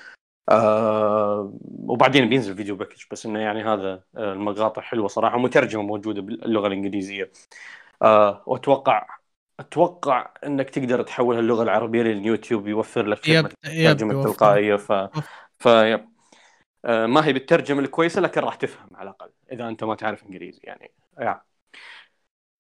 [0.50, 6.22] آه، وبعدين بينزل فيديو باكج بس إنه يعني هذا آه، المقاطع حلوة صراحة مترجمة موجودة
[6.22, 7.32] باللغة الإنجليزية.
[8.02, 9.08] آه، وأتوقع
[9.60, 13.54] أتوقع إنك تقدر تحولها اللغة العربية لليوتيوب يوفر لك يوفر.
[14.12, 14.92] التلقائية ف
[15.58, 15.68] ف.
[16.86, 19.30] آه، ما هي بالترجمة الكويسة لكن راح تفهم على الأقل.
[19.52, 21.42] إذا أنت ما تعرف إنجليزي يعني يا.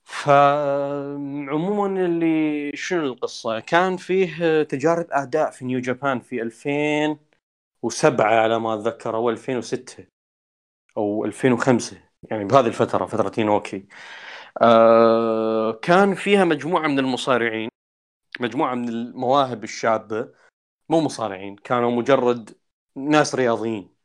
[0.03, 8.73] فعموما اللي شنو القصة؟ كان فيه تجارب اداء في نيو جابان في 2007 على ما
[8.73, 10.07] أتذكر أو 2006
[10.97, 13.87] أو 2005 يعني بهذه الفترة فترة أوكي.
[14.61, 17.69] آه كان فيها مجموعة من المصارعين
[18.39, 20.33] مجموعة من المواهب الشابة
[20.89, 22.57] مو مصارعين كانوا مجرد
[22.95, 23.95] ناس رياضيين.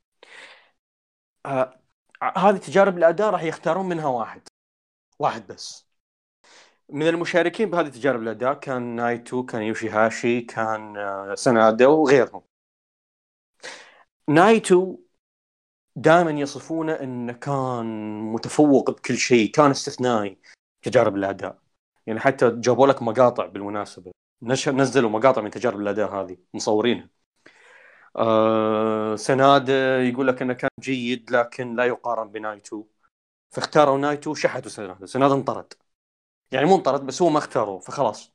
[1.46, 1.80] آه
[2.22, 4.42] هذه تجارب الأداء راح يختارون منها واحد.
[5.18, 5.86] واحد بس.
[6.88, 12.42] من المشاركين بهذه تجارب الأداء كان نايتو كان يوشي هاشي كان آه، سنادا وغيرهم.
[14.28, 14.98] نايتو
[15.96, 17.86] دائما يصفونه إنه كان
[18.32, 20.38] متفوق بكل شيء كان استثنائي
[20.82, 21.58] تجارب الأداء.
[22.06, 24.12] يعني حتى جابوا لك مقاطع بالمناسبة.
[24.42, 27.15] نشر نزلوا مقاطع من تجارب الأداء هذه مصورينها.
[28.16, 32.84] آه سنادا يقول لك إنه كان جيد لكن لا يقارن بنايتو.
[33.50, 35.72] فاختاروا نايتو شحتوا سنادا سنادا انطرد.
[36.52, 38.34] يعني مو انطرد بس هو ما اختاروه فخلاص.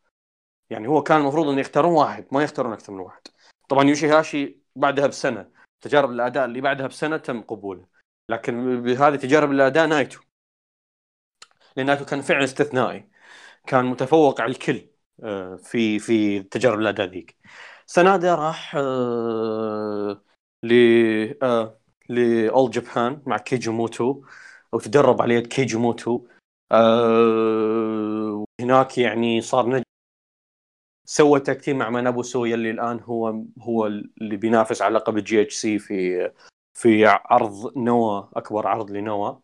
[0.69, 3.21] يعني هو كان المفروض انه يختارون واحد ما يختارون أكثر من واحد.
[3.69, 5.51] طبعا يوشي هاشي بعدها بسنة
[5.81, 7.87] تجارب الأداء اللي بعدها بسنة تم قبوله.
[8.29, 10.21] لكن بهذه تجارب الأداء نايتو.
[11.77, 13.09] لأن نايتو كان فعلا استثنائي.
[13.67, 14.89] كان متفوق على الكل
[15.23, 17.37] آه، في في تجارب الأداء ذيك.
[17.85, 20.21] سنادا راح آه،
[20.63, 20.73] ل
[21.43, 21.79] آه،
[22.09, 24.23] ل All Japan مع كيجي موتو
[24.71, 26.27] وتدرب على يد كيجي موتو
[26.71, 29.83] آه، وهناك يعني صار نجم.
[31.05, 35.41] سوى tag team مع منابو سويا اللي الآن هو هو اللي بينافس على لقب ال
[35.41, 36.31] GHC في
[36.73, 39.35] في عرض نوا أكبر عرض لنوا.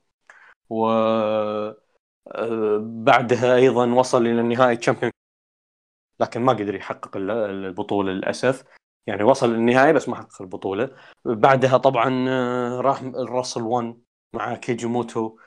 [0.69, 0.87] و
[2.79, 5.11] بعدها أيضا وصل إلى نهائي Champion
[6.19, 8.63] لكن ما قدر يحقق ال- البطولة للأسف.
[9.07, 10.91] يعني وصل للنهائي بس ما حقق البطولة.
[11.25, 13.97] بعدها طبعا آه، راح ال Wrestle 1
[14.33, 15.37] مع كيجي موتو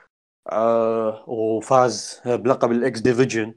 [0.51, 3.55] آه، وفاز بلقب ال X Division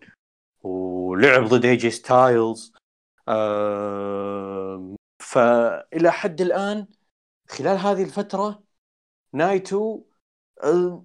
[0.63, 2.73] ولعب ضد AJ Styles
[3.29, 6.87] آه، فإلى حد الآن
[7.49, 8.63] خلال هذه الفترة
[9.33, 10.03] نايتو
[10.65, 11.05] آه،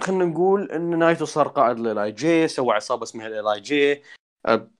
[0.00, 4.02] خلينا نقول إن نايتو صار قائد لل LIJ سوى عصابة اسمها LIJ.
[4.46, 4.70] آه،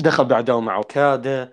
[0.00, 1.52] دخل بعداوه مع أوكادا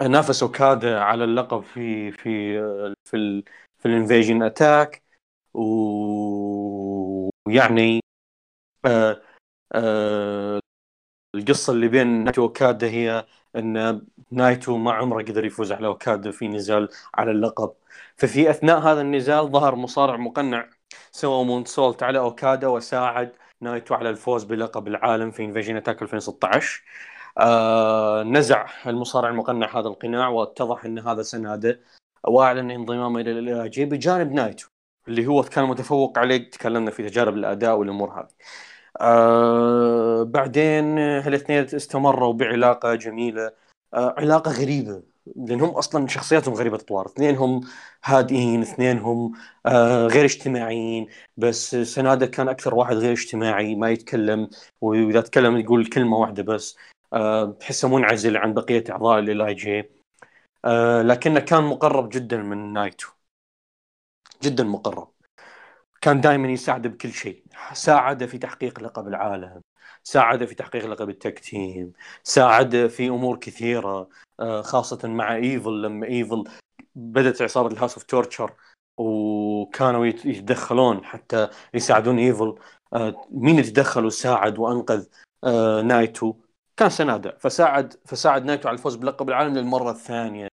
[0.00, 2.58] نافس أوكادا على اللقب في في
[3.04, 3.44] في ال
[3.78, 5.02] في ال Invasion Attack.
[7.46, 8.00] ويعني
[8.86, 9.22] آه،
[9.74, 10.60] آه،
[11.36, 13.26] القصة اللي بين نايتو وأوكادا هي
[13.56, 17.74] إن نايتو ما عمره قدر يفوز على أوكادا في نزال على اللقب.
[18.16, 20.70] ففي أثناء هذا النزال ظهر مصارع مقنع
[21.12, 26.82] سوى moonsault على أوكادا وساعد نايتو على الفوز بلقب العالم في Invasion Attack 2016
[27.38, 31.80] آه نزع المصارع المقنع هذا القناع واتضح إن هذا سناده
[32.28, 34.68] واعلن انضمامه إلى ال LIJ بجانب نايتو
[35.08, 36.50] اللي هو كان متفوق عليه.
[36.50, 38.28] تكلمنا في تجارب الأداء والأمور هذه.
[39.00, 43.52] آه بعدين هالاثنين استمروا بعلاقة جميلة؟
[43.94, 45.02] آه علاقة غريبة.
[45.36, 47.60] لانهم أصلا شخصياتهم غريبة اطوار اثنينهم
[48.04, 49.32] هادئين اثنينهم
[49.66, 51.06] آه غير اجتماعيين.
[51.36, 56.76] بس سنادة كان أكثر واحد غير اجتماعي ما يتكلم وإذا تكلم يقول كلمة واحدة بس.
[57.12, 59.90] آه تحسه منعزل عن بقية أعضاء ال LIJ
[60.64, 63.08] آه لكنه كان مقرب جدا من نايتو.
[64.42, 65.08] جدا مقرب.
[66.00, 67.44] كان دائما يساعده بكل شيء.
[67.72, 69.60] ساعده في تحقيق لقب العالم.
[70.04, 71.92] ساعده في تحقيق لقب ال tag team
[72.22, 74.08] ساعده في أمور كثيرة
[74.40, 76.44] آه، خاصة مع إيفل لما إيفل
[76.94, 78.54] بدأت عصابة ال House of Torture
[78.98, 82.54] وكانوا يتدخلون حتى يساعدون إيفل
[82.92, 85.06] آه، مين يتدخل وساعد وأنقذ
[85.44, 86.34] آه، نايتو؟
[86.76, 87.36] كان سنادة.
[87.38, 90.48] فساعد فساعد نايتو على الفوز بلقب العالم للمرة الثانية.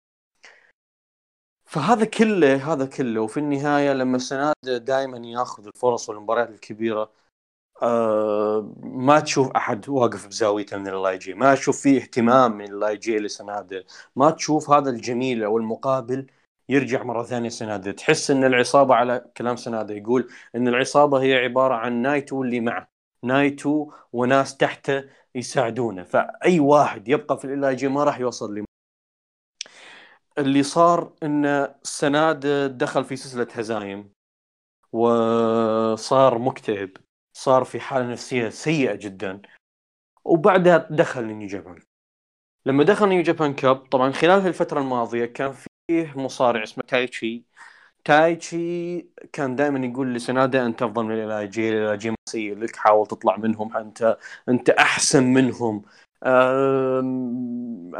[1.65, 7.11] فهذا كله هذا كله وفي النهاية لما سنادة دائما ياخذ الفرص والمباريات الكبيرة
[7.83, 12.97] آه ما تشوف أحد واقف بزاويته من ال LIJ ما تشوف فيه اهتمام من ال
[12.97, 13.85] LIJ لسناده
[14.15, 16.27] ما تشوف هذا الجميل أو المقابل
[16.69, 21.75] يرجع مرة ثانية سناده تحس إن العصابة على كلام سناده يقول إن العصابة هي عبارة
[21.75, 22.87] عن نايتو اللي معه.
[23.23, 25.03] نايتو وناس تحته
[25.35, 26.03] يساعدونه.
[26.03, 28.65] فأي واحد يبقى في ال LIJ ما راح يوصل لي
[30.37, 34.11] اللي صار إن سنادا دخل في سلسلة هزايم
[34.93, 36.97] وصار مكتئب.
[37.35, 39.41] صار في حالة نفسية سيئة جدا
[40.25, 41.79] وبعدها دخل New Japan.
[42.65, 45.53] لما دخل New Japan Cup طبعا خلال الفترة الماضية كان
[45.91, 47.45] فيه مصارع اسمه تايتشي.
[48.05, 49.01] تايتشي
[49.33, 53.37] كان دائما يقول لسنادا أنت أفضل من الاي جي الاي جي سيء لك حاول تطلع
[53.37, 54.17] منهم أنت
[54.49, 55.83] أنت أحسن منهم.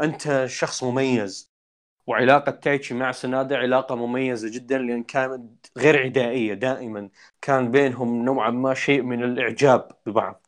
[0.02, 1.50] أنت شخص مميز.
[2.06, 7.10] وعلاقة تايتشي مع سنادا علاقة مميزة جدا لأن كانت غير عدائية دائما.
[7.42, 10.46] كان بينهم نوعا ما شيء من الإعجاب ببعض.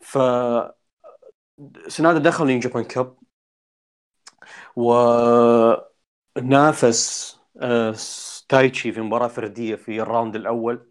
[0.00, 0.18] ف
[1.88, 3.16] سنادا دخل New Japan Cup
[6.36, 7.32] ونافس
[7.62, 7.94] آه،
[8.48, 10.88] تايتشي في مباراة فردية في ال round الأول.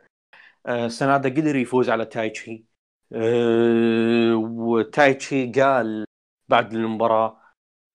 [0.65, 2.65] آه، سنادا قدر يفوز على تايتشي.
[3.13, 6.05] آه، وتايتشي قال
[6.49, 7.41] بعد المباراة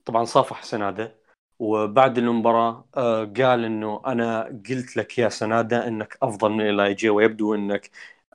[0.04, 1.18] طبعا صافح سنادا.
[1.58, 7.10] وبعد المباراة آه، قال إنه أنا قلت لك يا سنادا إنك أفضل من ال LIJ
[7.10, 7.90] ويبدو إنك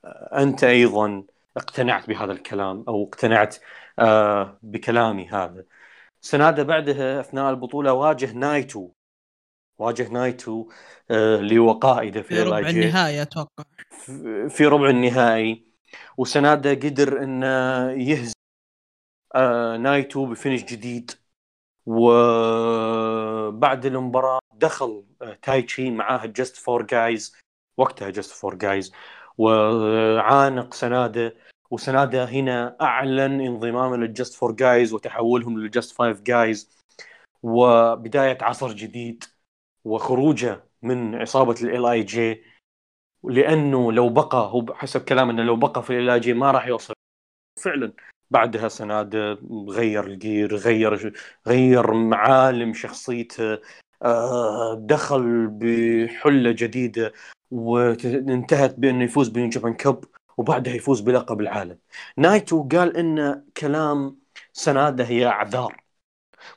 [0.06, 1.24] آه، أنت أيضا
[1.58, 3.56] اقتنعت بهذا الكلام أو اقتنعت
[4.00, 5.66] آه، بكلامي هذا.
[6.22, 8.90] سنادا بعدها أثناء البطولة واجه نايتو
[9.80, 10.70] واجه نايتو
[11.12, 13.64] اللي هو قائده في, في ربع النهائي أتوقع.
[14.50, 15.66] في ربع النهائي.
[16.18, 17.48] وسنادا قدر إنه
[17.92, 18.34] يهزم
[19.84, 21.21] نايتو ب finish جديد.
[21.86, 27.36] وبعد المباراة دخل آه، تايتشي معاه Just Four Guys
[27.78, 28.92] وقتها Just Four Guys
[29.38, 31.36] وعانق سنادة
[31.72, 36.78] وسنادة هنا أعلن انضمامه لل Just Four Guys وتحولهم لل Just Five Guys
[37.44, 39.24] وبداية عصر جديد
[39.86, 42.44] وخروجه من عصابه ال LIJ
[43.24, 46.94] لأنه لو بقى هو حسب كلام انه لو بقى في ال LIJ ما راح يوصل.
[47.64, 47.94] فعلا
[48.32, 49.16] بعدها سنادا
[49.70, 51.14] غير ال gear غير
[51.48, 53.60] غير معالم شخصيته
[54.04, 57.14] آه، دخل بحلة جديدة
[57.52, 60.04] وانتهت بأنه يفوز ب New Japan Cup
[60.38, 61.78] وبعدها يفوز بلقب العالم.
[62.18, 64.20] نايتو قال إن كلام
[64.54, 65.84] سناده هي أعذار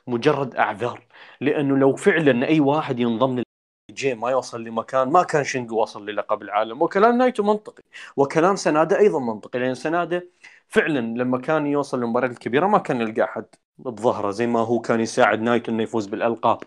[0.07, 1.03] مجرد أعذار
[1.41, 3.43] لأنه لو فعلا أي واحد ينضم
[3.91, 7.83] LIJ ما يوصل لمكان ما كان شينجو وصل للقب العالم وكلام نايتو منطقي
[8.17, 10.29] وكلام سناده أيضا منطقي لأن سناده
[10.75, 13.45] فعلا لما كان يوصل للمباريات الكبيرة ما كان يلقى أحد
[13.77, 16.59] بظهره زي ما هو كان يساعد نايتو إنه يفوز بالألقاب.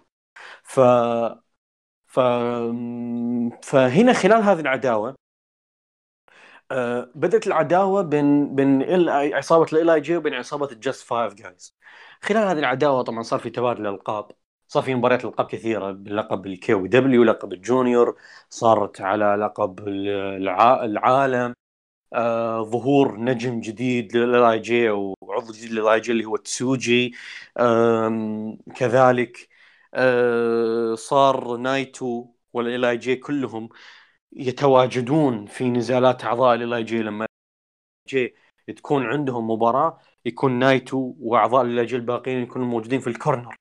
[0.64, 0.80] ف
[2.06, 2.18] ف
[3.62, 5.14] فهنا خلال هذه العداوة
[6.70, 11.76] آه، بدأت العداوة بين بين عصابة ال LIJ وبين عصابة ال Just Five Guys
[12.22, 14.30] خلال هذه العداوة طبعا صار في تبادل القاب
[14.68, 18.16] صار في مباريات ألقاب كثيرة بلقب ال KOPW لقب ال junior
[18.50, 21.54] صارت على لقب العالم.
[22.14, 27.14] آه ظهور نجم جديد لل LIJ وعضو جديد لل LIJ اللي هو تسوجي.
[28.76, 29.48] كذلك
[29.94, 33.68] آه صار نايتو وال LIJ كلهم
[34.34, 37.02] يتواجدون في نزالات أعضاء ال LIJ.
[37.02, 37.26] لما
[38.08, 38.36] LIJ
[38.76, 43.57] تكون عندهم مباراة يكون نايتو وأعضاء ال LIJ الباقيين يكونوا موجودين في ال corner.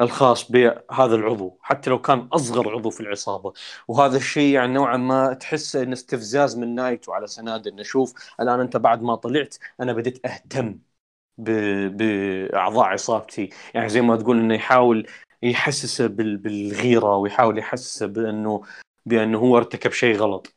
[0.00, 3.52] الخاص بهذا العضو حتى لو كان أصغر عضو في العصابة.
[3.88, 8.60] وهذا الشيء يعني نوعا ما تحسه انه استفزاز من نايتو على سنادا إنه شوف الآن
[8.60, 10.78] أنت بعد ما طلعت أنا بديت أهتم
[11.38, 13.50] بأعضاء عصابتي.
[13.74, 15.06] يعني زي ما تقول إنه يحاول
[15.42, 18.62] يحسسه بالغيرة ويحاول يحسسه بأنه
[19.06, 20.54] بأنه هو ارتكب شيء غلط.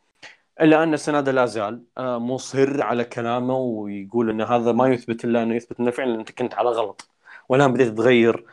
[0.61, 5.43] إلا أن سناده لا زال آه، مصر على كلامه ويقول إن هذا ما يثبت إلا
[5.43, 7.14] أنه يثبت إنه فعلا أنت كنت على غلط.
[7.49, 8.45] والآن بديت تغير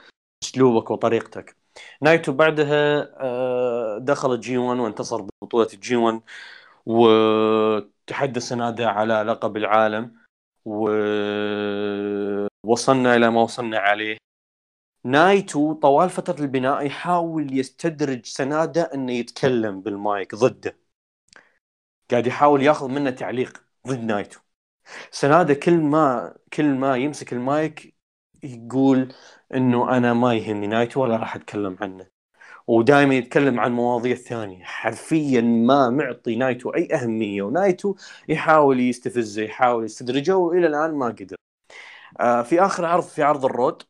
[0.43, 1.57] أسلوبك وطريقتك.
[2.03, 6.23] نايتو بعدها آه، دخل الجي 1 وانتصر ببطولة الجي 1
[6.87, 10.17] وتحدى سناده على لقب العالم
[10.65, 12.47] ووصلنا
[13.17, 14.17] إلى ما وصلنا عليه.
[15.05, 20.79] نايتو طوال فترة البناء يحاول يستدرج سناده إنه يتكلم بالمايك ضده.
[22.11, 24.41] قاعد يحاول ياخذ منه تعليق ضد نايتو.
[25.11, 27.92] سناده كل ما كل ما يمسك المايك
[28.43, 29.15] يقول
[29.55, 32.07] إنه أنا ما يهمني نايتو ولا راح أتكلم عنه.
[32.67, 34.65] ودائما يتكلم عن مواضيع ثانية.
[34.65, 37.95] حرفيا ما معطي نايتو أي أهمية ونايتو
[38.29, 41.37] يحاول يستفزه يحاول يستدرجه وإلى الآن ما قدر.
[42.21, 43.83] آه في آخر عرض في عرض ال Road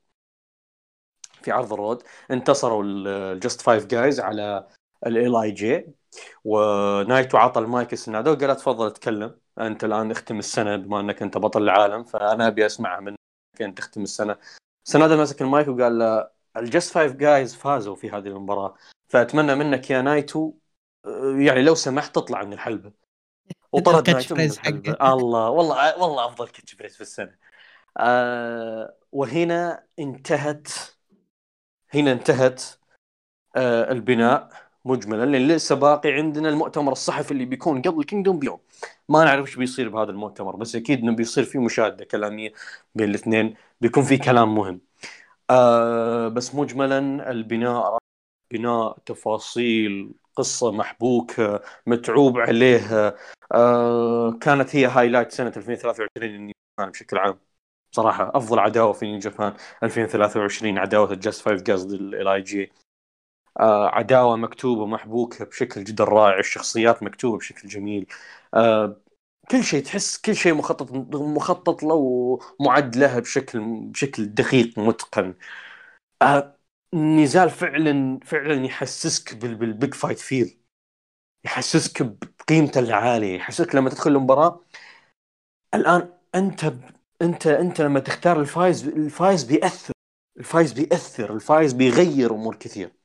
[1.43, 4.69] في عرض ال Road انتصروا ال Just Five Guys على
[5.07, 5.87] ال LIJ
[6.45, 11.63] ونايتو عطى المايك لسنادا وقال تفضل اتكلم أنت الآن اختم السنة بما أنك أنت بطل
[11.63, 13.22] العالم فأنا أبي اسمعها منك.
[13.61, 14.37] انت تختم السنة.
[14.85, 16.27] سناده مسك المايك وقال
[16.57, 18.75] ال Just Five Guys فازوا في هذه المباراة.
[19.09, 20.53] فأتمنى منك يا نايتو
[21.39, 22.93] يعني لو سمحت تطلع من الحلبة.
[23.73, 24.93] وطرد نايتو من الحلبة.
[25.15, 27.37] الله والله والله أفضل كاتش بريس في السنة.
[27.99, 30.69] آه وهنا انتهت
[31.95, 32.63] هنا انتهت
[33.57, 34.62] آه البناء.
[34.85, 38.61] مجملا لأن لسه باقي عندنا المؤتمر الصحفي اللي بيكون قبل كينجدوم بيوم
[39.09, 42.53] ما نعرف إيش بيصير بهذا المؤتمر بس أكيد إنه بيصير في مشاهدة كلامية
[42.95, 44.81] بين الاثنين بيكون في كلام مهم.
[45.51, 47.99] آه بس مجملا البناء
[48.51, 53.17] بناء تفاصيل قصة محبوكة متعوب عليها
[53.53, 57.41] آه كانت هي highlight سنة 2023 بشكل عام.
[57.93, 62.73] صراحة أفضل عداوة في New Japan 2023 عداوة ال Just Five Guys ضد ال LIJ
[63.63, 68.07] آه عداوة مكتوبة محبوكة بشكل جدا رائع الشخصيات مكتوبة بشكل جميل.
[68.55, 68.97] آه
[69.51, 71.95] كل شيء تحس كل شيء مخطط مخطط له
[72.61, 73.61] ومعد له بشكل
[73.91, 75.35] بشكل دقيق متقن.
[76.23, 76.59] آه
[76.95, 80.59] نزال فعلا فعلا يحسسك بال big fight feel
[81.45, 83.37] يحسسك بقيمته العالية.
[83.37, 84.61] يحسسك لما تدخل المباراة
[85.75, 86.73] الآن أنت
[87.23, 89.93] أنت أنت لما تختار الفايز الفايز بيأثر
[90.39, 93.02] الفايز بيأثر الفايز بيغير أمور كثير.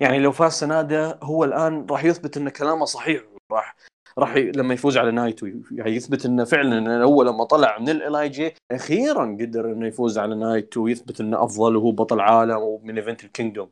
[0.00, 3.22] يعني لو فاز سناده هو الآن راح يثبت إن كلامه صحيح.
[3.52, 3.76] راح
[4.18, 4.52] راح ي...
[4.52, 9.36] لما يفوز على نايتو يعني يثبت إنه فعلا هو لما طلع من ال LIJ أخيرا
[9.40, 13.30] قدر إنه يفوز على نايتو ويثبت إنه أفضل وهو بطل عالم و main event ال
[13.30, 13.70] Kingdom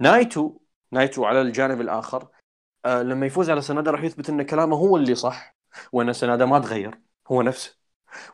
[0.00, 0.58] نايتو
[0.92, 2.28] نايتو على الجانب الآخر
[2.86, 5.54] آه لما يفوز على سنادا راح يثبت إن كلامه هو اللي صح
[5.92, 6.98] وإن سنادا ما تغير
[7.28, 7.76] هو نفسه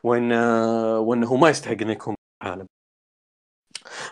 [0.03, 2.67] وإن آه وإنه ما يستحق إنه يكون عالم.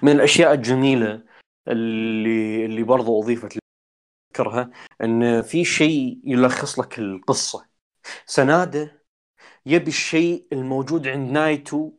[0.02, 1.24] من الأشياء الجميلة
[1.68, 3.58] اللي اللي برضو أضيفت
[4.32, 4.72] اذكرها
[5.04, 7.66] إن في شيء يلخص لك القصة.
[8.26, 9.04] سنادة
[9.66, 11.92] يبي الشيء الموجود عند نايتو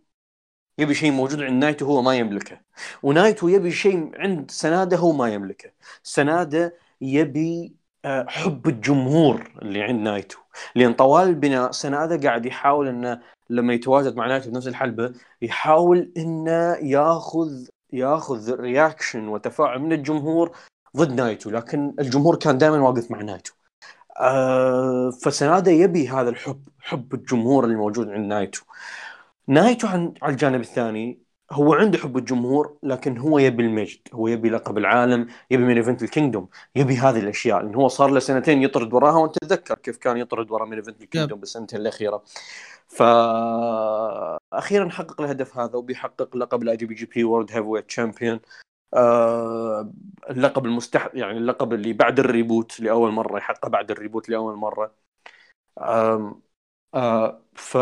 [0.78, 2.61] يبي شيء موجود عند نايتو هو ما يملكه
[3.03, 5.70] ونايتو يبي شيء عند سنادة هو ما يملكه.
[6.03, 10.39] سنادة يبي آه، حب الجمهور اللي عند نايتو.
[10.74, 15.12] لأن طوال البناء سنادة قاعد يحاول إنه لما يتواجد مع نايتو في نفس الحلبة
[15.43, 20.56] يحاول إنه ياخذ ياخذ reaction وتفاعل من الجمهور
[20.96, 23.52] ضد نايتو لكن الجمهور كان دائما واقف مع نايتو.
[24.20, 28.62] آه فسنادا يبي هذا الحب حب الجمهور اللي موجود عند نايتو.
[29.48, 34.50] نايتو عن على الجانب الثاني هو عنده حب الجمهور لكن هو يبي المجد هو يبي
[34.50, 37.62] لقب العالم يبي main event ال Kingdom يبي هذه الأشياء.
[37.62, 41.02] لأن هو صار له سنتين يطرد وراها وأنت تتذكر كيف كان يطرد ورا main event
[41.02, 42.22] ال Kingdom بالسنتين الأخيرة.
[44.55, 48.40] فاخيرا حقق الهدف هذا وبيحقق لقب الاي دي بي جي بي وورد هيفي ويت تشامبيون
[50.31, 54.56] اللقب المستح يعني اللقب اللي بعد ال reboot لأول مرة يحقق بعد ال reboot لأول
[54.56, 54.94] مرة.
[55.78, 57.78] آه ف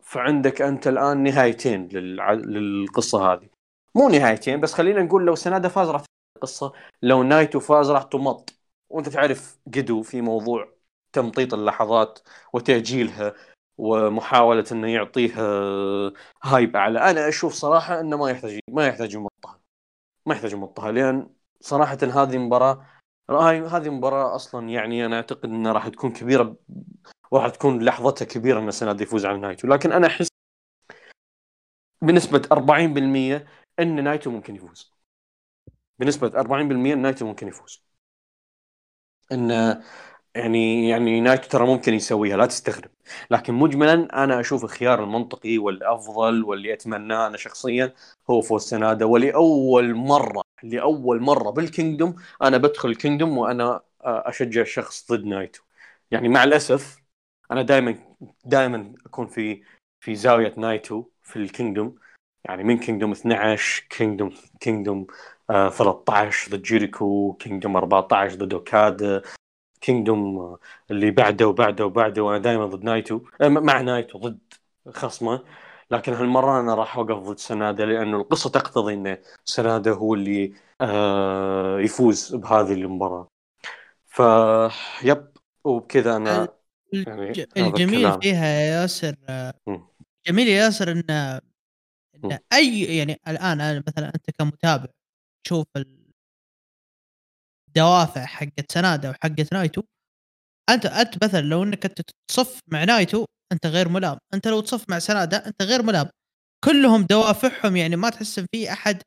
[0.00, 2.32] فعندك أنت الآن نهايتين للع...
[2.32, 3.48] للقصة هذه.
[3.94, 6.02] مو نهايتين بس خلينا نقول لو سنادا فاز راح
[6.36, 6.72] القصة
[7.02, 8.54] لو نايتو فاز راح تمط.
[8.90, 10.68] وأنت تعرف قدو في موضوع
[11.12, 12.18] تمطيط اللحظات
[12.52, 13.34] وتأجيلها.
[13.78, 15.42] ومحاولة إنه يعطيها
[16.42, 17.10] هايب أعلى.
[17.10, 19.60] أنا أشوف صراحة إنه ما يحتاج ما يحتاج يمطها.
[20.26, 21.30] ما يحتاج يمطها لأن
[21.60, 22.86] صراحة هذه مباراة
[23.30, 26.56] هذه مباراة أصلا يعني أنا أعتقد إنها راح تكون كبيرة
[27.30, 29.68] وراح تكون لحظتها كبيرة إن سنادا يفوز على نايتو.
[29.68, 30.28] لكن أنا أحس
[32.02, 33.46] بنسبة 40%
[33.80, 34.92] إن نايتو ممكن يفوز.
[35.98, 37.86] بنسبة 40% نايتو ممكن يفوز.
[39.32, 39.82] إن
[40.36, 42.90] يعني يعني نايتو ترى ممكن يسويها لا تستغرب.
[43.30, 47.94] لكن مجملا أنا أشوف الخيار المنطقي والأفضل واللي أتمناه أنا شخصيا
[48.30, 54.64] هو فوز سنادا ولأول مرة لأول مرة بال Kingdom أنا بدخل ال Kingdom وأنا أشجع
[54.64, 55.62] شخص ضد نايتو.
[56.10, 56.96] يعني مع الأسف
[57.50, 57.98] أنا دائما
[58.44, 59.62] دائما أكون في
[60.00, 61.94] في زاوية نايتو في ال Kingdom.
[62.44, 65.06] يعني من Kingdom 12 Kingdom Kingdom
[65.48, 69.22] 13 ضد جيريكو Kingdom 14 ضد أوكادا.
[69.86, 70.56] Kingdom
[70.90, 73.20] اللي بعده وبعده وبعده وأنا دائما ضد نايتو.
[73.42, 74.38] مع نايتو ضد
[74.88, 75.44] خصمه.
[75.90, 81.80] لكن هالمرة أنا راح أوقف ضد سنادا لأنه القصة تقتضي إن سنادا هو اللي آه
[81.80, 83.28] يفوز بهذه المباراة.
[84.06, 84.22] ف
[85.04, 85.28] yep
[85.64, 86.48] وبكذا أنا
[86.92, 89.16] يعني الجميل فيها يا ياسر
[90.28, 91.40] جميل يا ياسر إن
[92.24, 94.86] إن أي يعني الآن مثلا أنت كمتابع
[95.44, 95.66] تشوف
[97.76, 99.82] الدوافع حقت سنادا وحقت نايتو.
[100.70, 102.00] أنت أنت مثلا لو إنك أنت
[102.30, 104.18] تصف مع نايتو أنت غير ملام.
[104.34, 106.08] أنت لو تصف مع سنادا أنت غير ملام.
[106.64, 109.02] كلهم دوافعهم يعني ما تحس إن في أحد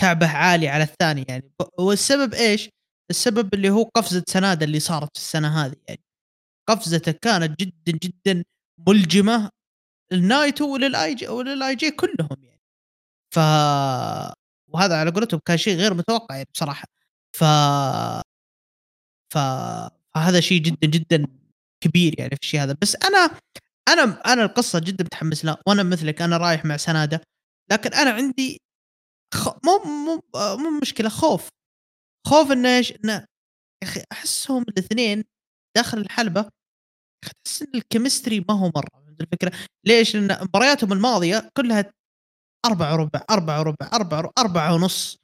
[0.00, 1.52] كعبة عالي على الثاني يعني.
[1.78, 2.70] والسبب إيش؟
[3.10, 6.00] السبب اللي هو قفزة سنادا اللي صارت في السنة هذه يعني.
[6.70, 8.44] قفزته كانت جدا جدا
[8.88, 9.50] ملجمة
[10.12, 12.60] للنايتو وللآي جي وللآي جي كلهم يعني.
[13.34, 13.38] ف
[14.68, 16.88] وهذا على قولتهم كان شيء غير متوقع يعني بصراحة.
[17.36, 17.44] ف
[19.32, 19.38] ف
[20.14, 21.26] فهذا شيء جدا جدا
[21.84, 23.40] كبير يعني في الشيء هذا بس أنا
[23.88, 24.02] أنا
[24.32, 27.20] أنا القصة جدا متحمس لها وأنا مثلك أنا رايح مع سنادة
[27.72, 28.60] لكن أنا عندي
[29.34, 29.48] خ...
[29.48, 30.22] مو مو
[30.56, 31.48] مو مشكلة خوف
[32.26, 35.24] خوف إنه إيش؟ إنه يا أخي أحسهم الاثنين
[35.76, 36.48] داخل الحلبة
[37.24, 39.52] تحس إن الكيمستري ما هو مرة فهمت الفكرة؟
[39.86, 41.92] ليش؟ لأن مبارياتهم الماضية كلها
[42.66, 45.16] أربعة وربع أربعة وربع أربعة أربعة ونص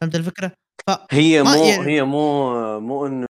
[0.00, 0.52] فهمت الفكرة؟
[0.86, 0.90] ف...
[1.10, 1.86] هي مو يعني...
[1.86, 3.26] هي مو مو انه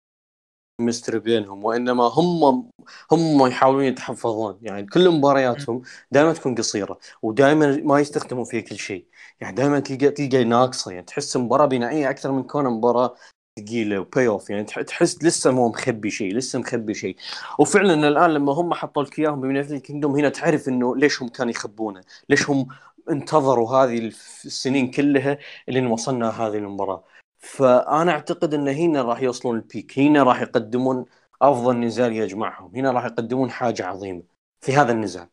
[0.81, 2.69] مستر بينهم وإنما هم
[3.11, 4.59] هم يحاولون يتحفظون.
[4.61, 5.81] يعني كل مبارياتهم
[6.11, 9.05] دائما تكون قصيرة ودائما ما يستخدمون فيها كل شيء.
[9.41, 10.91] يعني دائما تلقى تلقى ناقصة.
[10.91, 13.15] يعني تحس مباراة بنائية أكثر من كونها مباراة
[13.59, 17.15] ثقيلة و pay off يعني تحس لسه مو مخبي شيء لسه مخبي شيء.
[17.59, 21.51] وفعلا الآن لما هم حطوا لك إياهم ال Kingdom هنا تعرف إنه ليش هم كانوا
[21.51, 22.67] يخبونه؟ ليش هم
[23.09, 23.97] انتظروا هذه
[24.45, 27.03] السنين كلها لين وصلنا هذه المباراة؟
[27.39, 31.05] فأنا أعتقد إن هنا راح يوصلون ال peak هنا راح يقدمون
[31.41, 32.75] أفضل نزال يجمعهم.
[32.75, 34.23] هنا راح يقدمون حاجة عظيمة
[34.61, 35.29] في هذا النزال.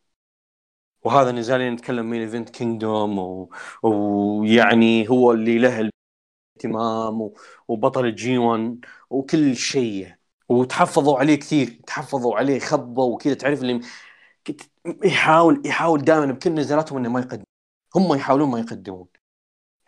[1.05, 3.49] وهذا النزال اللي نتكلم من event Kingdom
[3.83, 5.91] ويعني هو اللي له
[6.57, 7.31] اهتمام
[7.69, 10.15] وبطل ال G1 وكل شيء.
[10.49, 11.81] وتحفظوا عليه كثير.
[11.87, 13.35] تحفظوا عليه خبوا وكذا.
[13.35, 13.81] تعرف اللي
[15.05, 17.45] يحاول يحاول دائما بكل نزالاتهم إنه ما يقدم.
[17.97, 19.09] هم يحاولون ما يقدمون.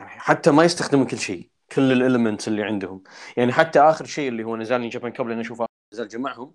[0.01, 1.51] يعني حتى ما يستخدمون كل شيء.
[1.73, 3.03] كل ال elements اللي عندهم.
[3.37, 5.63] يعني حتى آخر شيء اللي هو نزال جابان قبل أن أشوف
[5.95, 6.55] نزال جمعهم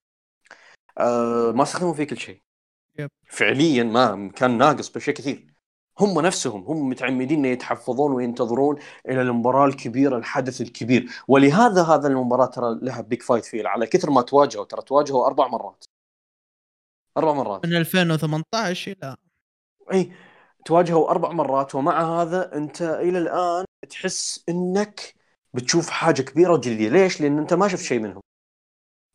[0.98, 2.42] آه ما استخدموا فيه كل شيء.
[3.00, 3.10] yep.
[3.28, 5.54] فعليا ما كان ناقص بشيء كثير.
[6.00, 8.80] هم نفسهم هم متعمدين إن يتحفظون وينتظرون
[9.10, 11.10] إلى المباراة الكبيرة الحدث الكبير.
[11.28, 15.48] ولهذا هذا المباراة ترى لها big fight فيه على كثر ما تواجهوا ترى تواجهوا أربع
[15.48, 15.86] مرات.
[17.18, 17.66] أربع مرات.
[17.66, 19.16] من 2018 إلى
[19.94, 20.12] اي
[20.66, 25.16] تواجهوا أربع مرات ومع هذا أنت إلى الآن تحس إنك
[25.54, 28.22] بتشوف حاجة كبيرة وجديده ليش؟ لأن أنت ما شفت شيء منهم.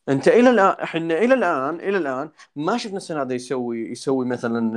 [0.09, 4.71] أنت إلى الآن إحنا إلى الآن إلى الآن ما شفنا هذا يسوي يسوي مثلا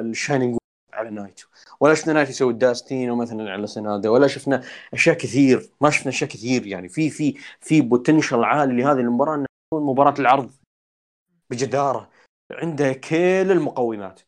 [0.00, 0.58] ال Shining
[0.92, 1.48] على نايتو.
[1.80, 4.62] ولا شفنا نايتو يسوي Destino مثلا على سنادا ولا شفنا
[4.94, 5.70] أشياء كثير.
[5.80, 6.88] ما شفنا أشياء كثير يعني.
[6.88, 10.52] في في في بوتنشل عالي لهذه المباراة إنها تكون مباراة العرض
[11.50, 12.10] بجدارة.
[12.52, 13.16] عنده كل
[13.52, 14.20] المقومات.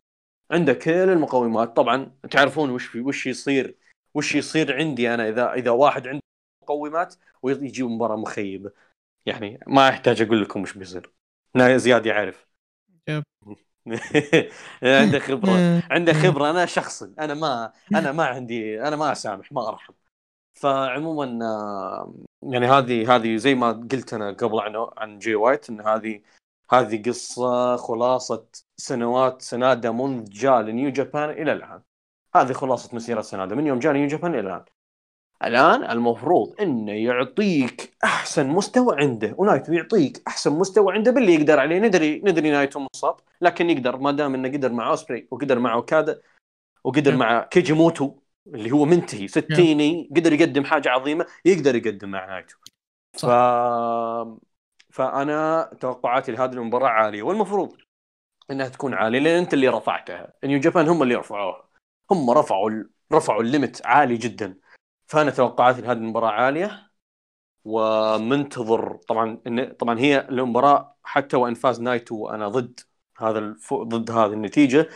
[0.51, 1.77] عنده كل المقومات.
[1.77, 3.77] طبعا تعرفون وش وش يصير.
[4.15, 6.23] وش يصير عندي أنا إذا إذا واحد عنده
[6.63, 8.71] مقومات ويجي مباراة مخيبة.
[9.27, 11.13] يعني ما أحتاج أقول لكم وش بيصير.
[11.77, 12.47] زياد يعرف
[14.83, 15.83] عنده خبرة.
[15.91, 19.95] عنده خبرة أنا شخصا أنا ما أنا ما عندي أنا ما أسامح ما أرحم.
[20.55, 21.25] فعموما
[22.43, 26.23] يعني هذه هذه زي ما قلت أنا قبل عن عن جي وايت إن هذه
[26.73, 31.83] هذه قصة خلاصة سنوات سنادة منذ جاء لنيو جابان إلى الآن.
[32.35, 34.65] هذه خلاصة مسيرة سنادة من يوم جاء نيو جابان إلى الآن.
[35.45, 39.35] الآن المفروض إنه يعطيك أحسن مستوى عنده.
[39.39, 41.79] ونايتو يعطيك أحسن مستوى عنده باللي يقدر عليه.
[41.79, 46.21] ندري ندري نايتو مصاب لكن يقدر ما دام إنه قدر مع أوسبري وقدر مع أوكادا
[46.85, 48.15] وقدر مع كيجي موتو
[48.47, 52.57] اللي هو منتهي ستيني قدر يقدم حاجة عظيمة يقدر يقدم مع نايتو.
[53.13, 53.27] ف...
[54.91, 57.23] فأنا توقعاتي لهذه المباراة عالية.
[57.23, 57.77] والمفروض
[58.51, 60.33] إنها تكون عالية لأن أنت اللي رفعتها.
[60.45, 61.72] نيو جابان هم اللي رفعوها.
[62.13, 62.71] هم رفعوا
[63.13, 64.59] رفعوا ال limit عالي جدا.
[65.07, 66.93] فأنا توقعاتي لهذه المباراة عالية
[67.65, 72.81] ومنتظر طبعا إن طبعا هي المباراه حتى وإن فاز نايتو وأنا ضد
[73.19, 73.75] هذا الف...
[73.75, 74.89] ضد هذه النتيجة.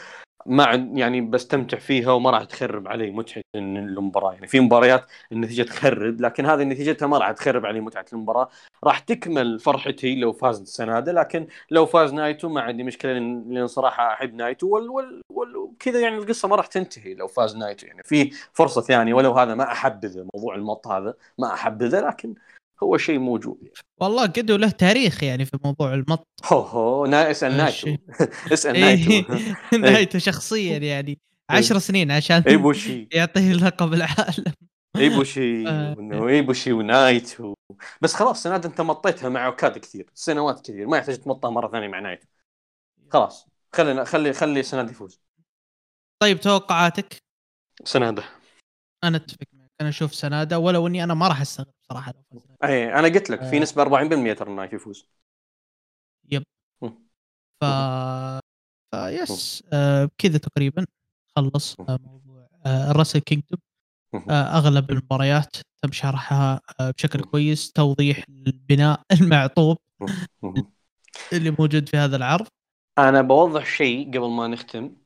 [0.48, 4.32] ما يعني بستمتع فيها وما راح تخرب علي متعة المباراة.
[4.32, 8.48] يعني في مباريات النتيجة تخرب لكن هذه نتيجتها ما راح تخرب علي متعة المباراة.
[8.84, 14.12] راح تكمل فرحتي لو فاز السناده لكن لو فاز نايتو ما عندي مشكلة لأن صراحة
[14.12, 14.90] أحب نايتو وال...
[15.30, 15.56] وال...
[15.56, 17.86] وكذا يعني القصة ما راح تنتهي لو فاز نايتو.
[17.86, 22.34] يعني في فرصة ثانية ولو هذا ما أحبذه موضوع المط هذا ما أحبذه لكن
[22.82, 23.58] هو شيء موجود.
[23.62, 23.74] يعني.
[24.00, 26.26] والله قد له تاريخ يعني في موضوع المط.
[26.44, 27.96] هو هو اسأل نايتو.
[28.52, 29.34] اسأل نايتو.
[29.78, 31.18] نايتو شخصيا يعني
[31.50, 34.52] عشر سنين عشان ايبوشي يعطيه لقب العالم.
[34.96, 35.96] ايبوشي آه.
[36.28, 37.54] ايبوشي ونايتو.
[38.00, 41.88] بس خلاص سنادا أنت مطيتها مع أوكادا كثير سنوات كثير ما يحتاج تمطها مرة ثانية
[41.88, 42.26] مع نايتو.
[43.10, 45.20] خلاص خلينا خلي خلي سنادا يفوز.
[46.22, 47.16] طيب توقعاتك؟
[47.84, 48.24] سنادة.
[49.04, 49.55] أنا أتفق.
[49.76, 52.64] معك أنا أشوف سناده ولو إني أنا ما راح أستغرب صراحة لو فاز نايتو.
[52.64, 53.60] اي أنا قلت لك في آه.
[53.60, 55.08] نسبة 40% ترى نايتو يفوز.
[57.60, 57.64] ف
[58.94, 60.86] yes آه كذا تقريبا
[61.36, 63.58] خلص آه موضوع آه ال Wrestle Kingdom
[64.30, 69.78] آه أغلب المباريات تم شرحها آه بشكل كويس توضيح البناء المعطى
[71.32, 72.46] اللي موجود في هذا العرض.
[72.98, 74.96] أنا بوضح شيء قبل ما نختم.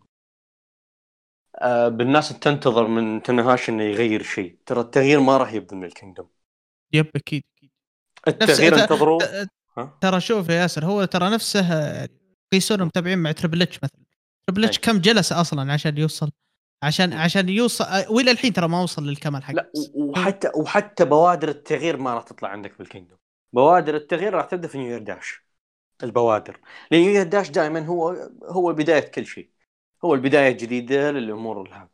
[1.88, 4.56] الناس تنتظر من تاناهاشي إنه يغير شيء.
[4.66, 6.28] ترى التغيير ما راح يبدا من ال Kingdom.
[6.92, 7.70] yep أكيد أكيد.
[8.28, 8.74] التغيير
[9.78, 12.08] ها؟ ترى شوف يا ياسر هو ترى نفسه آه،
[12.52, 14.04] قيسوها متابعين مع Triple H مثلا.
[14.46, 14.78] Triple H.
[14.78, 16.30] كم جلس أصلا عشان يوصل؟
[16.82, 19.54] عشان عشان يوصل آه، وإلى الحين ترى ما وصل للكمال حقه.
[19.54, 23.18] لا وحتى وحتى بوادر التغيير ما راح تطلع عندك في ال Kingdom
[23.52, 25.42] بوادر التغيير راح تبدأ في New Year Dash
[26.02, 26.60] البوادر.
[26.90, 29.50] لأن New Year Dash دائما هو هو بداية كل شيء.
[30.04, 31.88] هو البداية الجديدة للأمور الهامة.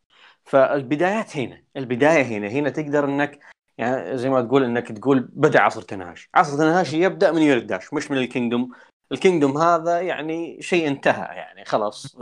[0.45, 3.41] فالبدايات هنا البداية هنا هنا تقدر إنك
[3.79, 8.11] يعني زي ما تقول إنك تقول بدأ عصر تاناهاشي عصر تاناهاشي يبدأ من Dash مش
[8.11, 8.73] من ال Kingdom.
[9.13, 12.17] ال Kingdom هذا يعني شيء انتهى يعني خلاص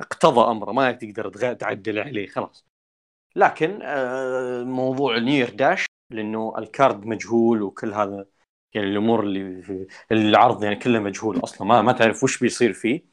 [0.00, 2.66] انقضى أمره ما تقدر تعدل عليه خلاص.
[3.36, 8.26] لكن آه، موضوع New Year Dash لأنه ال card مجهول وكل هذا
[8.74, 13.09] يعني الأمور اللي في العرض يعني كله مجهول أصلا ما ما تعرف وش بيصير فيه.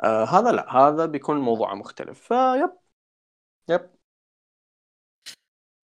[0.00, 2.20] آه هذا لا هذا بيكون موضوع مختلف.
[2.20, 2.70] فيب
[3.68, 3.90] يب.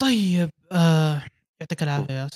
[0.01, 1.21] طيب آه
[1.59, 2.29] يعطيك العافية يا.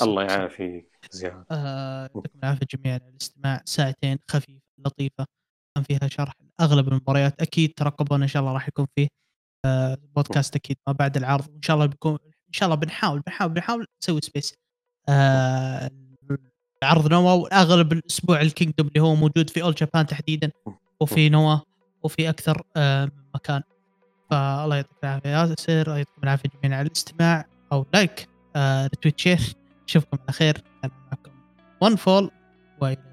[0.00, 1.44] الله يعافيك زياد.
[1.50, 3.62] آه يعطيكم العافية جميعا على الاستماع.
[3.64, 5.26] ساعتين خفيفة لطيفة.
[5.74, 7.42] كان فيها شرح أغلب المباريات.
[7.42, 9.08] أكيد ترقبونا إن شاء الله راح يكون فيه
[9.64, 11.48] آه بودكاست أكيد ما بعد العرض.
[11.48, 12.18] وإن شاء الله بيكون
[12.48, 14.54] إن شاء الله بنحاول بنحاول بنحاول نسوي space
[15.08, 15.90] آه
[16.82, 20.50] عرض نوا وأغلب الأسبوع ال Kingdom اللي هو موجود في All Japan تحديدا.
[21.02, 21.56] وفي نوا
[22.02, 23.62] وفي أكثر آه من مكان.
[24.30, 29.54] فالله يعطيك العافية يا ياسر يعطيكم العافية جميعا على الاستماع أو like آه retweet share.
[29.88, 30.62] اشوفكم على خير.
[30.82, 31.32] كان معكم
[31.80, 32.30] OneFall
[32.80, 33.11] وإلى